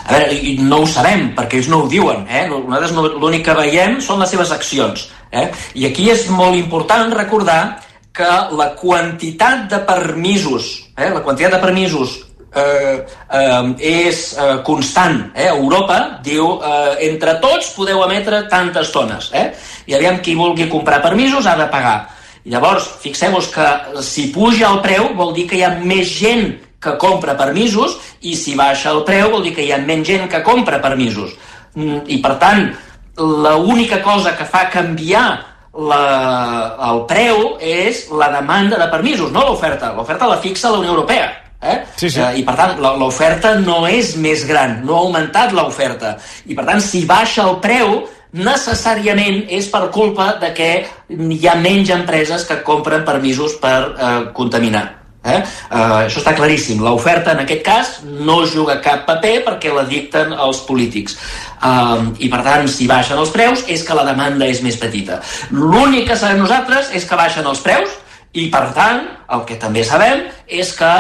A 0.03 0.17
veure, 0.17 0.55
no 0.63 0.83
ho 0.83 0.89
sabem, 0.89 1.29
perquè 1.37 1.59
ells 1.59 1.71
no 1.71 1.83
ho 1.83 1.87
diuen. 1.91 2.27
Eh? 2.27 2.45
Nosaltres 2.51 2.93
no, 2.95 3.07
l'únic 3.23 3.45
que 3.47 3.55
veiem 3.57 3.97
són 4.03 4.21
les 4.23 4.31
seves 4.35 4.51
accions. 4.55 5.07
Eh? 5.31 5.47
I 5.79 5.87
aquí 5.89 6.09
és 6.11 6.27
molt 6.29 6.59
important 6.59 7.11
recordar 7.15 7.61
que 8.13 8.29
la 8.53 8.73
quantitat 8.77 9.65
de 9.71 9.79
permisos, 9.87 10.69
eh? 10.93 11.09
la 11.09 11.23
quantitat 11.25 11.55
de 11.55 11.63
permisos 11.63 12.19
eh, 12.55 13.05
eh, 13.29 13.73
és 13.79 14.23
eh, 14.37 14.57
constant. 14.65 15.31
Eh? 15.35 15.49
Europa 15.51 16.19
diu 16.25 16.57
eh, 16.57 17.09
entre 17.09 17.37
tots 17.43 17.71
podeu 17.77 18.03
emetre 18.05 18.45
tantes 18.51 18.91
tones. 18.93 19.31
Eh? 19.33 19.49
I 19.87 19.97
aviam 19.97 20.19
qui 20.23 20.35
vulgui 20.35 20.69
comprar 20.71 21.01
permisos 21.03 21.47
ha 21.47 21.57
de 21.59 21.69
pagar. 21.71 21.97
Llavors, 22.43 22.89
fixeu-vos 22.99 23.47
que 23.53 23.67
si 24.03 24.27
puja 24.35 24.67
el 24.69 24.81
preu 24.83 25.13
vol 25.15 25.31
dir 25.35 25.47
que 25.47 25.59
hi 25.59 25.63
ha 25.63 25.77
més 25.79 26.09
gent 26.11 26.57
que 26.83 26.97
compra 26.99 27.37
permisos 27.39 27.95
i 28.27 28.35
si 28.35 28.57
baixa 28.59 28.91
el 28.91 29.05
preu 29.07 29.29
vol 29.31 29.45
dir 29.45 29.53
que 29.55 29.63
hi 29.63 29.71
ha 29.71 29.79
menys 29.79 30.09
gent 30.09 30.27
que 30.31 30.43
compra 30.43 30.81
permisos. 30.83 31.37
Mm, 31.75 32.03
I 32.11 32.19
per 32.21 32.35
tant, 32.41 32.67
l'única 33.17 34.01
cosa 34.03 34.35
que 34.35 34.45
fa 34.45 34.67
canviar 34.73 35.27
la, 35.73 36.03
el 36.91 37.05
preu 37.09 37.55
és 37.63 38.05
la 38.11 38.29
demanda 38.33 38.77
de 38.77 38.89
permisos, 38.91 39.31
no 39.31 39.47
l'oferta. 39.47 39.93
L'oferta 39.95 40.29
la 40.29 40.41
fixa 40.43 40.73
la 40.73 40.83
Unió 40.83 40.91
Europea. 40.93 41.31
Eh? 41.63 41.77
Sí, 41.95 42.09
sí. 42.09 42.19
Eh, 42.19 42.39
I 42.39 42.43
per 42.43 42.55
tant, 42.59 42.79
la- 42.83 42.95
l'oferta 42.99 43.55
no 43.59 43.85
és 43.87 44.15
més 44.19 44.45
gran, 44.47 44.81
no 44.85 44.97
ha 44.97 45.05
augmentat 45.05 45.53
l'oferta. 45.55 46.17
I 46.45 46.53
per 46.57 46.65
tant, 46.67 46.81
si 46.83 47.05
baixa 47.05 47.47
el 47.47 47.59
preu, 47.63 48.03
necessàriament 48.33 49.45
és 49.53 49.69
per 49.69 49.87
culpa 49.93 50.33
de 50.41 50.49
que 50.57 50.71
hi 51.09 51.47
ha 51.47 51.55
menys 51.55 51.89
empreses 51.93 52.43
que 52.49 52.61
compren 52.65 53.05
permisos 53.05 53.55
per 53.61 53.79
eh, 53.93 54.19
contaminar. 54.33 54.99
Eh? 55.23 55.37
Uh, 55.71 56.03
això 56.03 56.19
està 56.19 56.33
claríssim. 56.35 56.81
L'oferta, 56.83 57.31
en 57.31 57.45
aquest 57.45 57.61
cas, 57.63 57.91
no 58.03 58.41
juga 58.43 58.81
cap 58.83 59.05
paper 59.07 59.37
perquè 59.45 59.71
la 59.71 59.85
dicten 59.87 60.33
els 60.35 60.59
polítics. 60.67 61.15
Uh, 61.63 62.11
I, 62.19 62.27
per 62.27 62.41
tant, 62.43 62.67
si 62.67 62.89
baixen 62.91 63.15
els 63.17 63.31
preus, 63.31 63.63
és 63.71 63.85
que 63.87 63.95
la 63.95 64.03
demanda 64.03 64.49
és 64.51 64.59
més 64.65 64.75
petita. 64.75 65.21
L'únic 65.55 66.09
que 66.09 66.17
sabem 66.19 66.43
nosaltres 66.43 66.91
és 66.91 67.07
que 67.07 67.15
baixen 67.15 67.47
els 67.47 67.63
preus 67.63 67.95
i, 68.33 68.47
per 68.49 68.65
tant, 68.73 69.03
el 69.33 69.45
que 69.45 69.59
també 69.61 69.83
sabem 69.85 70.25
és 70.47 70.73
que 70.77 70.91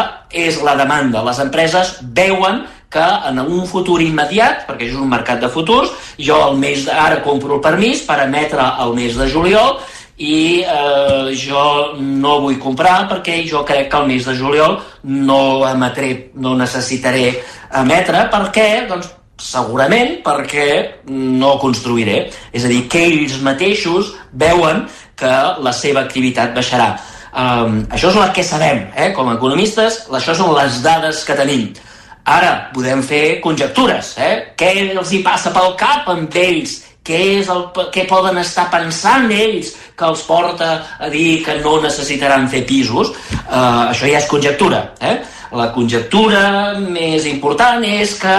és 0.45 0.59
la 0.61 0.75
demanda. 0.77 1.23
Les 1.25 1.41
empreses 1.41 1.97
veuen 2.15 2.61
que 2.93 3.05
en 3.29 3.41
un 3.41 3.65
futur 3.65 3.97
immediat, 4.05 4.67
perquè 4.67 4.91
és 4.91 4.99
un 4.99 5.09
mercat 5.09 5.41
de 5.41 5.49
futurs, 5.49 5.89
jo 6.21 6.37
el 6.51 6.59
mes 6.61 6.85
ara 6.87 7.23
compro 7.25 7.57
el 7.57 7.63
permís 7.65 8.03
per 8.05 8.19
emetre 8.27 8.67
el 8.85 8.93
mes 8.93 9.17
de 9.17 9.29
juliol 9.33 9.79
i 10.21 10.61
eh, 10.61 11.33
jo 11.33 11.63
no 11.97 12.35
vull 12.43 12.59
comprar 12.61 13.07
perquè 13.09 13.39
jo 13.49 13.63
crec 13.65 13.89
que 13.89 13.97
el 14.03 14.11
mes 14.11 14.29
de 14.29 14.35
juliol 14.37 14.77
no 15.09 15.65
emetré, 15.65 16.29
no 16.37 16.53
necessitaré 16.59 17.31
emetre 17.81 18.27
perquè, 18.29 18.67
doncs, 18.91 19.09
segurament 19.41 20.19
perquè 20.23 20.67
no 21.09 21.57
construiré. 21.59 22.27
És 22.53 22.65
a 22.65 22.69
dir, 22.69 22.85
que 22.87 23.01
ells 23.09 23.39
mateixos 23.41 24.13
veuen 24.31 24.85
que 25.17 25.33
la 25.65 25.73
seva 25.73 26.05
activitat 26.05 26.53
baixarà. 26.55 26.93
Um, 27.33 27.79
això 27.89 28.11
és 28.11 28.17
el 28.21 28.31
que 28.35 28.43
sabem, 28.45 28.83
eh? 28.93 29.09
com 29.15 29.29
a 29.29 29.33
economistes, 29.39 30.03
això 30.13 30.35
són 30.37 30.53
les 30.53 30.83
dades 30.85 31.23
que 31.25 31.37
tenim. 31.37 31.71
Ara 32.29 32.69
podem 32.75 33.01
fer 33.03 33.41
conjectures, 33.43 34.13
eh? 34.21 34.33
Què 34.55 34.69
els 34.93 35.11
hi 35.11 35.23
passa 35.25 35.51
pel 35.51 35.73
cap 35.79 36.07
amb 36.13 36.35
ells? 36.39 36.77
Què, 37.03 37.17
és 37.41 37.49
el, 37.51 37.65
què 37.91 38.05
poden 38.07 38.37
estar 38.39 38.69
pensant 38.71 39.25
ells 39.33 39.73
que 39.97 40.05
els 40.07 40.21
porta 40.23 40.69
a 41.03 41.09
dir 41.11 41.41
que 41.43 41.57
no 41.59 41.73
necessitaran 41.83 42.45
fer 42.51 42.61
pisos? 42.69 43.11
Uh, 43.41 43.89
això 43.89 44.07
ja 44.07 44.21
és 44.21 44.29
conjectura. 44.31 44.85
Eh? 45.03 45.17
La 45.57 45.67
conjectura 45.73 46.45
més 46.79 47.27
important 47.27 47.83
és 47.83 48.15
que 48.21 48.37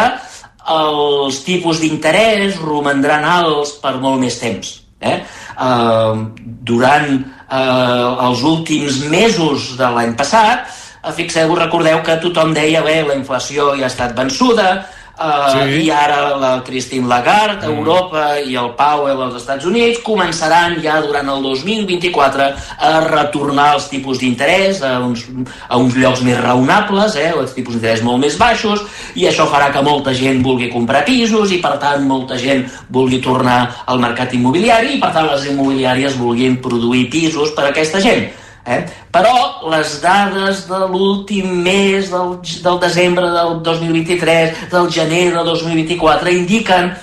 els 0.72 1.42
tipus 1.45 1.82
d'interès 1.82 2.57
romandran 2.62 3.26
alts 3.28 3.76
per 3.82 3.99
molt 4.01 4.22
més 4.22 4.40
temps. 4.40 4.78
Eh? 5.05 5.18
Uh, 5.55 6.34
durant 6.66 7.12
uh, 7.14 8.26
els 8.26 8.42
últims 8.42 9.05
mesos 9.07 9.74
de 9.78 9.90
l'any 9.96 10.16
passat, 10.18 10.66
fixeu-vos, 11.14 11.61
recordeu 11.61 12.00
que 12.02 12.16
tothom 12.22 12.55
deia 12.57 12.82
bé, 12.82 13.02
la 13.07 13.14
inflació 13.18 13.74
ja 13.78 13.86
ha 13.86 13.92
estat 13.92 14.14
vençuda, 14.16 14.86
Uh, 15.14 15.46
Sí. 15.70 15.84
i 15.86 15.90
ara 15.94 16.34
la 16.36 16.64
Christine 16.66 17.06
Lagarde 17.06 17.66
a 17.66 17.70
Europa 17.70 18.40
i 18.40 18.56
el 18.58 18.72
Powell 18.74 19.20
als 19.22 19.36
Estats 19.38 19.64
Units 19.64 20.00
començaran 20.02 20.80
ja 20.82 20.96
durant 21.04 21.30
el 21.30 21.40
2024 21.44 22.48
a 22.82 22.90
retornar 23.06 23.68
els 23.76 23.86
tipus 23.92 24.18
d'interès 24.18 24.82
a, 24.82 24.98
uns, 24.98 25.22
a 25.68 25.78
uns 25.78 25.94
llocs 25.94 26.24
més 26.26 26.40
raonables, 26.42 27.14
eh, 27.14 27.30
els 27.30 27.54
tipus 27.54 27.76
d'interès 27.76 28.02
molt 28.02 28.26
més 28.26 28.34
baixos, 28.36 28.82
i 29.14 29.28
això 29.30 29.46
farà 29.46 29.70
que 29.70 29.86
molta 29.86 30.10
gent 30.18 30.42
vulgui 30.42 30.72
comprar 30.74 31.04
pisos 31.06 31.54
i 31.54 31.62
per 31.62 31.76
tant 31.78 32.02
molta 32.02 32.34
gent 32.34 32.66
vulgui 32.90 33.22
tornar 33.22 33.84
al 33.86 34.02
mercat 34.02 34.34
immobiliari 34.34 34.96
i 34.96 35.00
per 35.00 35.14
tant 35.14 35.30
les 35.30 35.46
immobiliàries 35.46 36.18
vulguin 36.18 36.58
produir 36.58 37.06
pisos 37.08 37.54
per 37.54 37.68
a 37.68 37.70
aquesta 37.70 38.02
gent. 38.02 38.32
Eh? 38.64 38.80
Però 39.12 39.34
les 39.68 39.98
dades 40.00 40.64
de 40.68 40.78
l'últim 40.88 41.50
mes 41.64 42.08
del, 42.12 42.38
del 42.64 42.78
desembre 42.80 43.28
del 43.34 43.58
2023, 43.62 44.70
del 44.72 44.88
gener 44.92 45.26
del 45.34 45.44
2024, 45.50 46.32
indiquen 46.32 46.94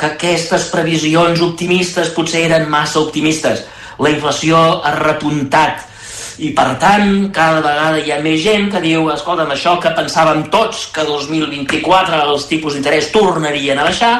que 0.00 0.14
aquestes 0.14 0.70
previsions 0.72 1.42
optimistes 1.44 2.14
potser 2.16 2.46
eren 2.48 2.70
massa 2.72 3.02
optimistes. 3.04 3.66
La 4.00 4.12
inflació 4.14 4.56
ha 4.80 4.94
repuntat 4.96 5.86
i 6.40 6.54
per 6.56 6.70
tant 6.80 7.28
cada 7.36 7.60
vegada 7.60 8.00
hi 8.00 8.12
ha 8.14 8.20
més 8.24 8.40
gent 8.40 8.70
que 8.72 8.80
diu 8.80 9.10
escolta'm, 9.12 9.50
això 9.52 9.76
que 9.82 9.92
pensàvem 9.96 10.46
tots 10.52 10.86
que 10.94 11.04
2024 11.04 12.22
els 12.24 12.46
tipus 12.48 12.76
d'interès 12.76 13.10
tornarien 13.12 13.80
a 13.80 13.84
baixar 13.90 14.14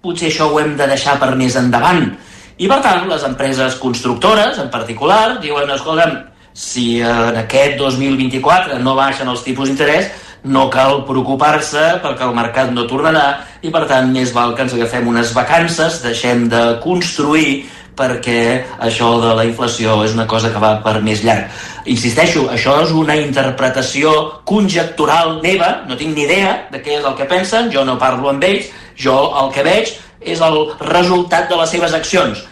potser 0.00 0.30
això 0.30 0.48
ho 0.48 0.60
hem 0.62 0.72
de 0.78 0.86
deixar 0.88 1.18
per 1.20 1.34
més 1.36 1.58
endavant 1.60 2.08
i 2.56 2.68
per 2.70 2.80
tant 2.84 3.08
les 3.10 3.24
empreses 3.28 3.76
constructores 3.80 4.60
en 4.62 4.70
particular 4.72 5.38
diuen 5.42 5.70
escolta'm, 5.74 6.16
si 6.56 7.02
en 7.04 7.36
aquest 7.36 7.76
2024 7.76 8.78
no 8.80 8.94
baixen 8.96 9.28
els 9.28 9.42
tipus 9.44 9.68
d'interès 9.68 10.08
no 10.46 10.68
cal 10.72 11.02
preocupar-se 11.04 11.98
perquè 12.04 12.24
el 12.24 12.36
mercat 12.36 12.70
no 12.72 12.86
tornarà 12.88 13.26
i 13.60 13.72
per 13.74 13.84
tant 13.90 14.08
més 14.12 14.32
val 14.32 14.54
que 14.54 14.64
ens 14.64 14.76
agafem 14.76 15.08
unes 15.10 15.34
vacances, 15.36 16.00
deixem 16.04 16.46
de 16.48 16.62
construir 16.84 17.66
perquè 17.96 18.40
això 18.84 19.14
de 19.22 19.32
la 19.36 19.44
inflació 19.48 20.02
és 20.04 20.12
una 20.14 20.26
cosa 20.28 20.50
que 20.52 20.60
va 20.60 20.74
per 20.84 20.98
més 21.02 21.22
llarg. 21.24 21.48
Insisteixo, 21.88 22.44
això 22.52 22.76
és 22.84 22.92
una 22.92 23.16
interpretació 23.16 24.12
conjectural 24.48 25.38
meva, 25.42 25.86
no 25.88 25.96
tinc 25.96 26.12
ni 26.14 26.26
idea 26.26 26.58
de 26.72 26.82
què 26.84 26.98
és 26.98 27.06
el 27.08 27.16
que 27.16 27.28
pensen, 27.30 27.70
jo 27.72 27.86
no 27.88 27.96
parlo 27.98 28.28
amb 28.32 28.44
ells, 28.44 28.68
jo 28.98 29.16
el 29.42 29.52
que 29.54 29.64
veig 29.66 29.92
és 30.20 30.42
el 30.42 30.58
resultat 30.80 31.50
de 31.50 31.58
les 31.60 31.70
seves 31.70 31.94
accions. 31.94 32.42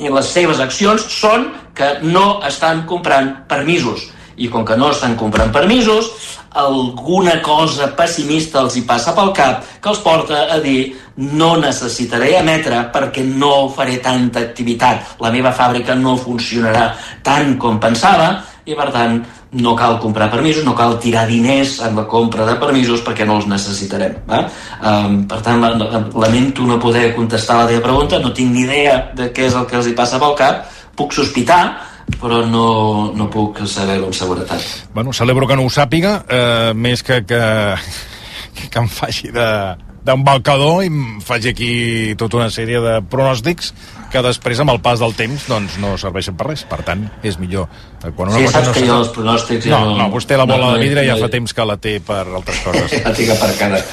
I 0.00 0.08
les 0.08 0.30
seves 0.32 0.60
accions 0.62 1.04
són 1.12 1.50
que 1.76 1.98
no 2.02 2.40
estan 2.46 2.86
comprant 2.88 3.34
permisos. 3.50 4.08
I 4.40 4.48
com 4.48 4.64
que 4.64 4.76
no 4.78 4.88
estan 4.94 5.18
comprant 5.20 5.50
permisos, 5.52 6.08
alguna 6.50 7.36
cosa 7.42 7.90
pessimista 7.94 8.62
els 8.64 8.76
hi 8.76 8.82
passa 8.88 9.12
pel 9.14 9.30
cap 9.36 9.66
que 9.82 9.90
els 9.92 10.00
porta 10.02 10.46
a 10.50 10.58
dir 10.62 10.94
no 11.16 11.52
necessitaré 11.60 12.32
emetre 12.38 12.80
perquè 12.94 13.22
no 13.26 13.68
faré 13.74 13.98
tanta 14.02 14.40
activitat. 14.40 15.18
La 15.20 15.30
meva 15.30 15.52
fàbrica 15.52 15.94
no 15.94 16.16
funcionarà 16.18 16.88
tant 17.22 17.56
com 17.60 17.78
pensava 17.82 18.32
i 18.64 18.74
per 18.74 18.88
tant 18.94 19.20
no 19.52 19.74
cal 19.74 19.98
comprar 19.98 20.30
permisos, 20.30 20.64
no 20.64 20.76
cal 20.78 20.98
tirar 21.02 21.26
diners 21.26 21.80
en 21.82 21.96
la 21.96 22.06
compra 22.06 22.46
de 22.46 22.54
permisos 22.60 23.02
perquè 23.02 23.26
no 23.26 23.40
els 23.40 23.48
necessitarem. 23.50 24.20
Va? 24.28 24.44
Um, 24.78 25.24
per 25.30 25.40
tant, 25.42 25.58
la, 25.62 25.72
la, 25.74 26.02
lamento 26.22 26.66
no 26.68 26.78
poder 26.82 27.10
contestar 27.16 27.58
la 27.58 27.68
teva 27.70 27.82
pregunta, 27.88 28.20
no 28.22 28.32
tinc 28.36 28.54
ni 28.54 28.62
idea 28.68 29.10
de 29.16 29.30
què 29.34 29.48
és 29.50 29.58
el 29.58 29.66
que 29.66 29.80
els 29.80 29.90
hi 29.90 29.96
passa 29.98 30.22
pel 30.22 30.36
cap, 30.38 30.68
puc 30.94 31.16
sospitar, 31.16 31.62
però 32.20 32.44
no, 32.46 33.10
no 33.16 33.26
puc 33.30 33.62
saber-ho 33.66 34.10
amb 34.10 34.16
seguretat. 34.16 34.62
Bueno, 34.94 35.12
celebro 35.12 35.50
que 35.50 35.58
no 35.58 35.66
ho 35.66 35.72
sàpiga, 35.72 36.20
eh, 36.28 36.72
més 36.74 37.02
que, 37.02 37.22
que, 37.26 37.42
que 38.70 38.82
em 38.82 38.90
faci 38.90 39.34
de 39.34 39.48
d'un 40.04 40.22
balcador 40.24 40.82
i 40.84 40.90
faci 41.24 41.50
aquí 41.52 42.14
tota 42.16 42.38
una 42.40 42.48
sèrie 42.50 42.80
de 42.80 43.00
pronòstics 43.02 43.74
que 44.10 44.18
després, 44.24 44.58
amb 44.58 44.72
el 44.72 44.80
pas 44.82 44.98
del 44.98 45.12
temps, 45.14 45.44
doncs 45.46 45.76
no 45.78 45.92
serveixen 46.00 46.34
per 46.34 46.48
res. 46.48 46.64
Per 46.66 46.80
tant, 46.82 47.04
és 47.22 47.36
millor. 47.38 47.68
eh, 48.02 48.10
Quan 48.16 48.32
Sí, 48.34 48.46
saps 48.48 48.66
no 48.66 48.72
que 48.74 48.82
jo 48.88 48.96
els 48.98 49.08
pronòstics 49.14 49.64
ja 49.68 49.78
No, 49.78 49.92
no- 49.92 49.98
no, 49.98 50.08
vostè 50.10 50.36
la 50.36 50.46
bola 50.48 50.64
no, 50.64 50.70
no, 50.72 50.78
de 50.78 50.82
vidre 50.82 51.04
ja 51.06 51.12
no, 51.14 51.20
fa 51.20 51.26
no. 51.28 51.30
temps 51.36 51.54
que 51.54 51.64
la 51.64 51.76
té 51.76 52.00
per 52.00 52.24
altres 52.26 52.58
coses. 52.64 52.96
La 53.04 53.12
tinc 53.14 53.30
aparcada. 53.36 53.84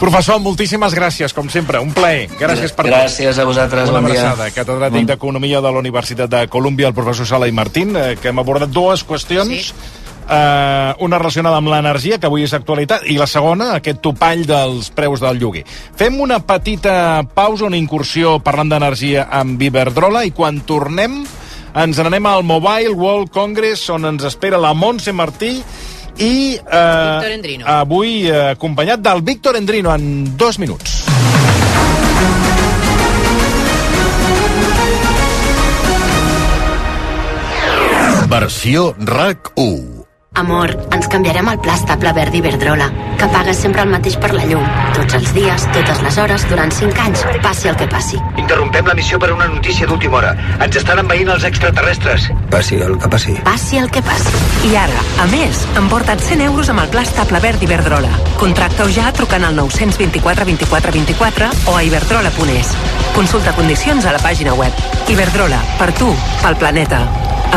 Professor, 0.00 0.40
moltíssimes 0.40 0.94
gràcies, 0.94 1.34
com 1.34 1.50
sempre. 1.50 1.80
Un 1.84 1.92
plaer. 1.92 2.30
Gràcies 2.40 2.72
per 2.72 2.86
tot. 2.86 2.94
Gràcies 2.94 3.38
a 3.38 3.44
vosaltres, 3.44 3.90
Una 3.90 4.00
bon 4.00 4.10
dia. 4.12 4.22
abraçada. 4.30 4.50
Catedràtic 4.56 5.04
d'Economia 5.06 5.60
de 5.60 5.70
la 5.72 5.78
Universitat 5.84 6.30
de 6.30 6.46
Colúmbia, 6.48 6.88
el 6.88 6.94
professor 6.94 7.26
Sala 7.26 7.46
i 7.48 7.52
Martín, 7.52 7.94
eh, 7.96 8.16
que 8.22 8.28
hem 8.28 8.38
abordat 8.38 8.70
dues 8.70 9.04
qüestions. 9.04 9.48
Sí. 9.68 9.74
Uh, 10.28 10.92
una 11.00 11.16
relacionada 11.16 11.56
amb 11.56 11.70
l'energia, 11.72 12.18
que 12.20 12.28
avui 12.28 12.44
és 12.44 12.52
actualitat, 12.52 13.06
i 13.08 13.16
la 13.16 13.24
segona, 13.24 13.70
aquest 13.78 14.02
topall 14.04 14.42
dels 14.44 14.90
preus 14.92 15.22
del 15.24 15.40
lloguer. 15.40 15.64
Fem 15.96 16.20
una 16.20 16.36
petita 16.44 17.22
pausa, 17.34 17.64
una 17.64 17.80
incursió 17.80 18.36
parlant 18.44 18.68
d'energia 18.68 19.24
amb 19.32 19.62
Iberdrola, 19.64 20.26
i 20.28 20.34
quan 20.36 20.60
tornem 20.68 21.22
ens 21.78 22.00
n'anem 22.00 22.26
al 22.26 22.42
Mobile 22.44 22.92
World 22.96 23.32
Congress, 23.32 23.88
on 23.94 24.04
ens 24.08 24.24
espera 24.28 24.60
la 24.60 24.74
Montse 24.74 25.12
Martí 25.16 25.52
i 26.18 26.58
eh, 26.58 27.58
avui 27.64 28.26
eh, 28.26 28.50
acompanyat 28.56 29.04
del 29.04 29.22
Víctor 29.22 29.56
Endrino 29.56 29.94
en 29.94 30.36
dos 30.36 30.58
minuts. 30.58 31.04
Versió 38.28 38.94
RAC 38.98 39.52
1. 39.56 39.97
Amor, 40.38 40.70
ens 40.94 41.08
canviarem 41.10 41.48
al 41.50 41.56
pla 41.58 41.74
estable 41.74 42.12
verd 42.14 42.34
Iberdrola, 42.38 42.86
que 43.18 43.26
paga 43.32 43.50
sempre 43.50 43.82
el 43.82 43.88
mateix 43.90 44.14
per 44.22 44.28
la 44.30 44.44
llum, 44.46 44.62
tots 44.94 45.16
els 45.18 45.32
dies, 45.34 45.64
totes 45.74 45.98
les 46.04 46.18
hores, 46.22 46.44
durant 46.46 46.70
5 46.70 47.02
anys, 47.02 47.24
passi 47.42 47.66
el 47.66 47.74
que 47.80 47.88
passi. 47.90 48.20
Interrompem 48.38 48.86
la 48.86 48.94
missió 48.94 49.18
per 49.18 49.32
una 49.34 49.48
notícia 49.50 49.88
d'última 49.90 50.20
hora. 50.20 50.30
Ens 50.62 50.78
estan 50.78 51.02
envaint 51.02 51.32
els 51.34 51.42
extraterrestres. 51.48 52.28
Passi 52.54 52.78
el 52.86 52.94
que 53.02 53.10
passi. 53.10 53.34
Passi 53.42 53.82
el 53.82 53.90
que 53.90 54.04
passi. 54.06 54.46
I 54.70 54.78
ara, 54.78 55.02
a 55.18 55.26
més, 55.34 55.66
emporta't 55.82 56.22
100 56.22 56.46
euros 56.46 56.70
amb 56.70 56.86
el 56.86 56.94
pla 56.94 57.02
estable 57.02 57.42
verd 57.42 57.66
Iberdrola. 57.66 58.14
Contracta-ho 58.38 58.94
ja 58.94 59.10
trucant 59.10 59.42
al 59.42 59.58
924 59.58 60.46
24 60.54 60.98
24 61.02 61.52
o 61.66 61.76
a 61.76 61.82
iberdrola.es. 61.82 62.74
Consulta 63.18 63.58
condicions 63.58 64.06
a 64.06 64.14
la 64.14 64.22
pàgina 64.22 64.54
web. 64.54 64.84
Iberdrola, 65.10 65.64
per 65.82 65.90
tu, 65.98 66.14
pel 66.44 66.62
planeta. 66.62 67.02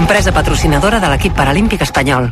Empresa 0.02 0.34
patrocinadora 0.34 0.98
de 0.98 1.14
l'equip 1.14 1.38
paralímpic 1.38 1.86
espanyol. 1.86 2.32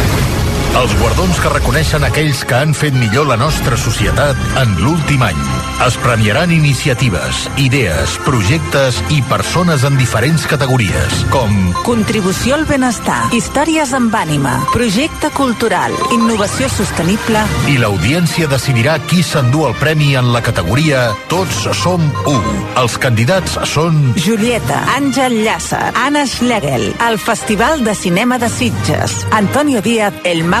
Els 0.71 0.93
guardons 1.01 1.35
que 1.43 1.49
reconeixen 1.51 2.05
aquells 2.07 2.45
que 2.47 2.55
han 2.55 2.71
fet 2.77 2.95
millor 2.95 3.25
la 3.27 3.35
nostra 3.35 3.75
societat 3.75 4.39
en 4.61 4.71
l'últim 4.79 5.19
any. 5.25 5.39
Es 5.83 5.97
premiaran 5.99 6.51
iniciatives, 6.55 7.41
idees, 7.59 8.13
projectes 8.23 9.01
i 9.11 9.19
persones 9.27 9.83
en 9.83 9.97
diferents 9.99 10.45
categories, 10.47 11.17
com 11.33 11.51
Contribució 11.83 12.55
al 12.55 12.63
benestar, 12.69 13.19
històries 13.35 13.91
amb 13.97 14.15
ànima, 14.15 14.53
projecte 14.71 15.31
cultural, 15.35 15.91
innovació 16.15 16.69
sostenible... 16.71 17.43
I 17.67 17.75
l'audiència 17.81 18.47
decidirà 18.47 18.95
qui 19.11 19.25
s'endú 19.27 19.65
el 19.67 19.75
premi 19.81 20.13
en 20.15 20.31
la 20.31 20.43
categoria 20.45 21.09
Tots 21.31 21.65
som 21.81 22.05
u. 22.29 22.37
Els 22.79 22.97
candidats 23.01 23.57
són... 23.67 23.99
Julieta, 24.15 24.79
Àngel 24.95 25.41
Llàcer, 25.43 25.83
Anna 25.99 26.23
Schlegel, 26.29 26.87
el 27.09 27.19
Festival 27.19 27.83
de 27.83 27.97
Cinema 27.97 28.39
de 28.39 28.49
Sitges, 28.53 29.19
Antonio 29.35 29.81
Díaz, 29.81 30.15
El 30.23 30.45
Mago 30.45 30.60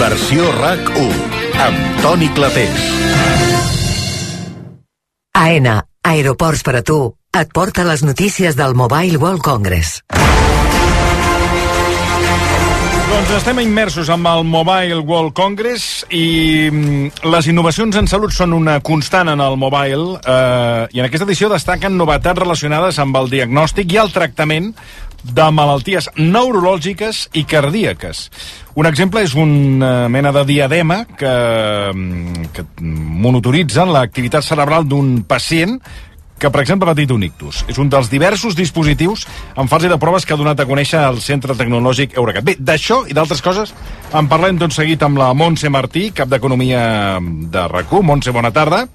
Versió 0.00 0.50
RAC1, 0.58 1.16
amb 1.66 2.02
Toni 2.02 2.28
Clapés. 2.36 2.86
AENA, 5.32 5.80
Aeroports 6.02 6.62
per 6.66 6.76
a 6.80 6.84
tu, 6.86 7.00
et 7.32 7.52
porta 7.54 7.86
les 7.88 8.04
notícies 8.04 8.58
del 8.58 8.74
Mobile 8.76 9.16
World 9.22 9.42
Congress. 9.42 10.00
Doncs 13.12 13.28
estem 13.36 13.58
immersos 13.60 14.08
amb 14.08 14.24
el 14.30 14.46
Mobile 14.48 15.02
World 15.04 15.34
Congress 15.36 16.00
i 16.16 16.70
mm, 16.72 17.26
les 17.28 17.48
innovacions 17.50 17.98
en 18.00 18.06
salut 18.08 18.32
són 18.32 18.54
una 18.56 18.78
constant 18.80 19.28
en 19.28 19.42
el 19.44 19.58
mobile 19.60 20.14
eh, 20.16 20.86
i 20.96 21.02
en 21.02 21.04
aquesta 21.04 21.26
edició 21.28 21.50
destaquen 21.52 21.98
novetats 22.00 22.40
relacionades 22.40 22.96
amb 23.04 23.18
el 23.20 23.28
diagnòstic 23.28 23.92
i 23.92 24.00
el 24.00 24.14
tractament 24.14 24.70
de 25.22 25.48
malalties 25.52 26.08
neurològiques 26.16 27.26
i 27.36 27.44
cardíaques. 27.44 28.22
Un 28.80 28.88
exemple 28.88 29.20
és 29.20 29.36
una 29.36 30.08
mena 30.08 30.32
de 30.32 30.46
diadema 30.48 31.02
que, 31.04 31.34
mm, 31.92 32.48
que 32.56 32.64
monitoritza 32.80 33.84
l'activitat 33.84 34.48
cerebral 34.48 34.88
d'un 34.88 35.18
pacient 35.28 35.76
que, 36.42 36.50
per 36.50 36.64
exemple, 36.64 36.88
ha 36.90 36.96
patit 36.96 37.12
un 37.14 37.22
ictus. 37.22 37.62
És 37.70 37.78
un 37.78 37.90
dels 37.92 38.10
diversos 38.10 38.56
dispositius 38.58 39.26
en 39.56 39.70
fase 39.70 39.90
de 39.90 39.98
proves 40.02 40.26
que 40.26 40.34
ha 40.34 40.40
donat 40.40 40.58
a 40.58 40.66
conèixer 40.66 41.00
el 41.06 41.20
Centre 41.22 41.54
Tecnològic 41.58 42.16
Eurecat. 42.18 42.46
Bé, 42.48 42.56
d'això 42.58 43.04
i 43.06 43.14
d'altres 43.14 43.44
coses 43.44 43.74
en 44.12 44.28
parlem 44.30 44.58
tot 44.58 44.74
seguit 44.74 45.02
amb 45.06 45.20
la 45.22 45.30
Montse 45.38 45.70
Martí, 45.70 46.10
cap 46.16 46.30
d'Economia 46.32 46.82
de 47.22 47.68
RAC1. 47.70 48.02
Montse, 48.10 48.34
bona 48.34 48.50
tarda. 48.54 48.88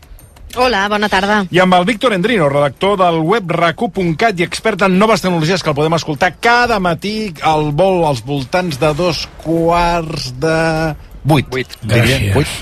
Hola, 0.55 0.85
bona 0.89 1.09
tarda. 1.11 1.41
I 1.51 1.59
amb 1.59 1.75
el 1.75 1.85
Víctor 1.87 2.15
Endrino, 2.15 2.47
redactor 2.49 2.95
del 2.99 3.19
web 3.23 3.51
racu.cat 3.51 4.39
i 4.39 4.45
expert 4.45 4.83
en 4.87 4.95
noves 4.99 5.23
tecnologies 5.23 5.63
que 5.63 5.71
el 5.71 5.77
podem 5.77 5.97
escoltar 5.97 6.33
cada 6.43 6.79
matí 6.83 7.33
al 7.45 7.71
vol 7.77 8.05
als 8.07 8.23
voltants 8.25 8.79
de 8.81 8.93
dos 8.97 9.25
quarts 9.43 10.31
de... 10.39 10.59
Vuit. 11.27 11.47
Vuit. 11.51 11.79
Diria, 11.83 12.33
vuit. 12.33 12.53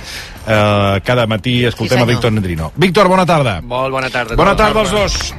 Uh, 0.45 0.99
cada 1.03 1.25
matí 1.25 1.63
escoltem 1.65 1.97
Sí, 1.97 2.03
a. 2.03 2.05
Víctor 2.05 2.31
Endrino. 2.31 2.71
Víctor, 2.75 3.07
bona 3.09 3.25
tarda. 3.25 3.61
Molt 3.65 3.91
bona 3.91 4.09
tarda. 4.13 4.35
Bona 4.37 4.55
tarda 4.55 4.79
als 4.85 4.91
dos. 4.91 5.33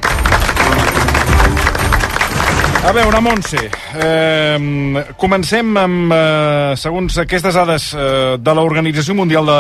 A 2.87 2.93
veure, 2.95 3.19
Montse, 3.21 3.59
eh, 3.99 5.05
comencem 5.19 5.73
amb, 5.81 6.13
eh, 6.15 6.75
segons 6.79 7.17
aquestes 7.19 7.57
dades 7.59 7.89
eh, 7.99 8.37
de 8.39 8.55
l'Organització 8.55 9.17
Mundial 9.19 9.49
de, 9.51 9.57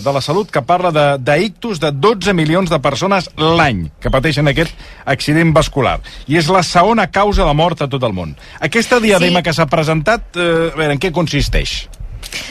de 0.00 0.14
la 0.16 0.22
Salut, 0.24 0.48
que 0.50 0.62
parla 0.64 0.88
de, 0.90 1.04
d'ictus 1.20 1.76
de 1.82 1.90
12 1.92 2.32
milions 2.32 2.72
de 2.72 2.78
persones 2.80 3.28
l'any 3.36 3.90
que 4.00 4.08
pateixen 4.14 4.48
aquest 4.48 4.72
accident 5.04 5.52
vascular. 5.52 5.98
I 6.26 6.38
és 6.40 6.48
la 6.48 6.62
segona 6.64 7.10
causa 7.12 7.44
de 7.44 7.52
mort 7.52 7.84
a 7.84 7.88
tot 7.92 8.02
el 8.08 8.16
món. 8.16 8.32
Aquesta 8.64 8.96
diadema 8.98 9.40
Sí. 9.42 9.44
que 9.50 9.52
s'ha 9.52 9.66
presentat, 9.68 10.32
eh, 10.36 10.70
a 10.72 10.76
veure, 10.76 10.92
en 10.96 10.98
què 11.04 11.12
consisteix? 11.12 11.82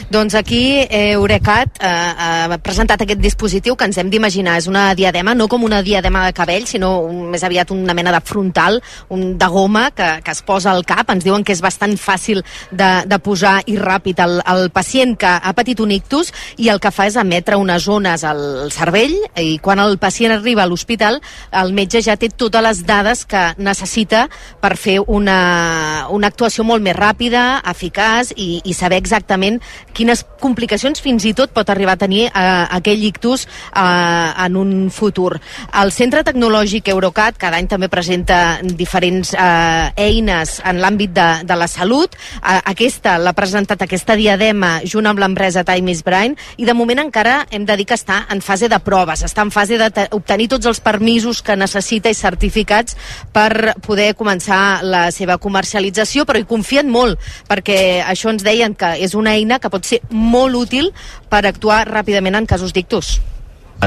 Doncs 0.09 0.35
aquí 0.39 0.85
eh, 0.87 1.11
Eurecat 1.17 1.81
eh, 1.83 1.87
ha 1.87 2.57
presentat 2.63 3.01
aquest 3.03 3.19
dispositiu 3.19 3.75
que 3.75 3.87
ens 3.89 3.97
hem 3.99 4.09
d'imaginar. 4.11 4.57
És 4.61 4.69
una 4.71 4.93
diadema, 4.95 5.35
no 5.35 5.49
com 5.51 5.65
una 5.67 5.81
diadema 5.83 6.25
de 6.25 6.35
cabell, 6.37 6.67
sinó 6.69 7.01
un, 7.03 7.25
més 7.33 7.43
aviat 7.43 7.71
una 7.75 7.95
mena 7.97 8.13
de 8.15 8.21
frontal, 8.23 8.79
un 9.09 9.37
de 9.37 9.49
goma 9.51 9.89
que, 9.91 10.09
que 10.23 10.31
es 10.31 10.41
posa 10.47 10.71
al 10.71 10.85
cap. 10.87 11.11
Ens 11.11 11.25
diuen 11.27 11.43
que 11.43 11.55
és 11.55 11.63
bastant 11.63 11.97
fàcil 11.99 12.43
de, 12.71 12.91
de 13.07 13.19
posar 13.23 13.57
i 13.67 13.77
ràpid 13.79 14.21
al, 14.23 14.39
al 14.45 14.69
pacient 14.71 15.17
que 15.19 15.27
ha 15.27 15.53
patit 15.57 15.81
un 15.83 15.91
ictus 15.91 16.31
i 16.57 16.69
el 16.71 16.79
que 16.83 16.91
fa 16.93 17.07
és 17.09 17.17
emetre 17.19 17.57
unes 17.59 17.83
zones 17.83 18.23
al 18.27 18.71
cervell 18.73 19.15
i 19.41 19.57
quan 19.63 19.81
el 19.83 19.97
pacient 20.01 20.33
arriba 20.35 20.63
a 20.63 20.69
l'hospital 20.69 21.19
el 21.61 21.73
metge 21.75 22.01
ja 22.05 22.17
té 22.19 22.29
totes 22.29 22.63
les 22.63 22.83
dades 22.87 23.25
que 23.29 23.43
necessita 23.57 24.27
per 24.61 24.75
fer 24.79 24.97
una, 25.01 26.07
una 26.13 26.31
actuació 26.31 26.65
molt 26.67 26.83
més 26.83 26.95
ràpida, 26.97 27.61
eficaç 27.67 28.33
i, 28.35 28.61
i 28.63 28.75
saber 28.77 28.99
exactament 29.01 29.56
quines 29.93 30.23
complicacions 30.41 31.01
fins 31.01 31.25
i 31.25 31.33
tot 31.37 31.53
pot 31.55 31.69
arribar 31.69 31.95
a 31.97 32.01
tenir 32.01 32.27
eh, 32.27 32.65
aquell 32.77 33.03
ictus 33.07 33.47
eh, 33.47 34.45
en 34.45 34.57
un 34.59 34.73
futur. 34.93 35.37
El 35.81 35.91
Centre 35.91 36.23
Tecnològic 36.27 36.91
Eurocat 36.93 37.37
cada 37.41 37.57
any 37.57 37.69
també 37.69 37.89
presenta 37.89 38.59
diferents 38.61 39.33
eh, 39.33 39.91
eines 40.07 40.57
en 40.65 40.81
l'àmbit 40.83 41.13
de, 41.15 41.27
de 41.47 41.57
la 41.57 41.67
salut. 41.71 42.15
Eh, 42.41 42.59
aquesta 42.73 43.17
l'ha 43.21 43.35
presentat 43.37 43.81
aquesta 43.85 44.17
diadema 44.19 44.77
junt 44.85 45.07
amb 45.09 45.21
l'empresa 45.21 45.65
Time 45.67 45.91
is 45.91 46.03
Brain 46.05 46.35
i 46.57 46.67
de 46.67 46.75
moment 46.77 47.01
encara 47.05 47.39
hem 47.51 47.65
de 47.65 47.77
dir 47.79 47.87
que 47.87 47.97
està 47.97 48.23
en 48.33 48.41
fase 48.43 48.69
de 48.69 48.79
proves, 48.83 49.23
està 49.25 49.45
en 49.45 49.51
fase 49.53 49.79
d'obtenir 49.79 50.49
tots 50.53 50.69
els 50.69 50.81
permisos 50.83 51.41
que 51.41 51.57
necessita 51.57 52.11
i 52.11 52.17
certificats 52.17 52.97
per 53.33 53.77
poder 53.85 54.13
començar 54.19 54.83
la 54.83 55.07
seva 55.15 55.37
comercialització, 55.41 56.25
però 56.25 56.41
hi 56.41 56.47
confien 56.47 56.89
molt 56.91 57.21
perquè 57.47 58.03
això 58.05 58.31
ens 58.33 58.43
deien 58.45 58.75
que 58.77 58.93
és 59.03 59.15
una 59.17 59.35
eina 59.37 59.46
eina 59.47 59.61
que 59.63 59.71
pot 59.71 59.87
ser 59.87 60.03
molt 60.11 60.59
útil 60.59 60.91
per 61.31 61.45
actuar 61.47 61.85
ràpidament 61.87 62.35
en 62.35 62.45
casos 62.45 62.75
d'ictus. 62.75 63.17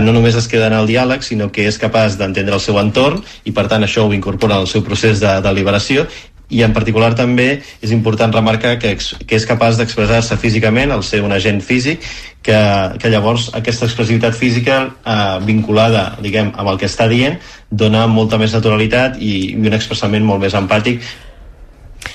no 0.00 0.12
només 0.12 0.36
es 0.36 0.46
queda 0.48 0.68
en 0.68 0.72
el 0.72 0.86
diàleg, 0.86 1.22
sinó 1.22 1.50
que 1.50 1.66
és 1.66 1.76
capaç 1.78 2.16
d'entendre 2.16 2.54
el 2.54 2.60
seu 2.60 2.78
entorn 2.78 3.24
i 3.44 3.52
per 3.52 3.66
tant 3.68 3.82
això 3.82 4.06
ho 4.06 4.12
incorpora 4.14 4.56
al 4.56 4.68
seu 4.70 4.82
procés 4.82 5.20
de 5.20 5.40
deliberació 5.42 6.06
i 6.50 6.62
en 6.62 6.72
particular 6.72 7.14
també 7.14 7.62
és 7.82 7.92
important 7.94 8.32
remarcar 8.32 8.78
que, 8.78 8.96
que 9.26 9.36
és 9.36 9.46
capaç 9.46 9.78
d'expressar-se 9.78 10.36
físicament, 10.36 10.90
al 10.90 11.04
ser 11.06 11.22
un 11.22 11.32
agent 11.32 11.60
físic, 11.62 12.02
que, 12.42 12.58
que 12.98 13.10
llavors 13.10 13.50
aquesta 13.54 13.86
expressivitat 13.86 14.34
física 14.34 14.80
eh, 15.04 15.38
vinculada 15.46 16.16
diguem, 16.22 16.52
amb 16.56 16.72
el 16.72 16.78
que 16.78 16.88
està 16.90 17.06
dient 17.08 17.38
dona 17.70 18.06
molta 18.10 18.38
més 18.38 18.54
naturalitat 18.56 19.18
i, 19.20 19.52
i 19.52 19.58
un 19.60 19.76
expressament 19.76 20.26
molt 20.26 20.42
més 20.42 20.54
empàtic 20.58 21.02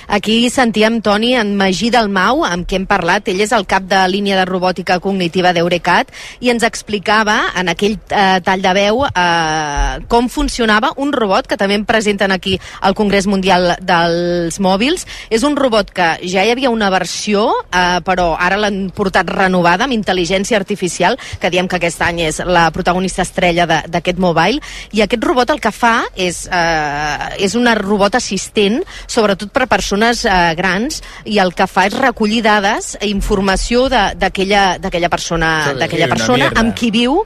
Aquí 0.07 0.49
sentíem, 0.49 1.01
Toni, 1.01 1.33
en 1.35 1.55
Magí 1.57 1.89
Dalmau, 1.89 2.43
amb 2.45 2.67
qui 2.67 2.77
hem 2.77 2.85
parlat. 2.85 3.27
Ell 3.27 3.41
és 3.41 3.51
el 3.55 3.65
cap 3.69 3.87
de 3.89 3.99
línia 4.07 4.37
de 4.37 4.45
robòtica 4.45 4.99
cognitiva 5.01 5.53
d'Eurecat 5.53 6.11
i 6.45 6.51
ens 6.53 6.63
explicava 6.63 7.39
en 7.57 7.71
aquell 7.73 7.97
eh, 8.09 8.39
tall 8.45 8.61
de 8.61 8.73
veu 8.77 9.01
eh, 9.07 9.97
com 10.11 10.29
funcionava 10.29 10.93
un 11.01 11.13
robot 11.13 11.49
que 11.49 11.57
també 11.57 11.77
em 11.79 11.85
presenten 11.85 12.31
aquí 12.31 12.55
al 12.81 12.95
Congrés 12.97 13.27
Mundial 13.27 13.75
dels 13.81 14.59
Mòbils. 14.61 15.07
És 15.29 15.43
un 15.43 15.57
robot 15.57 15.91
que 15.95 16.11
ja 16.23 16.45
hi 16.45 16.53
havia 16.53 16.73
una 16.73 16.91
versió, 16.93 17.47
eh, 17.71 17.99
però 18.05 18.33
ara 18.39 18.59
l'han 18.61 18.91
portat 18.95 19.29
renovada 19.29 19.87
amb 19.87 19.97
intel·ligència 19.97 20.59
artificial, 20.59 21.17
que 21.41 21.51
diem 21.51 21.67
que 21.67 21.79
aquest 21.79 22.01
any 22.05 22.21
és 22.29 22.41
la 22.45 22.67
protagonista 22.75 23.25
estrella 23.25 23.65
d'aquest 23.67 24.21
mobile, 24.21 24.61
i 24.93 25.01
aquest 25.01 25.23
robot 25.25 25.51
el 25.55 25.61
que 25.63 25.73
fa 25.73 25.95
és, 26.15 26.45
eh, 26.51 27.41
és 27.41 27.55
una 27.57 27.75
robot 27.75 28.15
assistent, 28.15 28.81
sobretot 29.07 29.51
per 29.51 29.65
persones 29.75 30.23
eh, 30.25 30.53
grans, 30.57 31.01
i 31.27 31.39
el 31.43 31.53
que 31.57 31.67
fa 31.67 31.85
és 31.89 31.97
recollir 31.99 32.41
dades, 32.45 32.93
i 33.01 33.09
informació 33.11 33.87
de- 33.91 34.13
d'aquella 34.15 35.09
persona, 35.11 35.73
d'aquella 35.77 36.07
persona 36.11 36.45
mierda. 36.45 36.61
amb 36.61 36.75
qui 36.77 36.91
viu. 36.91 37.19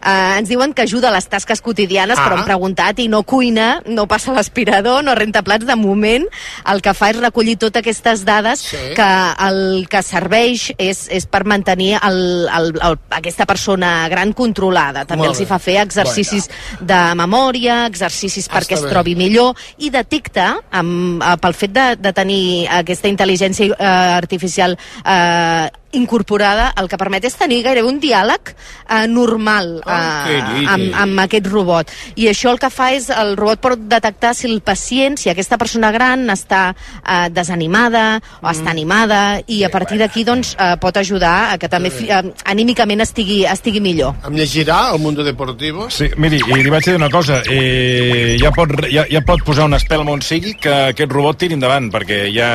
Eh, 0.00 0.38
ens 0.38 0.48
diuen 0.48 0.72
que 0.76 0.82
ajuda 0.86 1.08
a 1.10 1.14
les 1.16 1.26
tasques 1.28 1.60
quotidianes, 1.60 2.18
Ah. 2.18 2.24
però 2.28 2.38
hem 2.38 2.44
preguntat 2.44 2.98
i 3.02 3.08
no 3.08 3.22
cuina, 3.24 3.82
no 3.86 4.06
passa 4.06 4.32
l'aspirador, 4.32 5.02
no 5.04 5.14
renta 5.14 5.42
plats. 5.42 5.66
De 5.66 5.74
moment, 5.76 6.24
el 6.70 6.82
que 6.82 6.94
fa 6.94 7.10
és 7.10 7.16
recollir 7.20 7.56
totes 7.58 7.80
aquestes 7.80 8.24
dades 8.24 8.60
Sí. 8.60 8.76
que 8.94 9.08
el 9.48 9.86
que 9.90 10.02
serveix 10.02 10.72
és, 10.78 11.08
és 11.10 11.26
per 11.26 11.44
mantenir 11.44 11.98
el, 12.02 12.48
el, 12.48 12.72
el, 12.82 12.98
aquesta 13.10 13.46
persona 13.46 14.08
gran 14.08 14.32
controlada. 14.32 15.04
També 15.04 15.24
Molt 15.24 15.30
els 15.34 15.40
hi 15.40 15.44
bé. 15.44 15.48
fa 15.48 15.58
fer 15.58 15.76
exercicis 15.82 16.48
de 16.80 17.00
memòria, 17.14 17.86
exercicis 17.86 18.48
perquè 18.50 18.74
es 18.76 18.82
bé. 18.82 18.90
trobi 18.90 19.14
millor 19.16 19.54
i 19.78 19.90
detecta, 19.90 20.56
amb, 20.70 21.22
eh, 21.22 21.36
pel 21.40 21.54
fet 21.54 21.72
de, 21.72 21.95
de 21.98 22.12
tenir 22.12 22.66
aquesta 22.70 23.08
intel·ligència 23.08 23.72
eh, 23.72 23.88
artificial 24.16 24.76
eh, 24.76 25.68
incorporada, 25.96 26.72
el 26.80 26.88
que 26.88 26.98
permet 27.00 27.24
és 27.24 27.34
tenir 27.36 27.62
gairebé 27.64 27.88
un 27.88 27.98
diàleg 28.02 28.52
eh, 28.52 29.06
normal 29.08 29.80
Ah, 29.86 30.26
eh, 30.30 30.40
diguis. 30.52 30.68
amb, 30.70 30.94
amb 31.02 31.20
aquest 31.26 31.46
robot. 31.50 31.90
I 32.16 32.28
això 32.30 32.52
el 32.52 32.58
que 32.62 32.70
fa 32.70 32.90
és, 32.94 33.08
el 33.10 33.36
robot 33.36 33.60
pot 33.64 33.78
detectar 33.88 34.34
si 34.34 34.46
el 34.50 34.60
pacient, 34.60 35.16
si 35.18 35.30
aquesta 35.32 35.58
persona 35.58 35.90
gran 35.94 36.26
està 36.30 36.74
eh, 36.74 37.28
desanimada 37.30 38.20
o 38.42 38.48
està 38.50 38.70
animada, 38.70 39.40
i 39.46 39.62
a 39.64 39.70
partir 39.70 39.98
d'aquí 40.00 40.24
doncs, 40.24 40.54
eh, 40.58 40.76
pot 40.80 40.96
ajudar 40.96 41.52
a 41.52 41.58
que 41.58 41.68
també 41.68 41.90
eh, 41.90 42.22
anímicament 42.44 43.00
estigui, 43.04 43.44
estigui 43.48 43.80
millor. 43.80 44.14
Em 44.26 44.34
llegirà 44.36 44.92
el 44.92 45.00
Mundo 45.00 45.24
Deportivo? 45.24 45.88
Sí, 45.90 46.10
miri, 46.16 46.40
i 46.46 46.62
li 46.62 46.70
vaig 46.72 46.84
dir 46.84 46.96
una 46.96 47.10
cosa, 47.10 47.42
eh, 47.50 48.36
ja, 48.40 48.50
pot, 48.52 48.72
ja, 48.90 49.04
ja 49.10 49.22
pot 49.26 49.42
posar 49.46 49.64
una 49.68 49.78
espelma 49.80 50.12
on 50.12 50.22
sigui 50.22 50.54
que 50.60 50.72
aquest 50.92 51.12
robot 51.12 51.38
tiri 51.40 51.56
endavant, 51.56 51.90
perquè 51.92 52.26
hi 52.30 52.40
ha, 52.42 52.50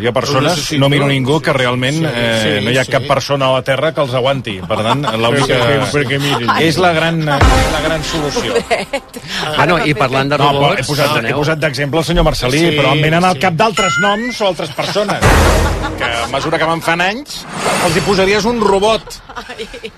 hi 0.00 0.06
ha 0.06 0.12
persones, 0.12 0.72
no 0.80 0.88
miro 0.92 1.06
ningú, 1.08 1.40
que 1.40 1.52
realment 1.56 2.02
eh, 2.06 2.60
no 2.66 2.74
hi 2.74 2.78
ha 2.80 2.84
sí. 2.86 2.92
cap 2.92 3.06
persona 3.08 3.48
a 3.48 3.56
la 3.56 3.62
Terra 3.66 3.92
que 3.96 4.02
els 4.04 4.14
aguanti. 4.18 4.56
Per 4.66 4.78
tant, 4.82 5.04
l'única... 5.22 5.60
Perquè- 5.94 6.20
mirin. 6.22 6.50
És 6.66 6.78
la 6.82 6.92
gran, 6.96 7.22
la 7.26 7.80
gran 7.84 8.04
solució. 8.04 8.54
Bueno, 9.56 9.78
i 9.86 9.94
parlant 9.96 10.32
de 10.34 10.38
No, 10.40 10.50
robots... 10.52 10.80
he 10.82 10.86
posat, 10.90 11.06
he 11.06 11.14
perdoneu. 11.20 11.38
posat 11.42 11.62
d'exemple 11.62 12.02
el 12.02 12.08
senyor 12.10 12.26
Marcelí, 12.28 12.58
Sí, 12.66 12.72
però 12.76 12.92
em 12.96 13.02
venen 13.06 13.24
al 13.24 13.38
sí. 13.38 13.44
cap 13.46 13.54
d'altres 13.58 13.98
noms 14.02 14.40
o 14.42 14.50
altres 14.52 14.74
persones. 14.76 15.22
Que 15.96 16.04
a 16.04 16.26
mesura 16.28 16.58
que 16.60 16.66
van 16.68 16.82
fan 16.84 17.00
anys, 17.00 17.38
els 17.86 17.94
hi 17.96 18.00
posaries 18.04 18.44
un 18.44 18.58
robot. 18.60 19.14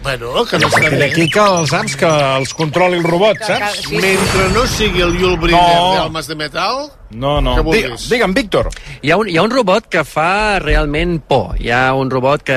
Bueno, 0.03 0.45
que 0.51 0.59
no 0.59 0.69
està 0.69 0.91
bé. 0.91 0.99
d'aquí 1.05 1.29
que 1.31 1.41
els 1.45 1.71
saps 1.71 1.97
que 2.01 2.09
els 2.39 2.55
controli 2.59 2.99
el 2.99 3.05
robot, 3.07 3.39
saps? 3.47 3.85
Mentre 3.93 4.49
no 4.55 4.67
sigui 4.67 5.03
el 5.05 5.19
Yul 5.21 5.37
Brynner 5.39 5.59
No. 5.79 5.95
d'Almes 5.95 6.27
de 6.27 6.35
Metal, 6.39 6.89
No, 7.11 7.39
no. 7.41 7.55
Què 7.57 7.63
Digue, 7.73 7.89
vulguis? 7.89 8.09
digue'm, 8.11 8.35
Víctor. 8.37 8.67
Hi 9.01 9.11
ha, 9.11 9.17
un, 9.17 9.31
hi 9.33 9.39
ha 9.39 9.43
un 9.43 9.49
robot 9.51 9.87
que 9.89 10.03
fa 10.05 10.59
realment 10.61 11.15
por. 11.25 11.55
Hi 11.57 11.71
ha 11.73 11.95
un 11.97 12.11
robot 12.13 12.43
que 12.45 12.53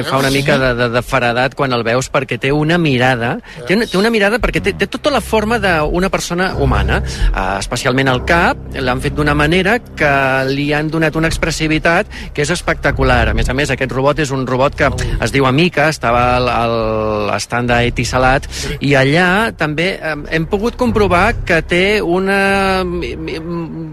eh, 0.00 0.02
fa 0.02 0.18
una 0.18 0.32
mica 0.34 0.56
de, 0.58 0.72
de, 0.74 0.88
de 0.90 1.02
faradat 1.06 1.54
quan 1.54 1.70
el 1.76 1.84
veus 1.86 2.08
perquè 2.10 2.40
té 2.42 2.50
una 2.50 2.74
mirada, 2.76 3.36
té 3.68 3.76
una, 3.76 3.86
té 3.86 3.96
una 4.00 4.10
mirada 4.10 4.40
perquè 4.42 4.60
té, 4.66 4.72
té 4.74 4.88
tota 4.90 5.12
la 5.14 5.20
forma 5.22 5.60
d'una 5.62 6.10
persona 6.10 6.56
humana, 6.58 6.98
eh, 7.06 7.44
especialment 7.60 8.10
el 8.10 8.24
cap, 8.26 8.58
l'han 8.74 9.00
fet 9.04 9.14
d'una 9.14 9.36
manera 9.38 9.76
que 9.78 10.10
li 10.50 10.72
han 10.74 10.90
donat 10.90 11.14
una 11.14 11.30
expressivitat 11.30 12.10
que 12.34 12.42
és 12.42 12.50
espectacular. 12.50 13.28
A 13.30 13.34
més 13.38 13.48
a 13.48 13.54
més, 13.54 13.70
aquest 13.70 13.94
robot 13.94 14.18
és 14.26 14.34
un 14.34 14.42
robot 14.44 14.74
que 14.74 14.90
es 15.20 15.30
diu 15.30 15.46
Amica, 15.46 15.86
estava 15.94 16.13
al, 16.14 16.48
al 16.48 17.30
estand 17.36 17.70
d'Etisalat, 17.72 18.48
i 18.80 18.94
allà 18.98 19.52
també 19.56 19.98
hem 20.30 20.46
pogut 20.50 20.76
comprovar 20.80 21.24
que 21.46 21.60
té 21.62 21.84
una 22.02 22.82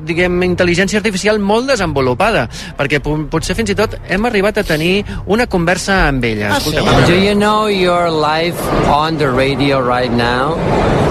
diguem, 0.07 0.39
intel·ligència 0.45 0.99
artificial 1.01 1.39
molt 1.39 1.69
desenvolupada, 1.71 2.47
perquè 2.77 2.99
po- 3.03 3.17
potser 3.31 3.55
fins 3.57 3.71
i 3.73 3.77
tot 3.77 3.95
hem 4.09 4.25
arribat 4.29 4.57
a 4.61 4.63
tenir 4.67 5.03
una 5.25 5.47
conversa 5.47 6.07
amb 6.09 6.23
ella. 6.25 6.55
Escolta, 6.57 7.05
Do 7.07 7.15
you 7.15 7.33
know 7.35 7.67
you're 7.67 8.09
live 8.11 8.57
on 8.89 9.17
the 9.17 9.29
radio 9.29 9.79
right 9.81 10.11
now? 10.11 10.55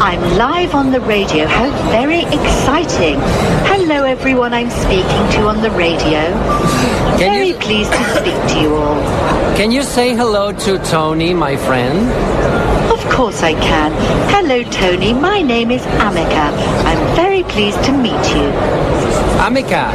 I'm 0.01 0.23
live 0.39 0.75
on 0.75 0.93
the 0.93 1.01
radio. 1.01 1.47
How 1.47 1.69
very 1.91 2.23
exciting. 2.33 3.21
Hello, 3.69 4.05
everyone 4.05 4.55
I'm 4.55 4.71
speaking 4.71 5.25
to 5.37 5.49
on 5.49 5.61
the 5.63 5.71
radio. 5.73 6.23
Can 7.19 7.31
very 7.35 7.49
you- 7.49 7.55
pleased 7.59 7.93
to 7.93 8.05
speak 8.19 8.39
to 8.55 8.61
you 8.61 8.75
all. 8.75 9.40
Can 9.57 9.71
you 9.71 9.83
say 9.83 10.15
hello 10.15 10.53
to 10.53 10.79
Tony, 10.79 11.35
my 11.35 11.57
friend? 11.57 12.09
Of 12.91 13.01
course 13.11 13.43
I 13.43 13.53
can. 13.55 13.93
Hello, 14.31 14.63
Tony. 14.65 15.13
My 15.13 15.43
name 15.43 15.71
is 15.71 15.83
Amika. 15.83 16.47
I'm 16.85 17.17
very 17.17 17.43
pleased 17.45 17.83
to 17.85 17.93
meet 17.93 18.25
you. 18.35 18.49
Amika, 19.47 19.91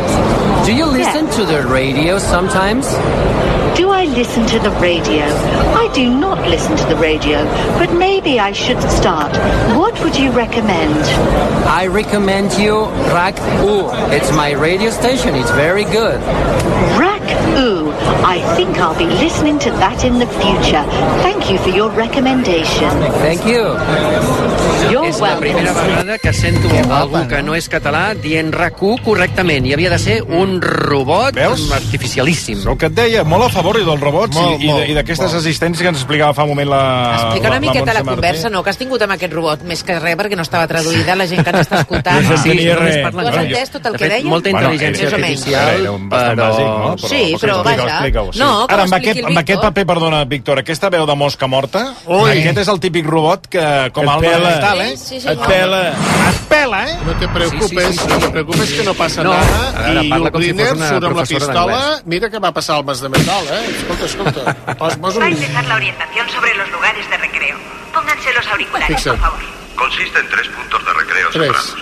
do 0.65 0.73
you 0.73 0.85
listen 0.85 1.29
to 1.31 1.45
the 1.45 1.65
radio 1.67 2.19
sometimes? 2.19 2.85
Do 3.75 3.91
I 3.91 4.05
listen 4.05 4.45
to 4.47 4.59
the 4.59 4.71
radio? 4.79 5.25
I 5.75 5.89
do 5.93 6.09
not 6.09 6.39
listen 6.47 6.75
to 6.77 6.85
the 6.85 6.95
radio, 6.95 7.43
but 7.77 7.91
maybe 7.93 8.39
I 8.39 8.51
should 8.53 8.81
start. 8.89 9.33
What 9.77 9.99
would 10.03 10.15
you 10.17 10.31
recommend? 10.31 10.95
I 11.67 11.87
recommend 11.87 12.53
you 12.53 12.85
Rack 13.13 13.37
U. 13.63 13.89
It's 14.15 14.31
my 14.31 14.51
radio 14.51 14.89
station. 14.91 15.35
It's 15.35 15.51
very 15.51 15.83
good. 15.85 16.19
Rack 16.97 17.25
Ooh. 17.57 17.91
I 18.25 18.37
think 18.55 18.77
I'll 18.77 18.97
be 18.97 19.05
listening 19.07 19.57
to 19.59 19.71
that 19.79 20.03
in 20.03 20.19
the 20.19 20.27
future. 20.43 20.83
Thank 21.23 21.49
you 21.49 21.57
for 21.57 21.69
your 21.69 21.89
recommendation. 21.91 22.91
Thank 23.23 23.45
you. 23.45 23.63
You're 24.91 25.07
és 25.07 25.19
la 25.19 25.33
welcome. 25.33 25.39
primera 25.41 25.73
vegada 25.73 26.17
que 26.19 26.33
sento 26.33 26.69
algú 26.93 27.23
que 27.27 27.41
no 27.41 27.55
és 27.55 27.65
català 27.71 28.13
dient 28.13 28.51
RAC1 28.53 29.01
correctament 29.05 29.65
i 29.65 29.73
havia 29.73 29.89
de 29.89 29.97
ser 29.97 30.21
un 30.21 30.59
robot 30.61 31.33
Veus? 31.33 31.71
artificialíssim. 31.73 32.61
El 32.67 32.77
que 32.77 32.91
et 32.91 32.93
deia, 32.97 33.23
molt 33.23 33.47
a 33.47 33.49
favor 33.49 33.64
dels 33.73 33.99
robots 34.01 34.35
Molt, 34.35 34.61
i, 34.61 34.65
i, 34.65 34.67
de- 34.67 34.73
molt, 34.73 34.89
i 34.89 34.93
d'aquestes 34.93 35.33
assistències 35.33 35.81
que 35.81 35.87
ens 35.89 35.97
explicava 35.97 36.33
fa 36.33 36.43
un 36.43 36.49
moment 36.49 36.69
la 36.69 36.81
Explica 37.15 37.47
una 37.47 37.55
la, 37.55 37.59
miqueta 37.59 37.93
la, 37.93 38.03
Martí. 38.03 38.09
conversa, 38.15 38.49
no?, 38.49 38.61
que 38.63 38.69
has 38.69 38.77
tingut 38.77 39.01
amb 39.01 39.13
aquest 39.13 39.33
robot, 39.33 39.63
més 39.63 39.83
que 39.83 39.97
res 39.99 40.15
perquè 40.15 40.35
no 40.35 40.43
estava 40.43 40.67
traduïda, 40.67 41.15
la 41.15 41.25
gent 41.27 41.43
que 41.43 41.49
ens 41.49 41.59
està 41.67 41.79
escoltant. 41.81 42.21
No 42.21 42.37
s'entenia 42.37 42.75
només 42.75 42.95
res. 42.95 43.03
parlen 43.03 43.25
Tu 43.25 43.29
has 43.31 43.45
entès 43.45 43.69
tot 43.71 43.85
el 43.87 43.97
que 43.97 44.09
deia? 44.09 44.23
molta 44.29 44.51
Bueno, 44.51 44.69
intel·ligència 44.71 45.03
més 45.05 45.13
o 45.13 45.17
menys. 45.17 45.47
artificial, 45.47 45.87
però... 46.09 46.35
bàsic, 46.35 46.65
no? 46.65 46.97
Sí, 47.09 47.35
però 47.41 47.63
vaja. 47.63 47.87
explica-ho, 47.87 48.33
sí. 48.33 48.39
No, 48.39 48.67
que 48.67 48.73
Ara, 48.73 48.83
amb 48.83 48.93
aquest, 48.93 49.23
amb 49.25 49.37
aquest 49.37 49.61
paper, 49.61 49.85
perdona, 49.85 50.23
Víctor, 50.25 50.59
aquesta 50.59 50.89
veu 50.89 51.05
de 51.05 51.15
mosca 51.15 51.47
morta, 51.47 51.93
Ui. 52.05 52.29
aquest 52.31 52.57
és 52.57 52.67
el 52.67 52.79
típic 52.79 53.05
robot 53.07 53.47
que, 53.47 53.89
com 53.93 54.03
Et 54.05 54.09
el 54.15 54.19
pela. 54.21 54.59
tal, 54.59 54.81
eh? 54.81 54.97
Sí, 54.97 55.19
sí, 55.21 55.27
Et 55.27 55.39
pela. 55.47 55.89
Es 56.29 56.39
pela, 56.49 56.83
eh? 56.89 56.97
No 57.05 57.13
te 57.19 57.27
preocupes, 57.27 57.69
Sí, 57.69 57.75
sí, 57.93 57.93
sí, 57.93 57.99
sí. 57.99 58.07
no 58.09 58.17
te 58.19 58.29
preocupes 58.29 58.71
que 58.73 58.83
no 58.83 58.93
passa 58.93 59.23
No, 59.23 59.33
nada. 59.33 59.69
ara 59.75 60.03
I 60.03 60.09
una 60.77 60.89
surt 60.89 61.03
amb 61.03 61.17
la 61.17 61.25
pistola. 61.25 62.01
Mira 62.05 62.29
què 62.29 62.39
va 62.41 62.51
passar 62.53 62.75
al 62.77 62.83
Mas 62.85 63.01
de 63.01 63.09
Metal, 63.09 63.45
eh? 63.55 63.75
Escolta, 63.77 64.05
escolta. 64.05 64.55
Va 64.81 64.87
a 65.23 65.27
empezar 65.27 65.65
la 65.65 65.75
orientación 65.75 66.29
sobre 66.29 66.55
los 66.55 66.69
lugares 66.71 67.09
de 67.09 67.17
recreo. 67.17 67.57
Pónganse 67.93 68.33
los 68.33 68.47
auriculares, 68.47 68.95
Fixa. 68.97 69.11
por 69.11 69.19
favor. 69.19 69.39
Consiste 69.75 70.19
en 70.19 70.29
tres 70.29 70.47
puntos 70.49 70.85
de 70.85 70.93
recreo 70.93 71.29
Tres. 71.31 71.43
separados. 71.47 71.75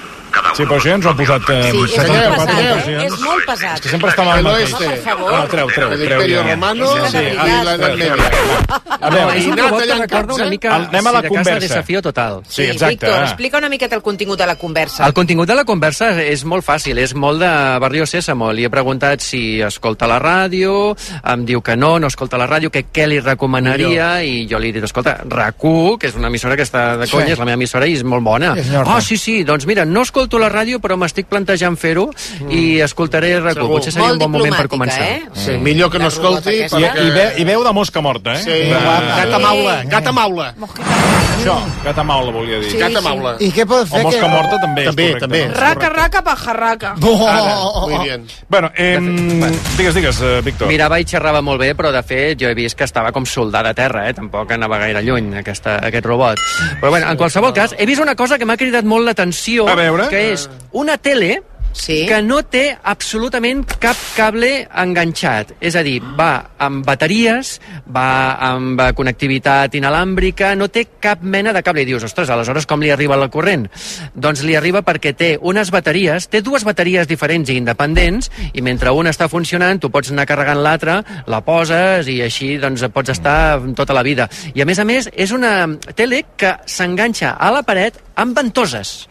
Sí, 0.54 0.64
però 0.66 0.78
això 0.78 0.90
ja 0.92 0.96
ens 1.00 1.06
ho 1.06 1.10
han 1.10 1.18
posat 1.18 1.50
eh, 1.50 1.62
Sí, 1.72 1.80
és 1.84 1.94
74 1.96 2.34
molt 2.34 2.38
pesat, 2.38 2.88
eh? 2.88 3.06
És 3.06 3.20
molt 3.24 3.46
pesat. 3.48 3.76
És 3.78 3.82
que 3.82 3.90
sempre 3.90 4.10
està 4.12 4.24
mal 4.26 4.38
El 4.38 4.44
marcat. 4.46 4.62
oeste. 4.74 4.90
Per 4.90 4.98
favor. 5.08 5.32
No, 5.34 5.42
treu, 5.50 5.68
treu, 5.74 5.92
El 5.94 6.04
treu. 6.04 6.20
Imperio 6.20 6.44
ja. 6.44 6.52
Romano 6.54 6.88
Sí, 6.94 7.12
sí, 7.12 7.24
i 7.24 7.38
ah, 7.38 7.64
la 7.64 7.74
Edat 7.74 7.96
treu, 7.96 7.98
treu. 7.98 8.18
Media. 8.18 8.82
A 9.04 9.10
veure, 9.10 9.38
és 9.38 9.48
un 9.48 9.58
robot 9.58 9.84
que 9.84 9.96
recorda 10.00 10.34
una 10.36 10.50
mica, 10.50 10.76
anem 10.76 11.08
a 11.08 11.12
la 11.12 11.20
si 11.20 11.24
de 11.24 11.30
conversa. 11.34 11.60
desafío 11.60 12.02
total. 12.02 12.42
Sí, 12.48 12.64
exacte. 12.64 13.06
Víctor, 13.06 13.24
explica 13.24 13.58
una 13.58 13.70
miqueta 13.70 13.96
el 13.96 14.02
contingut 14.02 14.40
de 14.40 14.46
la 14.48 14.56
conversa. 14.56 15.06
El 15.08 15.14
contingut 15.14 15.48
de 15.48 15.56
la 15.56 15.66
conversa 15.66 16.12
és 16.22 16.44
molt 16.46 16.64
fàcil, 16.66 16.98
és 17.02 17.14
molt 17.16 17.40
de 17.42 17.52
Barrio 17.84 18.06
Sésamo. 18.06 18.52
Li 18.54 18.66
he 18.66 18.70
preguntat 18.70 19.22
si 19.22 19.60
escolta 19.62 20.08
la 20.08 20.20
ràdio, 20.22 20.96
em 21.34 21.46
diu 21.46 21.62
que 21.62 21.76
no, 21.76 21.98
no 22.00 22.08
escolta 22.08 22.38
la 22.38 22.48
ràdio, 22.48 22.70
que 22.72 22.86
què 22.94 23.08
li 23.08 23.20
recomanaria, 23.20 24.22
i 24.24 24.48
jo 24.50 24.60
li 24.60 24.70
he 24.70 24.74
dit, 24.78 24.84
escolta, 24.84 25.18
RAC1, 25.28 25.98
que 26.00 26.08
és 26.08 26.16
una 26.16 26.28
emissora 26.28 26.56
que 26.56 26.64
està 26.64 26.96
de 26.98 27.08
conya, 27.12 27.34
és 27.34 27.40
la 27.40 27.46
meva 27.46 27.60
emissora 27.60 27.88
i 27.88 27.94
és 27.98 28.04
molt 28.04 28.24
bona. 28.24 28.56
Oh, 28.86 29.02
sí, 29.02 29.18
sí, 29.18 29.44
doncs 29.44 29.66
mira, 29.66 29.86
no 29.86 30.02
escolto 30.24 30.40
la 30.40 30.48
ràdio, 30.50 30.80
però 30.80 30.96
m'estic 31.00 31.28
plantejant 31.28 31.76
fer-ho 31.80 32.06
i 32.50 32.80
escoltaré 32.82 33.34
RAC1. 33.42 33.58
Segur. 33.58 33.70
Potser 33.74 33.92
seria 33.94 34.08
Molt 34.08 34.22
un 34.22 34.24
bon 34.24 34.32
moment 34.40 34.56
per 34.56 34.68
començar. 34.72 35.04
eh? 35.04 35.24
Sí, 35.36 35.58
millor 35.60 35.92
que 35.92 36.00
no 36.00 36.08
escolti. 36.08 36.54
I, 36.64 36.68
perquè... 36.72 36.92
i, 37.04 37.10
ve, 37.12 37.26
I 37.42 37.44
veu 37.48 37.64
de 37.66 37.74
mosca 37.76 38.02
morta, 38.02 38.36
eh? 38.38 38.44
Sí, 38.44 38.50
De- 38.72 38.80
gata 39.20 39.40
maula, 39.44 39.76
gata 39.92 40.14
maula. 40.16 40.54
Això, 41.44 41.58
gata 41.84 42.04
maula 42.08 42.32
volia 42.32 42.60
dir. 42.62 42.72
Sí, 42.72 42.78
Gata 42.80 43.02
sí. 43.02 43.06
maula. 43.06 43.34
I 43.44 43.50
què 43.52 43.66
pot 43.68 43.88
fer? 43.90 44.00
O 44.00 44.04
mosca 44.08 44.22
que... 44.22 44.30
morta 44.32 44.60
també, 44.62 44.86
També, 44.88 45.04
és 45.10 45.18
correcte. 45.18 45.28
també. 45.28 45.42
no? 45.50 45.60
Raca, 45.60 45.90
raca, 45.90 46.22
pajarraca. 46.24 46.94
Oh, 47.04 47.90
Muy 47.90 48.04
bien. 48.08 48.26
Bueno, 48.48 48.72
eh, 48.78 49.00
digues, 49.78 49.94
digues, 49.96 50.22
eh, 50.22 50.42
Víctor. 50.46 50.68
Mirava 50.72 51.00
i 51.02 51.06
xerrava 51.06 51.42
molt 51.44 51.60
bé, 51.60 51.74
però 51.76 51.92
de 51.92 52.02
fet 52.04 52.40
jo 52.40 52.48
he 52.50 52.56
vist 52.56 52.78
que 52.80 52.86
estava 52.88 53.12
com 53.12 53.26
soldat 53.26 53.66
a 53.68 53.74
terra, 53.74 54.08
eh? 54.10 54.14
tampoc 54.14 54.52
anava 54.56 54.78
gaire 54.80 55.02
lluny 55.04 55.34
aquesta, 55.42 55.78
aquest 55.84 56.06
robot. 56.06 56.40
Però 56.80 56.90
bueno, 56.94 57.10
en 57.12 57.18
qualsevol 57.18 57.54
cas, 57.54 57.76
he 57.78 57.86
vist 57.86 58.02
una 58.02 58.16
cosa 58.16 58.38
que 58.40 58.46
m'ha 58.46 58.58
cridat 58.58 58.86
molt 58.86 59.06
l'atenció, 59.06 59.68
A 59.68 59.76
veure. 59.76 60.08
Que 60.14 60.30
és 60.36 60.46
una 60.78 61.00
tele 61.02 61.42
Sí. 61.74 62.06
que 62.08 62.22
no 62.22 62.44
té 62.46 62.78
absolutament 62.86 63.64
cap 63.82 63.98
cable 64.16 64.68
enganxat. 64.70 65.56
És 65.60 65.76
a 65.76 65.82
dir, 65.84 65.98
va 66.18 66.54
amb 66.62 66.86
bateries, 66.86 67.56
va 67.90 68.38
amb 68.46 68.80
connectivitat 68.96 69.74
inalàmbrica, 69.76 70.54
no 70.56 70.70
té 70.70 70.86
cap 71.02 71.24
mena 71.26 71.52
de 71.54 71.64
cable. 71.66 71.82
I 71.84 71.90
dius, 71.90 72.06
ostres, 72.06 72.30
aleshores 72.30 72.68
com 72.70 72.82
li 72.82 72.92
arriba 72.94 73.18
la 73.18 73.30
corrent? 73.34 73.66
Doncs 74.14 74.44
li 74.46 74.56
arriba 74.56 74.84
perquè 74.86 75.16
té 75.18 75.32
unes 75.42 75.72
bateries, 75.74 76.30
té 76.30 76.44
dues 76.46 76.64
bateries 76.64 77.10
diferents 77.10 77.50
i 77.50 77.58
independents, 77.58 78.30
i 78.54 78.62
mentre 78.62 78.94
una 78.94 79.10
està 79.10 79.28
funcionant, 79.28 79.82
tu 79.82 79.90
pots 79.90 80.14
anar 80.14 80.28
carregant 80.30 80.62
l'altra, 80.64 81.02
la 81.26 81.42
poses 81.42 82.08
i 82.08 82.22
així 82.22 82.58
doncs, 82.62 82.86
pots 82.94 83.10
estar 83.18 83.60
tota 83.76 83.98
la 83.98 84.06
vida. 84.06 84.30
I 84.54 84.62
a 84.62 84.70
més 84.70 84.80
a 84.80 84.86
més, 84.86 85.10
és 85.12 85.34
una 85.34 85.66
tele 85.96 86.24
que 86.38 86.54
s'enganxa 86.66 87.34
a 87.34 87.52
la 87.52 87.66
paret 87.66 87.98
amb 88.16 88.38
ventoses. 88.38 89.10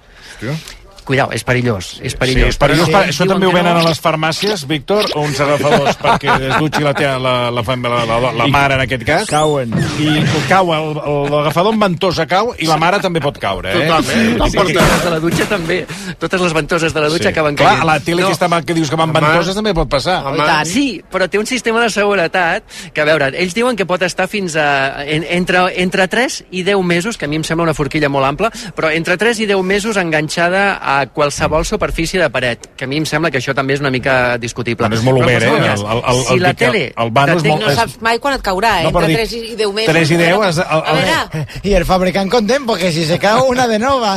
Cuidao, 1.05 1.33
és 1.35 1.43
perillós, 1.43 1.97
és 1.99 2.15
perillós. 2.15 2.53
Sí, 2.53 2.55
és 2.55 2.59
perillós. 2.61 2.89
Però 2.89 3.01
sí, 3.03 3.11
Això 3.11 3.27
també 3.27 3.49
ho 3.49 3.53
venen 3.55 3.75
no. 3.75 3.81
a 3.81 3.89
les 3.89 3.99
farmàcies, 3.99 4.63
Víctor, 4.71 5.09
o 5.19 5.25
uns 5.27 5.41
agafadors 5.43 5.99
perquè 5.99 6.37
es 6.47 6.55
dutxi 6.63 6.85
la, 6.85 6.93
la, 6.95 7.35
la, 7.51 7.63
la, 7.63 8.05
la, 8.07 8.19
la, 8.23 8.31
la 8.39 8.47
mare, 8.53 8.77
en 8.79 8.85
aquest 8.85 9.03
cas. 9.09 9.27
Cauen. 9.31 9.75
I 9.99 10.23
cau, 10.47 10.71
l'agafador 10.71 11.75
amb 11.75 11.83
ventosa 11.83 12.27
cau 12.31 12.53
i 12.55 12.69
la 12.71 12.79
mare 12.79 13.01
també 13.03 13.23
pot 13.25 13.41
caure, 13.43 13.73
eh? 13.73 13.83
Totalment. 13.83 14.47
Sí, 14.47 14.59
sí, 14.59 14.77
les 14.79 15.03
de 15.03 15.15
la 15.17 15.19
dutxa 15.25 15.49
també. 15.51 15.81
Totes 16.23 16.47
les 16.47 16.55
ventoses 16.55 16.95
de 16.95 17.03
la 17.03 17.11
dutxa 17.11 17.33
acaben 17.33 17.59
Clar, 17.59 17.73
caient. 17.73 17.83
a 17.83 17.91
la 17.91 17.99
tele 18.05 18.23
no. 18.23 18.31
aquesta 18.31 18.51
mà 18.53 18.63
que 18.63 18.79
dius 18.79 18.93
que 18.93 19.01
van 19.01 19.15
ventoses 19.17 19.59
també 19.59 19.75
pot 19.75 19.91
passar. 19.91 20.21
Home. 20.31 20.47
Sí, 20.71 20.87
però 21.11 21.27
té 21.27 21.41
un 21.43 21.51
sistema 21.51 21.83
de 21.83 21.91
seguretat 21.91 22.63
que, 22.95 23.03
a 23.03 23.09
veure, 23.09 23.33
ells 23.35 23.59
diuen 23.59 23.79
que 23.79 23.89
pot 23.89 24.07
estar 24.07 24.29
fins 24.31 24.55
a... 24.55 25.03
En, 25.03 25.27
entre, 25.35 25.65
entre 25.83 26.07
3 26.09 26.39
i 26.55 26.63
10 26.63 26.87
mesos, 26.87 27.19
que 27.19 27.27
a 27.27 27.31
mi 27.33 27.41
em 27.41 27.47
sembla 27.47 27.67
una 27.67 27.75
forquilla 27.75 28.11
molt 28.13 28.29
ampla, 28.29 28.53
però 28.77 28.93
entre 28.95 29.19
3 29.19 29.43
i 29.43 29.51
10 29.51 29.67
mesos 29.67 29.99
enganxada 29.99 30.77
a 30.79 30.92
qualsevol 31.13 31.65
superfície 31.67 32.21
de 32.21 32.29
paret, 32.31 32.69
que 32.77 32.85
a 32.85 32.89
mi 32.89 32.97
em 33.01 33.07
sembla 33.09 33.31
que 33.31 33.39
això 33.41 33.55
també 33.55 33.75
és 33.75 33.81
una 33.81 33.91
mica 33.91 34.37
discutible. 34.39 34.87
Bueno, 34.89 34.97
és 34.97 35.05
molt 35.05 35.19
Però, 35.19 35.25
obert, 35.25 35.45
eh? 35.45 35.49
El- 35.49 35.87
el- 35.97 36.03
el- 36.17 36.25
si 36.27 36.35
el 36.35 36.43
la 36.43 36.55
tele... 36.55 36.83
el 36.97 37.11
vano 37.11 37.37
és 37.37 37.45
molt- 37.45 37.63
No 37.67 37.75
saps 37.75 37.99
mai 38.03 38.19
quan 38.19 38.35
et 38.35 38.43
caurà, 38.43 38.81
eh? 38.81 38.85
No, 38.85 38.93
però 38.93 39.07
Entre 39.09 39.27
dic, 39.27 39.31
3 39.31 39.53
i 39.53 39.57
10 39.57 39.73
mesos. 39.75 39.93
3 39.95 40.11
i 40.11 40.17
10 40.17 40.47
és... 40.49 40.59
El, 40.59 40.65
A 40.65 40.93
el, 40.93 41.03
veure, 41.03 41.47
Y 41.63 41.75
el 41.75 41.85
fabricant 41.85 42.31
content, 42.31 42.67
porque 42.67 42.93
si 42.93 43.05
se 43.05 43.19
cae 43.19 43.41
una 43.43 43.67
de 43.69 43.79
nova. 43.79 44.17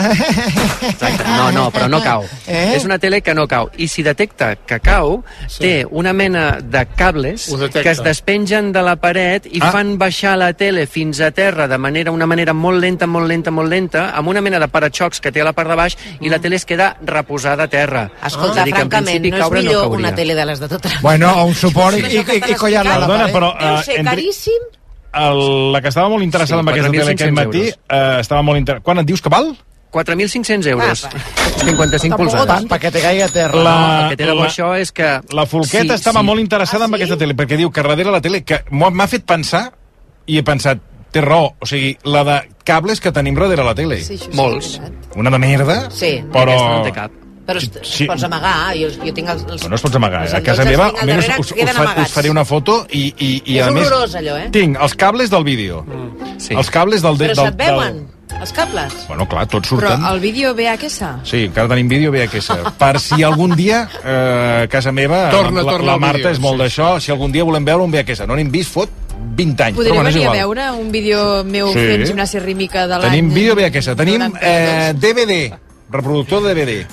Exacte. 0.82 1.24
No, 1.38 1.52
no, 1.52 1.72
però 1.72 1.88
no 1.90 2.02
cau. 2.04 2.24
Eh? 2.48 2.74
És 2.76 2.86
una 2.86 2.98
tele 3.00 3.22
que 3.22 3.34
no 3.36 3.48
cau. 3.48 3.70
I 3.78 3.88
si 3.88 4.04
detecta 4.04 4.56
que 4.56 4.80
cau, 4.80 5.24
sí. 5.48 5.60
té 5.64 5.74
una 5.90 6.14
mena 6.14 6.60
de 6.62 6.86
cables 6.96 7.48
que 7.74 7.90
es 7.90 8.02
despengen 8.04 8.72
de 8.72 8.82
la 8.82 8.96
paret 8.98 9.46
i 9.52 9.60
Ah. 9.62 9.72
fan 9.72 9.98
baixar 9.98 10.38
la 10.38 10.52
tele 10.54 10.86
fins 10.88 11.20
a 11.22 11.32
terra 11.32 11.68
de 11.68 11.78
manera 11.78 12.12
una 12.12 12.26
manera 12.28 12.54
molt 12.54 12.80
lenta, 12.82 13.08
molt 13.08 13.28
lenta, 13.28 13.52
molt 13.52 13.70
lenta, 13.70 14.10
amb 14.16 14.28
una 14.30 14.42
mena 14.42 14.60
de 14.60 14.68
paraxocs 14.68 15.20
que 15.22 15.32
té 15.32 15.42
a 15.42 15.46
la 15.46 15.54
part 15.54 15.70
de 15.70 15.76
baix 15.76 15.98
i 16.22 16.30
la 16.30 16.40
tele 16.40 16.56
es 16.66 16.68
queda 16.68 16.98
reposada 17.06 17.64
a 17.64 17.68
terra. 17.70 18.10
escolta, 18.26 18.56
És 18.56 18.62
a 18.62 18.66
dir, 18.66 18.74
que 18.74 18.82
en 18.82 18.90
francament, 18.90 19.22
no 19.22 19.38
és 19.38 19.52
millor 19.52 19.82
cauria. 19.84 20.00
una 20.00 20.16
tele 20.16 20.34
de 20.36 20.46
les 20.46 20.60
de 20.60 20.68
tot 20.68 20.86
arreu. 20.86 21.02
bueno, 21.02 21.30
o 21.42 21.46
un 21.46 21.54
suport 21.54 21.96
i, 21.98 22.02
i, 22.02 22.18
i, 22.18 22.52
i 22.52 22.56
collar-la 22.56 22.96
a 22.96 23.00
la 23.00 23.06
Perdona, 23.08 23.28
paret. 23.28 23.36
però... 23.36 23.54
Deu 23.60 23.78
eh, 23.80 23.84
ser 23.84 24.00
entre- 24.00 24.16
caríssim. 24.16 24.62
el, 25.14 25.72
la 25.72 25.82
que 25.82 25.88
estava 25.94 26.10
molt 26.10 26.24
interessada 26.24 26.60
Sí, 26.60 26.66
amb 26.66 26.70
aquesta 26.74 26.92
tele 26.92 27.04
aquest 27.12 27.22
4.500 27.32 27.34
matí, 27.46 27.62
euros. 27.62 27.80
eh, 27.90 28.18
estava 28.20 28.42
molt 28.42 28.58
interessada. 28.60 28.84
Quan 28.84 29.00
et 29.00 29.06
dius 29.08 29.22
que 29.22 29.30
val? 29.30 29.56
4.500 29.96 30.68
euros. 30.68 31.06
Ah, 31.06 31.10
55 31.64 32.18
Tant, 32.18 32.18
polzades. 32.18 32.66
para 32.66 32.80
que 32.80 32.92
te 32.92 33.02
caiga 33.02 33.26
a 33.26 33.30
terra. 33.30 33.56
La- 33.64 33.80
No, 33.80 34.04
el 34.04 34.10
que 34.10 34.18
té 34.18 34.26
de 34.26 34.34
bo 34.34 34.44
això 34.44 34.74
és 34.78 34.92
que... 34.92 35.22
La 35.32 35.46
Folqueta 35.46 35.94
Sí, 35.96 36.02
estava 36.02 36.20
sí. 36.20 36.26
molt 36.26 36.42
interessada 36.42 36.84
Ah, 36.84 36.86
amb 36.88 36.96
sí? 36.96 37.02
aquesta 37.04 37.18
tele, 37.18 37.34
perquè 37.36 37.56
diu 37.56 37.72
que 37.72 37.82
darrere 37.82 38.12
la 38.12 38.20
tele, 38.22 38.44
que 38.44 38.60
m'ha 38.72 39.08
fet 39.08 39.24
pensar, 39.24 39.72
i 40.28 40.38
he 40.38 40.44
pensat, 40.44 40.80
té 41.16 41.22
raó, 41.24 41.54
o 41.60 41.68
sigui, 41.70 41.94
la 42.04 42.24
de 42.28 42.40
cables 42.68 43.00
que 43.02 43.12
tenim 43.16 43.38
darrere 43.40 43.64
la 43.64 43.76
tele. 43.78 44.02
Sí, 44.04 44.18
sí, 44.20 44.32
Molts. 44.36 44.80
Una 45.16 45.32
de 45.32 45.40
merda, 45.40 45.78
Sí. 45.92 46.18
però... 46.34 46.52
Aquesta 46.52 46.74
no 46.74 46.84
té 46.84 46.92
cap. 46.96 47.22
Però 47.46 47.60
es, 47.62 47.68
Sí. 47.86 48.04
es 48.04 48.10
pots 48.10 48.24
amagar, 48.26 48.74
jo, 48.74 48.88
jo 49.06 49.14
tinc 49.14 49.30
els... 49.30 49.44
els 49.46 49.68
No 49.70 49.76
es 49.78 49.82
pots 49.86 49.96
amagar. 50.00 50.24
els 50.26 50.34
A 50.34 50.42
casa 50.42 50.66
meva, 50.66 50.88
almenys 50.90 51.28
us, 51.38 51.52
us, 51.54 51.72
fa, 51.78 51.84
us 52.02 52.12
faré 52.16 52.32
una 52.34 52.44
foto 52.44 52.88
i, 52.90 53.04
i, 53.20 53.30
i 53.46 53.60
És 53.60 53.68
a 53.68 53.72
més... 53.72 53.86
horrorós, 53.86 54.16
allò, 54.18 54.40
eh? 54.42 54.48
Tinc 54.52 54.80
els 54.82 54.96
cables 54.98 55.30
del 55.30 55.44
vídeo. 55.46 55.84
Sí. 56.40 56.56
Els 56.58 56.72
cables 56.74 57.06
del... 57.06 57.20
Però 57.22 57.36
del, 57.36 57.36
se't 57.36 57.56
del, 57.60 57.68
veuen, 57.70 58.00
els 58.40 58.52
cables. 58.52 58.94
Bueno, 59.08 59.28
clar, 59.30 59.46
tots 59.48 59.70
Però 59.72 59.80
surten. 59.94 60.06
el 60.12 60.20
vídeo 60.20 60.54
VHS? 60.56 61.04
Sí, 61.24 61.46
encara 61.46 61.68
tenim 61.72 61.88
vídeo 61.88 62.12
VHS. 62.12 62.52
Per 62.82 63.00
si 63.00 63.24
algun 63.24 63.56
dia, 63.56 63.88
eh, 64.04 64.64
a 64.66 64.68
casa 64.68 64.92
meva, 64.92 65.30
Torna, 65.32 65.64
la, 65.64 65.72
torna 65.72 65.92
la 65.94 65.98
Marta 65.98 66.18
vídeo, 66.18 66.32
és 66.32 66.40
molt 66.44 66.58
sí. 66.60 66.64
d'això, 66.66 67.00
si 67.00 67.12
algun 67.12 67.32
dia 67.32 67.44
volem 67.48 67.66
veure 67.66 67.84
un 67.84 67.92
VHS. 67.94 68.26
No 68.28 68.36
n'hem 68.36 68.52
vist, 68.52 68.72
fot 68.74 68.90
20 69.36 69.64
anys. 69.64 69.78
Podria 69.78 69.94
però 69.96 70.08
és 70.08 70.14
venir 70.14 70.28
a 70.28 70.36
igual. 70.36 70.38
veure 70.42 70.72
un 70.82 70.92
vídeo 70.92 71.44
meu 71.46 71.72
Sí. 71.72 71.80
fent 71.80 72.06
gimnàsia 72.12 72.42
rítmica 72.44 72.88
de 72.88 72.98
l'any... 73.00 73.10
Tenim 73.10 73.34
vídeo 73.34 73.56
VHS, 73.56 73.96
tenim 73.96 74.20
92. 74.20 74.42
eh, 74.42 74.94
DVD, 74.94 75.60
reproductor 75.90 76.44
de 76.44 76.54
DVD. 76.54 76.86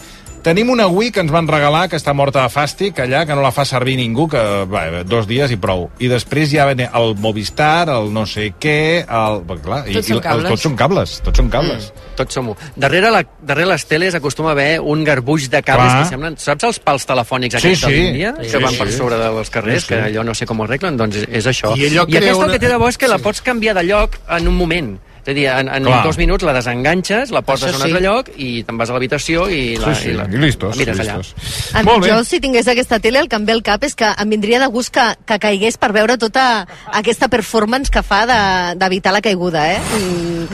Tenim 0.42 0.70
una 0.72 0.88
Wii 0.90 1.12
que 1.14 1.20
ens 1.22 1.30
van 1.30 1.46
regalar, 1.46 1.84
que 1.86 1.94
està 1.94 2.10
morta 2.18 2.40
de 2.42 2.50
fàstic, 2.50 2.96
allà, 3.04 3.20
que 3.28 3.34
no 3.38 3.44
la 3.44 3.52
fa 3.54 3.62
servir 3.64 3.92
ningú, 4.00 4.24
que 4.26 4.40
va, 4.66 4.80
dos 5.06 5.28
dies 5.30 5.52
i 5.54 5.58
prou. 5.62 5.84
I 6.02 6.08
després 6.10 6.50
ja 6.50 6.64
ve 6.66 6.88
el 6.88 7.12
Movistar, 7.22 7.86
el 7.94 8.08
no 8.10 8.24
sé 8.26 8.48
què, 8.58 9.04
el... 9.06 9.38
Clar, 9.62 9.84
i, 9.86 9.94
Tots 9.94 10.08
i, 10.08 10.16
són 10.16 10.18
el, 10.18 10.22
cables. 10.24 10.50
tots 10.50 10.64
són 10.66 10.74
cables, 10.80 11.12
tots 11.22 11.38
són 11.38 11.52
cables. 11.52 11.86
Mm, 11.92 12.14
tots 12.18 12.34
som-ho. 12.40 12.56
Darrere, 12.74 13.12
la, 13.14 13.20
darrere 13.38 13.68
les 13.70 13.86
teles 13.86 14.16
acostuma 14.18 14.50
a 14.50 14.56
haver 14.56 14.80
un 14.80 15.04
garbuix 15.06 15.46
de 15.52 15.62
cables 15.62 15.92
Clar. 15.92 16.02
que 16.02 16.10
semblen... 16.10 16.36
Saps 16.42 16.66
els 16.72 16.82
pals 16.82 17.06
telefònics 17.06 17.60
Sí, 17.62 17.62
aquests 17.62 17.86
sí. 17.86 17.92
de 17.92 18.02
l'Índia? 18.02 18.34
Sí, 18.42 18.50
que 18.56 18.64
van 18.66 18.74
sí. 18.74 18.82
per 18.82 18.90
sobre 18.98 19.22
dels 19.22 19.54
carrers, 19.54 19.86
Sí, 19.86 19.86
sí. 19.86 19.94
que 19.94 20.02
allò 20.10 20.26
no 20.26 20.34
sé 20.34 20.50
com 20.50 20.58
ho 20.58 20.66
arreglen, 20.66 20.98
doncs 20.98 21.22
és, 21.22 21.28
és 21.38 21.46
això. 21.54 21.76
I 21.78 21.86
I 21.86 21.94
crea 21.94 22.02
aquesta 22.08 22.34
una- 22.42 22.50
el 22.50 22.58
que 22.58 22.64
té 22.66 22.74
de 22.74 22.82
bo 22.82 22.90
és 22.90 22.98
que 22.98 23.06
la 23.14 23.22
pots 23.22 23.46
canviar 23.46 23.78
de 23.78 23.86
lloc 23.86 24.18
en 24.28 24.50
un 24.50 24.58
moment. 24.58 24.96
És 25.22 25.30
a 25.30 25.34
dir, 25.36 25.44
en, 25.46 25.68
en 25.70 25.84
Clar. 25.86 26.00
dos 26.02 26.16
minuts 26.18 26.42
la 26.42 26.52
desenganxes, 26.56 27.30
la 27.30 27.42
poses 27.46 27.68
Això 27.70 27.74
a 27.74 27.78
un 27.78 27.82
altre 27.86 28.00
sí. 28.00 28.04
lloc 28.04 28.30
i 28.42 28.48
te'n 28.66 28.78
vas 28.80 28.90
a 28.90 28.96
l'habitació 28.96 29.44
i, 29.48 29.76
la, 29.78 29.92
Sí, 29.94 30.00
sí, 30.02 30.08
i, 30.10 30.14
la, 30.18 30.24
i 30.26 30.40
listos, 30.42 30.74
la 30.74 30.80
mires 30.80 30.98
listos. 30.98 31.30
allà. 31.38 31.78
Em, 31.80 31.86
Molt 31.86 32.02
bé. 32.02 32.10
jo, 32.10 32.24
si 32.26 32.40
tingués 32.42 32.66
aquesta 32.66 32.98
tele, 32.98 33.20
el 33.22 33.28
que 33.30 33.36
em 33.38 33.46
ve 33.46 33.52
al 33.54 33.62
cap 33.62 33.84
és 33.86 33.94
que 33.94 34.08
em 34.10 34.28
vindria 34.34 34.58
de 34.58 34.66
gust 34.66 34.90
que, 34.96 35.04
que 35.24 35.38
caigués 35.38 35.78
per 35.78 35.92
veure 35.94 36.18
tota 36.18 36.66
aquesta 36.90 37.28
performance 37.28 37.88
que 37.90 38.02
fa 38.02 38.24
de- 38.26 38.74
d'evitar 38.82 39.12
la 39.14 39.20
caiguda, 39.22 39.68
eh? 39.76 39.78
Mm, 39.78 40.46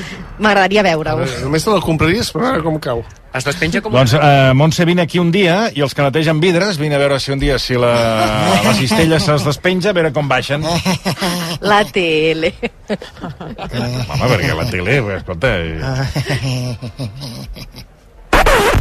M'agradaria 0.45 0.83
veure-ho. 0.85 1.25
Només 1.43 1.64
te 1.64 1.71
la 1.73 1.81
compraries 1.81 2.29
per 2.31 2.43
veure 2.45 2.62
com 2.62 2.77
cau. 2.79 3.01
Es 3.35 3.45
despenja 3.45 3.83
com... 3.85 3.93
Doncs, 3.93 4.14
eh, 4.16 4.53
Montse, 4.57 4.85
vine 4.89 5.03
aquí 5.05 5.18
un 5.20 5.31
dia 5.35 5.68
i 5.76 5.83
els 5.85 5.93
que 5.95 6.05
netegen 6.05 6.41
vidres, 6.41 6.79
vine 6.81 6.97
a 6.97 7.01
veure 7.03 7.18
si 7.20 7.33
un 7.35 7.41
dia 7.43 7.59
si 7.61 7.76
la, 7.76 7.93
la 8.64 8.72
cistella 8.79 9.18
se'ls 9.20 9.45
despenja, 9.45 9.93
a 9.93 9.97
veure 9.97 10.12
com 10.16 10.29
baixen. 10.31 10.64
La 11.61 11.83
tele. 11.85 12.55
Home, 12.89 14.24
perquè 14.33 14.55
la 14.57 14.66
tele, 14.70 14.97
eh, 14.97 15.18
escolta... 15.18 15.53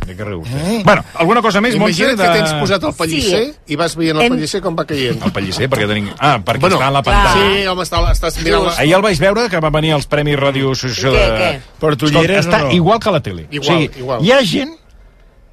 De 0.08 0.16
què 0.16 0.24
rius? 0.24 0.48
Eh? 0.48 0.82
Bueno, 0.86 1.04
alguna 1.20 1.42
cosa 1.44 1.60
més, 1.60 1.76
Montse? 1.76 2.04
Imagina't 2.06 2.22
que 2.22 2.40
tens 2.40 2.54
posat 2.62 2.84
el 2.88 2.94
pallisser 2.96 3.42
Sí. 3.44 3.54
i 3.74 3.76
vas 3.76 3.96
veient 4.00 4.16
el 4.18 4.24
Hem- 4.24 4.36
pallisser 4.38 4.62
com 4.64 4.76
va 4.78 4.86
caient. 4.88 5.20
El 5.22 5.34
pallisser, 5.36 5.68
perquè 5.70 5.88
tenim... 5.90 6.08
Ah, 6.18 6.38
perquè 6.40 6.62
Bueno, 6.64 6.78
està 6.80 6.88
en 6.88 6.94
la 6.96 7.04
pantalla. 7.04 7.44
Sí, 7.58 7.68
home, 7.68 7.84
està, 7.84 8.02
estàs 8.14 8.40
mirant... 8.44 8.64
La... 8.70 8.76
Ahir 8.80 8.96
el 8.96 9.02
vaig 9.04 9.20
veure, 9.20 9.50
que 9.52 9.60
va 9.60 9.70
venir 9.76 9.92
als 9.98 10.08
Premis 10.08 10.40
Ràdio 10.40 10.72
Associació 10.72 11.12
Què, 11.12 11.26
de... 11.28 11.38
què? 11.42 11.78
Però 11.84 11.98
tu 12.00 12.08
hi 12.08 12.14
Escolta, 12.16 12.32
eres 12.32 12.46
o 12.46 12.50
està 12.50 12.62
no? 12.64 12.72
igual 12.80 13.00
que 13.04 13.12
la 13.18 13.22
tele. 13.22 13.48
Igual, 13.52 13.68
o 13.68 13.82
sigui, 13.82 14.00
igual. 14.06 14.24
Hi 14.24 14.32
ha 14.32 14.40
gent 14.48 14.76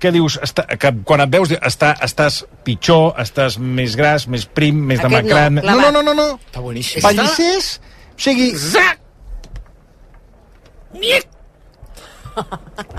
que 0.04 0.10
dius, 0.12 0.38
està, 0.44 0.66
que 0.78 0.90
quan 1.02 1.20
et 1.24 1.30
veus, 1.32 1.50
està, 1.64 1.94
estàs 2.04 2.42
pitjor, 2.62 3.14
estàs 3.18 3.58
més 3.58 3.94
gras, 3.96 4.26
més 4.28 4.44
prim, 4.46 4.76
més 4.86 5.00
Aquest 5.00 5.10
no, 5.10 5.18
demacrant... 5.18 5.60
clavat. 5.64 5.82
no, 5.82 5.90
no, 5.90 6.02
no, 6.02 6.14
no. 6.14 6.38
Està 6.44 6.60
boníssim. 6.60 7.02
Pallissers, 7.02 7.80
o 8.14 8.20
sigui, 8.20 8.50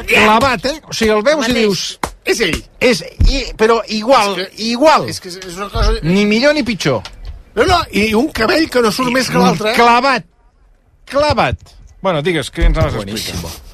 clavat, 0.08 0.66
eh? 0.66 0.80
O 0.90 0.94
sigui, 0.94 1.12
el 1.16 1.24
veus 1.26 1.48
i 1.50 1.54
dius... 1.58 1.86
És 2.26 2.40
ell. 2.42 2.56
És, 2.82 3.04
i, 3.30 3.44
però 3.58 3.82
igual, 3.94 4.32
És 4.40 4.48
que- 4.50 4.64
igual. 4.72 5.04
És 5.12 5.20
que 5.22 5.30
és 5.30 5.58
una 5.60 5.68
cosa... 5.70 5.94
Ni 6.02 6.24
millor 6.26 6.56
ni 6.58 6.64
pitjor. 6.66 7.04
No, 7.56 7.64
no, 7.70 7.78
i 7.94 8.08
un 8.18 8.32
cabell 8.36 8.66
que 8.70 8.82
no 8.82 8.92
surt 8.92 9.14
més 9.14 9.30
que 9.30 9.38
l'altre. 9.38 9.72
eh? 9.72 9.76
Clavat. 9.78 10.26
Clavat. 11.06 11.62
Bueno, 12.02 12.24
digues, 12.26 12.50
què 12.52 12.66
ens 12.66 12.78
anaves 12.82 12.98
a 12.98 13.65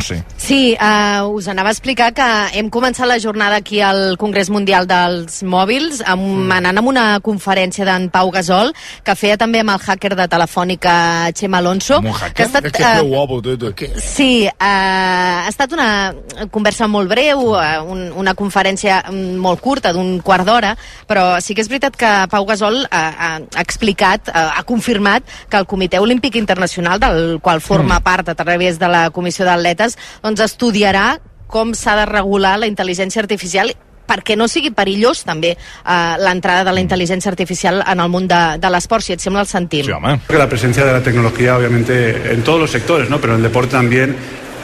sé. 0.00 0.22
Sí, 0.40 0.74
uh, 0.80 1.28
us 1.28 1.48
anava 1.48 1.70
a 1.70 1.74
explicar 1.74 2.10
que 2.16 2.26
hem 2.58 2.70
començat 2.72 3.08
la 3.08 3.18
jornada 3.20 3.58
aquí 3.60 3.80
al 3.84 4.16
Congrés 4.20 4.50
Mundial 4.52 4.88
dels 4.88 5.42
Mòbils 5.44 6.02
amb, 6.04 6.24
mm. 6.24 6.54
anant 6.58 6.80
amb 6.80 6.90
una 6.90 7.04
conferència 7.24 7.86
d'en 7.88 8.08
Pau 8.12 8.32
Gasol 8.34 8.72
que 9.04 9.16
feia 9.18 9.36
també 9.40 9.60
amb 9.62 9.74
el 9.74 9.82
hacker 9.82 10.14
de 10.16 10.26
Telefònica 10.30 10.94
Xema 11.36 11.60
Alonso. 11.60 11.98
Amb 12.00 12.10
un 12.10 12.14
Que 12.14 12.24
hacker? 12.24 12.44
ha 12.44 12.48
estat, 12.48 12.70
que 12.72 12.84
és 12.84 13.08
guapo, 13.08 13.40
tot. 13.44 13.84
Sí, 14.00 14.46
uh, 14.48 14.54
ha 14.58 15.48
estat 15.48 15.72
una 15.76 16.14
conversa 16.50 16.88
molt 16.88 17.10
breu, 17.12 17.54
uh, 17.54 17.82
un, 17.84 18.06
una 18.20 18.34
conferència 18.34 19.02
mm, 19.10 19.36
molt 19.44 19.60
curta, 19.64 19.92
d'un 19.92 20.18
quart 20.24 20.46
d'hora, 20.48 20.74
però 21.08 21.40
sí 21.44 21.54
que 21.54 21.64
és 21.64 21.70
veritat 21.72 21.96
que 21.96 22.12
Pau 22.32 22.46
Gasol 22.48 22.82
uh, 22.84 22.88
ha, 22.90 23.30
ha 23.38 23.62
explicat, 23.62 24.32
uh, 24.32 24.50
ha 24.58 24.64
confirmat 24.68 25.24
que 25.50 25.60
el 25.60 25.68
Comitè 25.70 26.00
Olímpic 26.00 26.36
Internacional, 26.40 27.00
del 27.00 27.38
qual 27.40 27.60
forma 27.60 27.98
mm. 27.98 28.04
part 28.04 28.28
a 28.28 28.34
través 28.34 28.78
de 28.78 28.88
la 28.88 29.08
Comissió 29.10 29.44
d'Atletes, 29.74 29.98
doncs 30.22 30.40
estudiarà 30.40 31.18
com 31.50 31.74
s'ha 31.74 31.96
de 32.00 32.06
regular 32.06 32.56
la 32.58 32.66
intel·ligència 32.66 33.20
artificial 33.22 33.72
perquè 34.04 34.34
no 34.36 34.46
sigui 34.48 34.68
perillós 34.70 35.22
també 35.24 35.54
eh, 35.54 36.16
l'entrada 36.20 36.64
de 36.68 36.72
la 36.76 36.80
intel·ligència 36.82 37.30
artificial 37.30 37.82
en 37.88 38.00
el 38.00 38.08
món 38.12 38.26
de, 38.28 38.58
de 38.60 38.70
l'esport, 38.70 39.02
si 39.04 39.14
et 39.14 39.20
sembla 39.20 39.40
el 39.40 39.48
sentim. 39.48 39.86
Que 40.28 40.36
la 40.38 40.48
presencia 40.48 40.84
de 40.84 40.92
la 40.92 41.00
tecnología, 41.02 41.56
obviamente, 41.56 42.32
en 42.32 42.42
todos 42.44 42.60
los 42.60 42.70
sectores, 42.70 43.08
¿no? 43.08 43.18
Pero 43.20 43.32
en 43.32 43.38
el 43.38 43.42
deporte 43.44 43.72
también, 43.72 44.14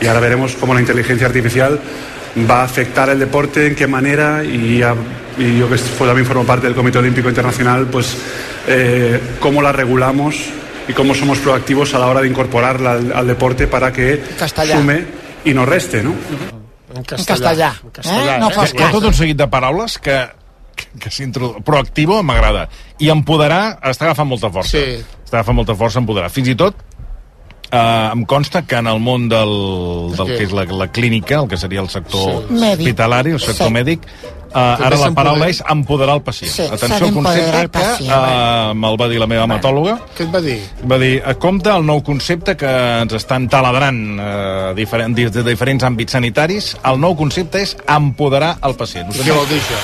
y 0.01 0.07
ahora 0.07 0.21
veremos 0.21 0.57
cómo 0.61 0.75
la 0.75 0.81
inteligencia 0.81 1.27
artificial 1.27 1.81
va 2.49 2.61
a 2.61 2.65
afectar 2.65 3.09
el 3.09 3.19
deporte, 3.19 3.67
en 3.67 3.75
qué 3.75 3.87
manera, 3.87 4.45
y, 4.45 4.79
ya- 4.79 4.95
y 5.39 5.59
yo 5.59 5.71
que 5.71 5.77
también 5.99 6.27
formo 6.27 6.45
parte 6.45 6.67
del 6.67 6.77
Comité 6.77 6.99
Olímpico 6.99 7.29
Internacional, 7.31 7.87
pues 7.87 8.15
eh, 8.69 9.19
cómo 9.41 9.63
la 9.63 9.73
regulamos 9.73 10.37
y 10.91 10.93
cómo 10.93 11.15
somos 11.15 11.39
proactivos 11.39 11.95
a 11.95 11.99
la 11.99 12.07
hora 12.09 12.21
de 12.21 12.29
incorporarla 12.29 12.93
al, 12.93 13.13
al 13.13 13.27
deporte 13.27 13.67
para 13.67 13.93
que 13.93 14.21
Castellà. 14.39 14.77
sume 14.77 15.05
y 15.45 15.55
no 15.55 15.65
reste, 15.65 16.03
¿no? 16.03 16.13
En 16.95 17.05
castellà. 17.05 17.73
En 17.85 17.91
castellà, 17.91 18.37
Eh? 18.37 18.39
No 18.41 18.51
eh? 18.51 18.55
fas 18.55 18.75
Hi 18.75 18.83
ha 18.83 18.91
tot 18.91 19.05
un 19.07 19.15
seguit 19.15 19.39
de 19.39 19.47
paraules 19.47 19.99
que, 20.03 20.17
que, 20.75 20.87
que 20.99 21.11
s'introdu... 21.11 21.63
Proactivo 21.63 22.21
m'agrada. 22.27 22.69
I 22.99 23.11
empoderar 23.15 23.79
està 23.89 24.09
agafant 24.11 24.27
molta 24.29 24.51
força. 24.51 24.75
Sí. 24.77 24.99
Està 25.25 25.39
agafant 25.41 25.57
molta 25.61 25.77
força 25.79 26.03
empoderar. 26.03 26.31
Fins 26.35 26.51
i 26.51 26.57
tot 26.59 26.75
eh, 27.71 28.11
em 28.11 28.25
consta 28.27 28.65
que 28.67 28.81
en 28.83 28.91
el 28.91 28.99
món 28.99 29.29
del, 29.31 29.55
del 30.19 30.35
que 30.35 30.43
és 30.49 30.53
la, 30.57 30.65
la 30.67 30.89
clínica, 30.91 31.39
el 31.45 31.49
que 31.49 31.57
seria 31.57 31.81
el 31.81 31.89
sector 31.89 32.49
Sí. 32.51 32.59
Hospitalari, 32.75 33.37
el 33.39 33.41
sector 33.41 33.69
Sí. 33.71 33.73
mèdic, 33.79 34.09
eh, 34.55 34.87
ara 34.87 34.97
la 34.99 35.11
paraula 35.17 35.49
és 35.49 35.63
empoderar 35.69 36.17
el 36.19 36.23
pacient. 36.23 36.51
Sí, 36.53 36.63
Atenció 36.63 37.07
al 37.07 37.15
concepte 37.15 37.69
que 37.79 37.85
eh, 38.07 38.75
me'l 38.75 38.97
va 39.01 39.09
dir 39.09 39.19
la 39.21 39.27
meva 39.31 39.45
hematòloga. 39.45 39.99
Què 40.17 40.27
et 40.27 40.33
va 40.35 40.41
dir? 40.41 40.59
Va 40.91 40.99
dir, 40.99 41.23
"A 41.25 41.35
compte 41.35 41.71
el 41.71 41.85
nou 41.87 42.03
concepte 42.03 42.57
que 42.57 42.67
ens 43.03 43.13
estan 43.13 43.49
taladrant 43.49 44.21
eh, 44.21 44.73
diferent, 44.77 45.15
des 45.17 45.33
de 45.33 45.43
diferents 45.43 45.83
àmbits 45.85 46.13
sanitaris, 46.13 46.77
el 46.85 46.99
nou 47.01 47.17
concepte 47.17 47.61
és 47.63 47.77
empoderar 47.87 48.59
el 48.63 48.75
pacient. 48.75 49.09
Us 49.11 49.17
Què 49.25 49.33
vol 49.33 49.47
dir 49.49 49.59
això? 49.61 49.81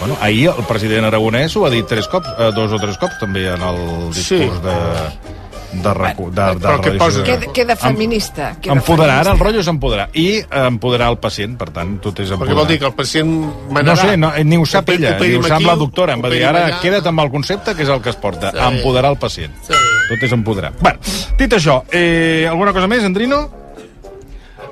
Bueno, 0.00 0.16
ahir 0.22 0.48
el 0.48 0.64
president 0.64 1.04
aragonès 1.04 1.54
ho 1.56 1.66
ha 1.66 1.70
dit 1.70 1.86
tres 1.86 2.08
cops, 2.08 2.26
eh, 2.38 2.50
dos 2.56 2.72
o 2.72 2.78
tres 2.78 2.96
cops 2.96 3.18
també 3.20 3.46
en 3.52 3.60
el 3.60 4.08
discurs 4.14 4.24
Sí. 4.56 4.60
de, 4.64 4.76
de, 5.72 5.94
recu, 5.94 6.30
de, 6.30 6.42
de, 6.42 6.58
Però 6.60 6.76
què 6.80 6.90
radiació. 6.90 6.98
posa? 6.98 7.22
Queda, 7.24 7.52
queda 7.52 7.76
feminista. 7.76 8.56
Queda 8.60 8.74
Empoderar, 8.74 9.18
ara 9.20 9.20
el 9.20 9.24
feminista. 9.38 9.44
rotllo 9.44 9.60
és 9.60 9.68
empoderar. 9.68 10.08
I 10.14 10.26
eh, 10.38 10.46
empoderar 10.66 11.10
el 11.10 11.18
pacient, 11.18 11.56
per 11.56 11.70
tant, 11.70 12.00
tot 12.00 12.18
és 12.18 12.28
Perquè 12.28 12.32
empoderar. 12.34 12.56
vol 12.56 12.66
dir 12.68 12.78
que 12.80 12.86
el 12.86 12.94
pacient 12.94 13.30
No 13.30 13.52
manarà. 13.70 13.96
sé, 14.10 14.16
no, 14.16 14.32
ni 14.44 14.56
ho 14.56 14.66
sap 14.66 14.88
ella, 14.90 15.18
ni 15.18 15.34
ho 15.34 15.42
sap 15.42 15.60
la 15.62 15.76
doctora. 15.76 16.14
Em 16.14 16.22
va 16.24 16.28
dir, 16.30 16.44
ara 16.44 16.66
allà. 16.66 16.80
queda't 16.80 17.06
amb 17.06 17.20
el 17.20 17.30
concepte, 17.30 17.74
que 17.74 17.82
és 17.84 17.88
el 17.88 18.00
que 18.02 18.10
es 18.10 18.16
porta, 18.16 18.50
Sí. 18.50 18.58
empoderar 18.58 19.12
el 19.12 19.18
pacient. 19.18 19.54
Sí. 19.62 19.72
Tot 20.10 20.22
és 20.22 20.32
empoderar. 20.32 20.72
Bueno, 20.80 20.98
dit 21.38 21.52
això, 21.52 21.84
eh, 21.92 22.46
alguna 22.50 22.72
cosa 22.72 22.88
més, 22.88 23.04
Andrino? 23.04 23.48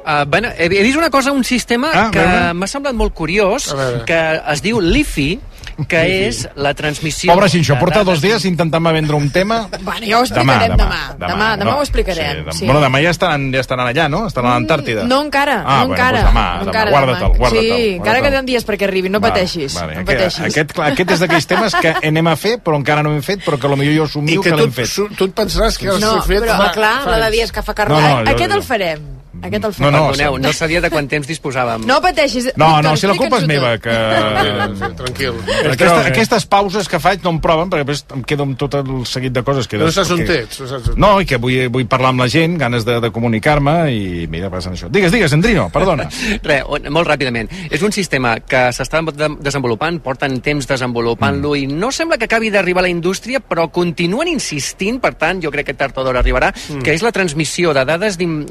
Uh, 0.08 0.24
bueno, 0.26 0.48
he, 0.56 0.64
he 0.66 0.82
vist 0.82 0.96
una 0.96 1.10
cosa, 1.10 1.32
un 1.32 1.44
sistema 1.44 1.90
Ah, 1.92 2.10
que 2.10 2.22
m'ha 2.54 2.66
semblat 2.66 2.94
molt 2.96 3.12
curiós, 3.12 3.74
que 4.06 4.40
es 4.54 4.62
diu 4.64 4.80
LIFI, 4.80 5.38
que 5.86 6.26
és 6.28 6.48
la 6.56 6.72
transmissió... 6.74 7.32
Pobre 7.32 7.48
Xinxó, 7.48 7.74
de 7.74 7.80
porta 7.80 8.02
dos 8.04 8.20
dies 8.20 8.44
intentant-me 8.44 8.92
vendre 8.92 9.14
un 9.16 9.30
tema. 9.30 9.68
Bueno, 9.82 10.06
ja 10.06 10.18
ho 10.18 10.24
explicarem 10.24 10.72
demà. 10.76 11.14
Demà, 11.18 11.56
demà, 11.56 11.74
ho 11.76 11.82
explicarem. 11.82 12.44
Sí, 12.50 12.58
Sí. 12.58 12.64
Bueno, 12.66 12.80
demà 12.80 12.98
ja 13.02 13.10
estaran, 13.10 13.52
ja 13.52 13.60
estaran 13.60 13.86
allà, 13.86 14.08
no? 14.10 14.26
Estaran 14.26 14.50
a 14.50 14.54
l'Antàrtida. 14.58 15.04
No 15.04 15.20
encara, 15.22 15.62
Ah, 15.64 15.80
no 15.84 15.88
bueno, 15.88 15.94
encara. 15.94 16.22
doncs 16.22 16.32
demà, 16.34 16.46
no 16.46 16.58
demà. 16.58 16.66
encara, 16.70 16.90
Guarda-te'l, 16.90 17.28
demà. 17.28 17.38
guarda-te'l, 17.38 17.60
Sí, 17.60 17.88
encara 17.88 17.96
guarda-te'l. 18.18 18.24
queden 18.32 18.46
dies 18.46 18.66
perquè 18.66 18.84
arribin, 18.88 19.12
no 19.12 19.20
pateixis. 19.20 19.74
Vale, 19.74 19.94
no 19.94 20.00
aquest, 20.00 20.18
pateixis. 20.18 20.40
aquest, 20.56 20.78
aquest 20.78 21.10
és 21.10 21.20
d'aquells 21.20 21.46
temes 21.46 21.74
que 21.74 21.94
anem 22.08 22.26
a 22.26 22.36
fer, 22.36 22.58
però 22.62 22.76
encara 22.76 23.02
no 23.02 23.12
hem 23.12 23.22
fet, 23.22 23.40
però 23.44 23.58
que 23.58 23.68
potser 23.68 23.86
jo 23.94 24.02
I 24.02 24.06
assumio 24.06 24.42
que 24.42 24.50
que 24.50 24.56
l'hem 24.56 24.72
fet. 24.72 24.90
tu 25.16 25.24
et 25.24 25.34
pensaràs 25.34 25.78
que 25.78 25.88
has 25.88 26.00
No, 26.00 26.22
fet... 26.22 26.40
però, 26.42 26.56
fa- 26.56 26.72
Clar, 26.72 27.06
la 27.06 27.18
de 27.26 27.30
dies 27.30 27.52
que 27.52 27.62
fa 27.62 27.72
No, 27.72 27.74
carrer. 27.76 28.00
no, 28.02 28.24
jo- 28.24 28.30
Aquest 28.34 28.52
el 28.52 28.62
farem. 28.62 29.17
Aquest 29.42 29.64
el 29.64 29.70
No, 29.70 29.74
farem. 29.74 29.92
no, 29.92 30.06
Perdoneu, 30.08 30.38
no 30.38 30.52
sabia 30.52 30.80
de 30.80 30.90
quant 30.90 31.08
temps 31.08 31.26
disposàvem. 31.28 31.84
No 31.86 32.00
pateixis. 32.02 32.50
No, 32.56 32.80
no, 32.82 32.96
si 32.96 33.06
la 33.06 33.14
culpa 33.16 33.38
és 33.38 33.46
meva, 33.46 33.76
que... 33.78 33.94
Tranquil. 34.98 35.34
Aquesta, 35.72 36.06
aquestes 36.08 36.46
pauses 36.46 36.88
que 36.90 36.98
faig 37.02 37.22
no 37.24 37.30
em 37.34 37.40
proven, 37.42 37.70
perquè 37.70 37.84
després 37.86 38.04
em 38.16 38.24
quedo 38.26 38.46
amb 38.46 38.58
tot 38.60 38.74
el 38.80 38.90
seguit 39.08 39.32
de 39.34 39.42
coses 39.46 39.68
que... 39.70 39.78
No 39.80 39.90
saps 39.94 40.10
on 40.14 40.22
ets. 40.24 40.60
No, 40.96 41.08
No, 41.08 41.10
i 41.22 41.26
que 41.26 41.38
vull, 41.40 41.68
vull 41.72 41.86
parlar 41.88 42.10
amb 42.12 42.20
la 42.24 42.28
gent, 42.28 42.58
ganes 42.60 42.84
de, 42.84 42.98
de 43.00 43.10
comunicar-me, 43.14 43.76
i 43.94 44.26
mira, 44.30 44.50
passen 44.52 44.74
això. 44.76 44.90
Digues, 44.92 45.12
digues, 45.14 45.32
Andrino, 45.32 45.68
perdona. 45.72 46.08
On- 46.68 46.88
molt 46.92 47.08
ràpidament. 47.08 47.48
És 47.70 47.80
un 47.86 47.92
sistema 47.94 48.34
que 48.44 48.66
s'està 48.76 49.00
de- 49.12 49.30
desenvolupant, 49.40 50.00
porten 50.04 50.40
temps 50.44 50.66
desenvolupant-lo 50.68 51.54
i 51.56 51.66
no 51.70 51.90
sembla 51.94 52.18
que 52.18 52.26
acabi 52.28 52.50
d'arribar 52.50 52.82
a 52.82 52.88
la 52.88 52.92
indústria, 52.92 53.40
però 53.40 53.68
continuen 53.72 54.28
insistint, 54.28 55.00
per 55.00 55.14
tant, 55.16 55.40
jo 55.42 55.50
crec 55.54 55.70
que 55.70 55.74
tard 55.78 55.96
o 55.98 56.04
d'hora 56.04 56.20
arribarà, 56.20 56.52
Mm. 56.68 56.82
que 56.82 56.92
és 56.92 57.02
la 57.02 57.12
transmissió 57.12 57.72
de 57.72 57.84
dades 57.88 58.18
d'im- 58.18 58.46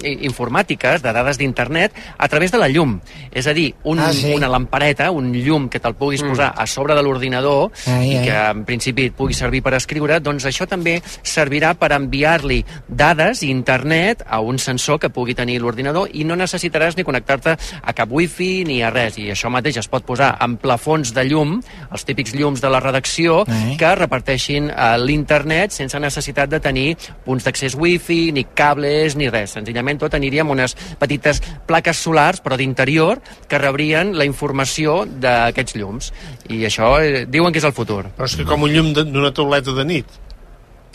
informàtiques, 0.78 1.01
de 1.01 1.13
dades 1.13 1.38
d'internet, 1.38 1.91
a 2.17 2.28
través 2.28 2.51
de 2.51 2.57
la 2.57 2.67
llum. 2.69 2.99
És 3.32 3.47
a 3.47 3.53
dir, 3.53 3.73
un, 3.84 3.99
Ah, 3.99 4.13
sí. 4.13 4.34
una 4.34 4.47
lampareta, 4.47 5.11
un 5.11 5.32
llum 5.34 5.69
que 5.69 5.80
te'l 5.80 5.95
puguis 5.95 6.23
Mm. 6.23 6.30
posar 6.30 6.53
a 6.55 6.65
sobre 6.67 6.95
de 6.95 7.01
l'ordinador 7.03 7.71
Ai, 7.88 8.11
i 8.11 8.17
ai. 8.17 8.25
que 8.25 8.32
en 8.51 8.65
principi 8.65 9.05
et 9.05 9.13
pugui 9.15 9.34
servir 9.34 9.61
per 9.61 9.73
escriure, 9.73 10.19
doncs 10.21 10.45
això 10.45 10.67
també 10.67 11.01
servirà 11.23 11.73
per 11.75 11.91
enviar-li 11.93 12.65
dades 12.88 13.43
i 13.43 13.49
internet 13.49 14.23
a 14.28 14.39
un 14.39 14.57
sensor 14.59 14.99
que 14.99 15.09
pugui 15.09 15.34
tenir 15.34 15.59
l'ordinador 15.61 16.09
i 16.13 16.23
no 16.23 16.36
necessitaràs 16.36 16.95
ni 16.97 17.03
connectar-te 17.03 17.57
a 17.84 17.93
cap 17.93 18.09
wifi 18.11 18.63
ni 18.65 18.82
a 18.84 18.89
res. 18.89 19.17
I 19.17 19.30
això 19.32 19.49
mateix 19.49 19.78
es 19.78 19.88
pot 19.88 20.03
posar 20.05 20.38
en 20.41 20.57
plafons 20.57 21.13
de 21.13 21.23
llum, 21.25 21.61
els 21.91 22.05
típics 22.05 22.34
llums 22.34 22.61
de 22.61 22.69
la 22.69 22.80
redacció, 22.80 23.43
Eh. 23.47 23.75
que 23.78 23.95
reparteixin 23.95 24.69
eh, 24.69 24.97
l'internet 24.97 25.71
sense 25.71 25.99
necessitat 25.99 26.49
de 26.49 26.59
tenir 26.59 26.97
punts 27.25 27.43
d'accés 27.43 27.75
wifi, 27.75 28.32
ni 28.32 28.43
cables, 28.43 29.15
ni 29.15 29.30
res. 29.30 29.51
Senzillament 29.51 29.99
tot 29.99 30.13
aniria 30.13 30.41
amb 30.41 30.51
unes 30.58 30.76
petites 30.99 31.39
plaques 31.70 32.01
solars, 32.03 32.41
però 32.43 32.58
d'interior, 32.60 33.22
que 33.47 33.62
rebrien 33.62 34.16
la 34.18 34.26
informació 34.28 35.03
d'aquests 35.08 35.78
llums. 35.80 36.12
I 36.49 36.66
això 36.68 36.95
eh, 36.99 37.26
diuen 37.30 37.53
que 37.53 37.62
és 37.62 37.68
el 37.70 37.74
futur. 37.78 38.03
Però 38.18 38.26
és 38.28 38.36
que 38.36 38.45
com 38.49 38.66
un 38.68 38.74
llum 38.74 38.91
de- 38.97 39.05
d'una 39.08 39.32
tauleta 39.32 39.72
de 39.78 39.86
nit. 39.86 40.05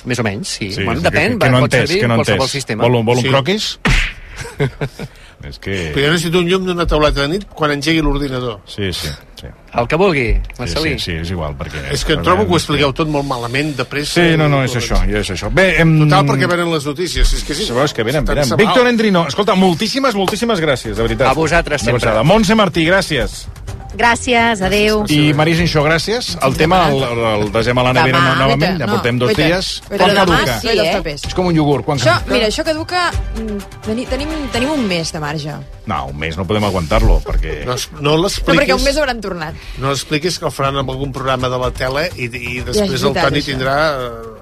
Més 0.04 0.18
o 0.18 0.24
menys, 0.26 0.48
sí. 0.58 0.72
Sí, 0.74 0.82
bueno, 0.82 0.98
que- 1.00 1.08
depèn, 1.12 1.38
que, 1.38 1.46
que 1.46 1.50
no 1.52 1.60
pot 1.62 1.68
entès, 1.70 1.86
servir 1.88 2.00
que 2.02 2.08
no 2.10 2.16
qualsevol 2.18 2.46
entès. 2.48 2.56
sistema. 2.58 2.82
Vol 2.82 2.96
un, 2.98 3.06
vol 3.06 3.18
un 3.18 3.22
Sí. 3.22 3.28
croquis? 3.30 3.78
És 5.48 5.58
que... 5.58 5.90
Però 5.94 6.06
jo 6.06 6.12
necessito 6.12 6.38
un 6.38 6.46
llum 6.48 6.64
d'una 6.68 6.86
tauleta 6.86 7.22
de 7.24 7.28
nit 7.34 7.46
quan 7.50 7.72
engegui 7.74 8.00
l'ordinador. 8.04 8.60
Sí, 8.66 8.92
sí, 8.92 9.08
sí. 9.40 9.46
El 9.74 9.88
que 9.88 9.96
vulgui, 9.96 10.26
Sí, 10.36 10.54
Marcelí. 10.58 10.92
sí, 10.98 11.04
sí, 11.06 11.12
és 11.22 11.30
igual, 11.32 11.56
perquè... 11.58 11.80
És 11.90 12.04
que 12.04 12.16
trobo 12.22 12.44
que 12.46 12.52
ho 12.52 12.58
expliqueu 12.60 12.92
tot 12.94 13.08
molt 13.10 13.26
malament, 13.26 13.72
de 13.76 13.84
pressa. 13.88 14.20
Sí, 14.20 14.36
no, 14.38 14.46
no, 14.48 14.60
és 14.62 14.76
això, 14.78 15.00
ja 15.08 15.18
és 15.24 15.30
això. 15.34 15.50
Bé, 15.50 15.80
em... 15.82 15.96
Total, 16.04 16.26
perquè 16.28 16.46
venen 16.50 16.70
les 16.72 16.86
notícies. 16.86 17.26
Si 17.26 17.40
és 17.40 17.44
que 17.48 17.54
sí. 17.58 17.66
Sí, 17.66 17.72
veus 17.74 17.92
que 17.96 18.04
venen, 18.06 18.24
venen. 18.28 18.54
Víctor 18.56 18.86
Endrino, 18.86 19.26
escolta, 19.26 19.54
moltíssimes, 19.58 20.14
moltíssimes 20.14 20.60
gràcies, 20.62 20.94
de 20.94 21.02
veritat. 21.02 21.28
A 21.28 21.34
vosaltres, 21.34 21.80
sempre. 21.82 21.98
veritat. 22.04 22.24
Montse 22.24 22.54
Martí, 22.54 22.86
gràcies. 22.86 23.46
Gràcies, 23.92 24.62
adeu. 24.64 25.02
I 25.12 25.34
Maria 25.36 25.52
Xinxó, 25.58 25.82
gràcies. 25.84 26.30
El 26.40 26.54
tema 26.56 26.78
el, 26.88 27.02
el 27.04 27.50
desem 27.52 27.76
a 27.76 27.82
la 27.84 27.92
nevera 27.92 28.22
Demà. 28.22 28.38
novament, 28.40 28.78
ja 28.80 28.86
No, 28.86 28.94
portem 28.94 29.18
dos 29.20 29.28
guaita, 29.34 29.48
dies. 29.50 29.68
guaita, 29.84 29.98
Quan 30.06 30.14
demà 30.16 30.38
caduca? 30.38 30.54
sí, 30.62 30.68
eh? 30.80 31.16
És 31.28 31.34
com 31.36 31.50
un 31.50 31.56
iogurt, 31.58 31.84
quan 31.84 31.98
Això, 32.00 32.14
caduca? 32.16 32.32
mira, 32.32 32.46
això 32.48 32.64
caduca... 32.64 33.02
mm, 33.36 33.58
Teni, 33.84 34.06
tenim, 34.08 34.32
tenim 34.54 34.70
un 34.72 34.86
mes 34.88 35.12
de 35.12 35.20
marge. 35.32 35.56
No, 35.88 36.02
un 36.12 36.18
mes 36.20 36.36
no 36.38 36.44
podem 36.46 36.68
aguantar-lo, 36.68 37.18
perquè... 37.26 37.62
No, 37.66 37.74
es- 37.80 37.88
no 37.96 38.12
No, 38.12 38.16
perquè 38.20 38.22
l'expliquis... 38.28 38.76
un 38.76 38.84
mes 38.86 39.00
hauran 39.02 39.20
tornat. 39.24 39.56
No 39.82 39.90
l'expliquis 39.90 40.38
que 40.38 40.46
el 40.46 40.52
faran 40.54 40.76
amb 40.84 40.92
algun 40.92 41.10
programa 41.16 41.48
de 41.50 41.58
la 41.64 41.72
tele 41.74 42.06
i, 42.20 42.28
i 42.28 42.60
després 42.62 43.00
el 43.02 43.10
veritat, 43.10 43.24
Toni 43.32 43.40
això. 43.42 43.50
tindrà 43.50 43.76
eh, 43.96 44.38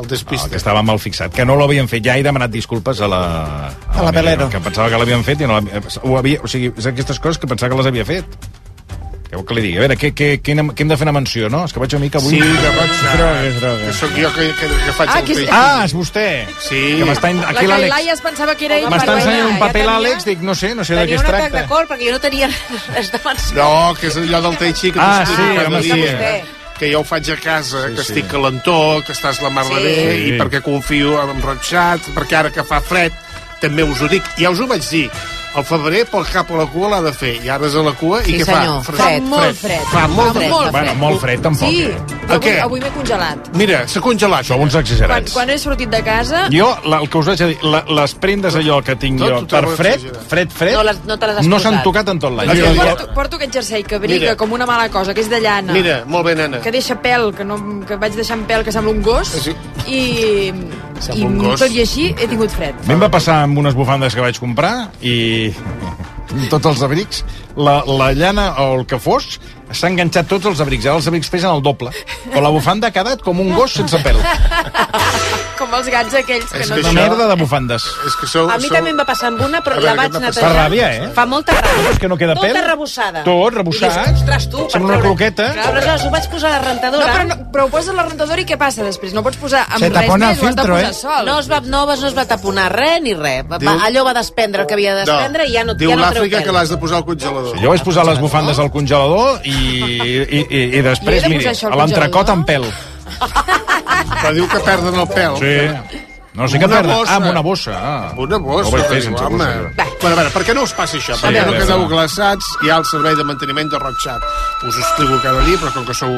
el 0.00 0.06
despiste. 0.08 0.46
No, 0.46 0.52
que 0.54 0.60
estava 0.62 0.82
mal 0.86 1.00
fixat, 1.02 1.34
que 1.34 1.44
no 1.44 1.58
l'havien 1.60 1.90
fet. 1.90 2.04
Ja 2.06 2.14
he 2.16 2.22
demanat 2.24 2.54
disculpes 2.54 3.02
a 3.04 3.08
la... 3.10 3.20
A 3.90 4.06
la 4.06 4.12
Pelero. 4.14 4.46
Que 4.48 4.62
pensava 4.64 4.88
que 4.88 4.96
l'havien 5.02 5.26
fet 5.26 5.42
i 5.44 5.50
no 5.50 5.58
l'havien... 5.58 5.84
Ho 6.06 6.16
havia, 6.16 6.40
o 6.40 6.48
sigui, 6.48 6.70
és 6.78 6.86
aquestes 6.88 7.18
coses 7.20 7.42
que 7.42 7.50
pensava 7.50 7.74
que 7.74 7.82
les 7.82 7.90
havia 7.90 8.06
fet. 8.08 8.38
Què 9.30 9.36
vol 9.38 9.44
que 9.46 9.54
li 9.54 9.62
digui? 9.62 9.76
A 9.78 9.82
veure, 9.84 9.94
què, 9.96 10.08
què, 10.10 10.28
què, 10.42 10.54
hem, 10.58 10.70
què 10.74 10.82
hem 10.82 10.88
de 10.90 10.96
fer 10.98 11.06
una 11.06 11.12
menció, 11.14 11.48
no? 11.48 11.60
És 11.64 11.70
que 11.72 11.78
vaig 11.78 11.92
una 11.94 12.02
mica 12.02 12.18
avui... 12.18 12.32
Sí, 12.34 12.40
de 12.40 12.70
roig. 12.74 12.94
Drogues, 13.14 13.60
drogues. 13.60 13.84
Que 13.86 13.92
sóc 14.00 14.16
jo 14.18 14.30
que, 14.34 14.46
que, 14.58 14.70
que 14.86 14.94
faig 14.98 15.12
Ah, 15.14 15.18
el 15.20 15.24
que 15.28 15.32
és- 15.36 15.38
peix. 15.38 15.52
Ah, 15.54 15.84
és 15.86 15.94
vostè! 15.94 16.24
Sí. 16.66 16.80
Que 16.98 17.06
m'està... 17.06 17.30
La 17.38 17.52
Aquí 17.52 17.68
l'Àlex... 17.70 17.92
Cailà 17.94 18.12
es 18.16 18.24
pensava 18.26 18.56
que 18.58 18.66
era 18.66 18.80
ell. 18.80 18.88
M'està 18.90 19.14
ensenyant 19.20 19.52
un 19.52 19.58
paper 19.62 19.84
ja 19.84 19.92
l'Àlex, 19.92 20.26
dic, 20.26 20.42
no 20.42 20.56
sé, 20.58 20.72
no 20.74 20.82
sé 20.88 20.98
de 20.98 21.04
què 21.06 21.14
Tenia 21.14 21.20
es 21.20 21.22
un 21.22 21.30
atac 21.30 21.44
de 21.46 21.50
tracta. 21.54 21.68
cor 21.70 21.86
perquè 21.92 22.08
jo 22.10 22.16
no 22.18 22.20
tenia 22.26 22.50
res 22.96 23.12
de 23.14 23.20
menció. 23.24 23.56
No, 23.62 23.94
que 24.00 24.10
és 24.10 24.18
allò 24.24 24.42
del 24.48 24.58
tai 24.64 24.72
chi 24.82 24.90
que 24.90 24.98
Ah, 25.06 25.22
sí, 25.24 25.48
cada 25.62 25.80
dia. 25.86 26.12
sí. 26.18 26.56
Que 26.80 26.90
jo 26.90 27.00
ho 27.04 27.04
faig 27.04 27.30
a 27.30 27.36
casa, 27.36 27.86
Sí, 27.86 27.94
que 27.94 28.02
sí. 28.02 28.08
estic 28.10 28.30
calentó, 28.34 28.78
que 29.06 29.12
estàs 29.14 29.38
la 29.46 29.50
mar 29.54 29.66
de 29.70 29.76
Sí. 29.78 29.84
bé, 29.84 29.98
Sí. 30.16 30.30
i 30.34 30.38
perquè 30.42 30.60
confio 30.64 31.20
en 31.22 31.42
Rotxat, 31.42 32.00
perquè 32.16 32.34
ara 32.42 32.50
que 32.50 32.64
fa 32.64 32.80
fred, 32.80 33.12
també 33.60 33.84
us 33.86 34.00
ho 34.02 34.08
dic. 34.08 34.24
Ja 34.40 34.50
us 34.50 34.58
ho 34.58 34.66
vaig 34.66 34.82
dir. 34.90 35.06
El 35.58 35.64
febrer 35.66 36.04
pel 36.06 36.22
cap 36.30 36.50
a 36.54 36.58
la 36.60 36.64
cua 36.70 36.88
l'ha 36.92 37.00
de 37.02 37.10
fer, 37.12 37.32
i 37.42 37.48
ara 37.50 37.66
és 37.66 37.74
a 37.74 37.82
la 37.82 37.90
cua, 37.98 38.20
Sí, 38.22 38.36
i 38.36 38.38
què 38.38 38.44
senyor, 38.46 38.84
fa? 38.86 38.92
fred. 38.92 39.22
molt 39.26 39.56
fred. 39.58 39.80
Fa 39.90 40.06
molt 40.06 40.28
Fa 40.28 40.38
fred. 40.38 40.50
molt 40.52 40.70
Bueno, 40.70 40.94
molt 40.94 41.20
fred, 41.20 41.40
tampoc. 41.42 41.68
Sí, 41.68 41.82
eh? 41.82 41.96
però 42.06 42.36
avui, 42.36 42.44
què? 42.46 42.52
avui 42.62 42.80
m'he 42.84 42.90
congelat. 42.94 43.48
Mira, 43.58 43.80
s'ha 43.88 44.00
congelat. 44.00 44.44
Sou 44.46 44.60
uns 44.62 44.72
Quan, 44.76 44.84
exagerats. 44.84 45.32
quan 45.32 45.50
he 45.50 45.58
sortit 45.58 45.90
de 45.90 46.02
casa... 46.06 46.44
Jo, 46.54 46.68
la, 46.84 47.00
el 47.00 47.08
que 47.10 47.18
us 47.18 47.26
vaig 47.26 47.38
dir, 47.42 47.58
la, 47.64 47.82
les 47.98 48.14
prendes 48.14 48.54
allò 48.54 48.80
que 48.84 48.94
tinc 48.94 49.18
Tot 49.18 49.28
jo 49.28 49.46
per 49.48 49.64
fred, 49.76 50.06
fred, 50.28 50.50
fred, 50.52 50.74
No 50.74 50.84
les- 50.84 51.04
no 51.04 51.18
te 51.18 51.26
les 51.26 51.36
has 51.38 51.46
no 51.48 51.58
s'han 51.58 51.82
tocat 51.82 52.08
en 52.14 52.20
tot 52.20 52.32
l'any. 52.32 52.54
Jo 52.56 52.70
porto, 52.76 53.08
porto 53.14 53.36
aquest 53.36 53.52
jersei 53.58 53.82
que 53.82 53.98
briga 53.98 54.20
Mira. 54.20 54.36
com 54.36 54.52
una 54.52 54.66
mala 54.66 54.88
cosa, 54.88 55.12
que 55.12 55.20
és 55.20 55.28
de 55.28 55.40
llana. 55.40 55.72
Mira, 55.72 56.04
molt 56.06 56.26
bé, 56.26 56.36
nena. 56.36 56.60
que 56.60 56.70
deixa 56.70 56.94
pèl, 57.02 57.34
que, 57.34 57.42
no, 57.44 57.58
que 57.84 57.96
vaig 57.96 58.14
deixar 58.14 58.38
en 58.38 58.46
pèl 58.46 58.62
que 58.62 58.70
sembla 58.70 58.92
un 58.92 59.02
gos, 59.02 59.26
Sí. 59.28 59.50
i, 59.88 60.52
i 61.14 61.24
gos. 61.24 61.60
tot 61.62 61.70
i 61.72 61.80
així 61.84 62.10
he 62.12 62.28
tingut 62.30 62.52
fred. 62.54 62.76
A 62.84 62.88
mi 62.88 62.96
em 62.96 63.02
va 63.02 63.10
passar 63.12 63.40
amb 63.46 63.58
unes 63.62 63.76
bufandes 63.78 64.16
que 64.16 64.24
vaig 64.24 64.40
comprar 64.42 64.90
i 65.02 65.52
tots 66.50 66.66
els 66.70 66.82
abrics, 66.86 67.24
la, 67.56 67.80
la 67.86 68.12
llana 68.14 68.50
o 68.62 68.74
el 68.78 68.86
que 68.86 69.00
fos, 69.02 69.38
s'ha 69.72 69.88
enganxat 69.88 70.26
tots 70.28 70.46
els 70.46 70.60
abrics. 70.60 70.86
Ara 70.86 70.96
els 71.00 71.06
abrics 71.10 71.30
pesen 71.30 71.50
el 71.50 71.62
doble. 71.62 71.90
Però 72.30 72.42
la 72.42 72.50
bufanda 72.54 72.88
ha 72.88 72.94
quedat 72.94 73.22
com 73.22 73.40
un 73.40 73.52
gos 73.54 73.72
sense 73.80 73.96
pèl. 74.04 74.16
Com 75.60 75.74
els 75.76 75.88
gats 75.92 76.14
aquells 76.16 76.48
que 76.48 76.62
És 76.64 76.70
no... 76.70 76.76
que 76.78 76.80
Una 76.80 76.88
això- 76.88 77.10
merda 77.10 77.26
de 77.28 77.34
bufandes. 77.36 77.84
És 78.08 78.14
que 78.16 78.26
sou... 78.26 78.46
A 78.48 78.56
mi 78.56 78.64
sou... 78.70 78.72
també 78.78 78.90
em 78.94 79.00
va 79.00 79.04
passar 79.04 79.28
amb 79.28 79.42
una, 79.44 79.60
però 79.60 79.76
veure, 79.76 79.90
la 79.90 79.96
vaig 79.98 80.14
netejar. 80.16 80.40
Fa 80.46 80.52
ràbia, 80.56 80.86
eh? 80.96 81.08
Fa 81.16 81.26
molta 81.28 81.52
ràbia. 81.58 81.90
És 81.92 81.98
que 82.00 82.08
no 82.08 82.16
queda 82.16 82.34
Tota 82.38 82.48
pèl. 82.48 82.64
rebussada. 82.64 83.22
Tot 83.26 83.58
rebussat. 83.58 83.92
I 83.92 84.06
dius, 84.08 84.22
ostres, 84.22 84.46
tu, 84.48 84.62
per 84.64 84.72
Sembla 84.72 84.88
una 84.88 84.96
treure- 84.96 85.10
croqueta. 85.10 85.48
Clar, 85.58 85.66
aleshores 85.74 86.06
ho 86.08 86.12
vaig 86.14 86.28
posar 86.32 86.48
a 86.48 86.54
la 86.54 86.60
No, 86.62 86.68
rentadora. 86.70 87.10
però, 87.12 87.26
no, 87.28 87.36
però 87.52 87.66
ho 87.66 87.70
poses 87.74 87.90
a 87.92 87.96
la 87.98 88.06
rentadora 88.08 88.40
i 88.40 88.46
què 88.48 88.56
passa 88.62 88.86
després? 88.88 89.12
No 89.12 89.22
pots 89.26 89.36
posar 89.42 89.66
amb 89.68 89.84
Se 89.84 89.90
res 89.90 89.98
més, 90.00 90.08
ho 90.08 90.16
has 90.16 90.40
de 90.40 90.46
filtro, 90.46 90.74
posar 90.78 90.88
eh? 90.90 90.94
sol. 91.02 91.28
No 91.28 91.36
es 91.44 91.50
va, 91.52 91.60
no, 91.60 91.84
no 91.92 92.08
es 92.08 92.16
va 92.16 92.24
taponar 92.32 92.66
res 92.72 92.96
ni 93.04 93.12
res. 93.20 93.44
Va, 93.52 93.60
Diu- 93.60 93.84
allò 93.90 94.04
va 94.08 94.16
desprendre 94.16 94.62
el 94.64 94.66
que 94.70 94.78
havia 94.80 94.94
de 94.96 95.04
desprendre 95.04 95.44
i 95.46 95.52
ja 95.52 95.64
no, 95.68 95.74
Diu 95.76 95.92
ja 95.92 95.96
no 96.00 96.08
treu 96.08 96.24
l'Àfrica 96.24 96.40
pèl. 96.40 96.46
que 96.48 96.56
l'has 96.56 96.72
de 96.72 96.80
posar 96.80 97.02
al 97.02 97.04
congelador. 97.04 97.60
Jo 97.60 97.68
vaig 97.76 97.84
posar 97.84 98.06
les 98.08 98.18
bufandes 98.18 98.58
al 98.58 98.70
congelador 98.72 99.44
i, 99.44 99.54
i, 99.60 100.42
i, 100.42 100.62
i 100.78 100.82
després, 100.84 101.26
miri, 101.28 101.46
a 101.50 101.76
l'entrecot 101.82 102.32
amb 102.32 102.46
pèl. 102.48 102.66
Però 104.20 104.32
diu 104.36 104.46
que 104.50 104.60
perden 104.66 104.94
el 105.02 105.08
pèl. 105.10 105.36
Sí. 105.40 106.06
No 106.38 106.46
sé 106.46 106.60
què 106.62 106.66
Una 106.68 106.76
perden. 106.78 106.92
bossa. 106.94 107.10
Ah, 107.12 107.16
amb 107.18 107.26
una 107.32 107.40
bossa. 107.42 107.72
Ah. 107.74 108.12
Una 108.16 108.38
bossa, 108.38 108.62
No 108.62 108.68
ho 108.68 108.72
vaig 108.76 108.86
fer 108.92 109.00
sense 109.02 109.24
home. 109.24 109.38
bossa. 109.38 109.86
Bueno, 110.00 110.14
a 110.14 110.18
veure, 110.20 110.30
per 110.30 110.42
què 110.46 110.54
no 110.54 110.62
us 110.62 110.72
passi 110.78 111.00
això? 111.00 111.16
Sí, 111.18 111.22
per 111.26 111.32
què 111.34 111.40
a 111.42 111.46
no 111.48 111.56
quedeu 111.58 111.86
glaçats? 111.90 112.46
Hi 112.62 112.70
ha 112.70 112.76
el 112.80 112.86
servei 112.86 113.16
de 113.18 113.24
manteniment 113.26 113.68
de 113.72 113.78
Rockchat. 113.82 114.22
Us 114.62 114.76
ho 114.76 114.80
explico 114.84 115.18
cada 115.24 115.42
dia, 115.48 115.58
però 115.58 115.72
com 115.74 115.84
que 115.88 115.94
sou 115.98 116.14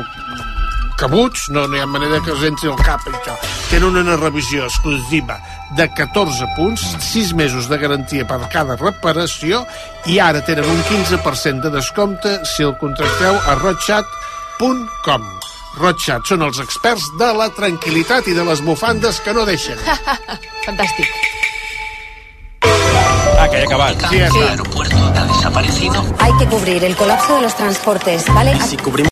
cabuts, 1.03 1.49
no, 1.51 1.67
no 1.67 1.75
hi 1.77 1.81
ha 1.83 1.87
manera 1.91 2.21
que 2.23 2.31
us 2.31 2.45
entri 2.47 2.69
al 2.71 2.79
cap 2.87 3.03
això. 3.11 3.35
Tenen 3.73 3.97
una 3.99 4.15
revisió 4.21 4.69
exclusiva 4.69 5.41
de 5.75 5.89
14 5.99 6.47
punts, 6.55 6.85
6 7.09 7.33
mesos 7.35 7.67
de 7.71 7.79
garantia 7.83 8.27
per 8.29 8.39
cada 8.53 8.77
reparació 8.79 9.65
i 10.07 10.21
ara 10.23 10.45
tenen 10.47 10.69
un 10.71 10.83
15% 10.87 11.67
de 11.67 11.75
descompte 11.75 12.37
si 12.47 12.63
el 12.63 12.77
contracteu 12.79 13.35
a 13.35 13.59
rockchat.com. 13.59 15.27
Rockchat 15.81 16.29
són 16.29 16.47
els 16.47 16.61
experts 16.63 17.09
de 17.19 17.33
la 17.35 17.49
tranquil·litat 17.57 18.29
i 18.31 18.37
de 18.39 18.47
les 18.47 18.63
bufandes 18.63 19.19
que 19.25 19.35
no 19.35 19.47
deixen. 19.49 19.81
Fantàstic. 20.67 21.09
Ah, 22.63 23.49
que 23.49 23.59
ha 23.59 23.65
acabat. 23.65 24.05
Sí, 24.07 24.21
està. 24.23 24.51
aeropuerto 24.53 24.97
ha 25.17 25.25
desaparecido. 25.33 26.05
Hay 26.21 26.37
que 26.39 26.47
cubrir 26.47 26.85
el 26.85 26.95
colapso 26.95 27.35
de 27.37 27.43
los 27.43 27.57
transportes, 27.57 28.33
¿vale? 28.33 28.55
Si 28.69 28.77
cubrimos 28.77 29.11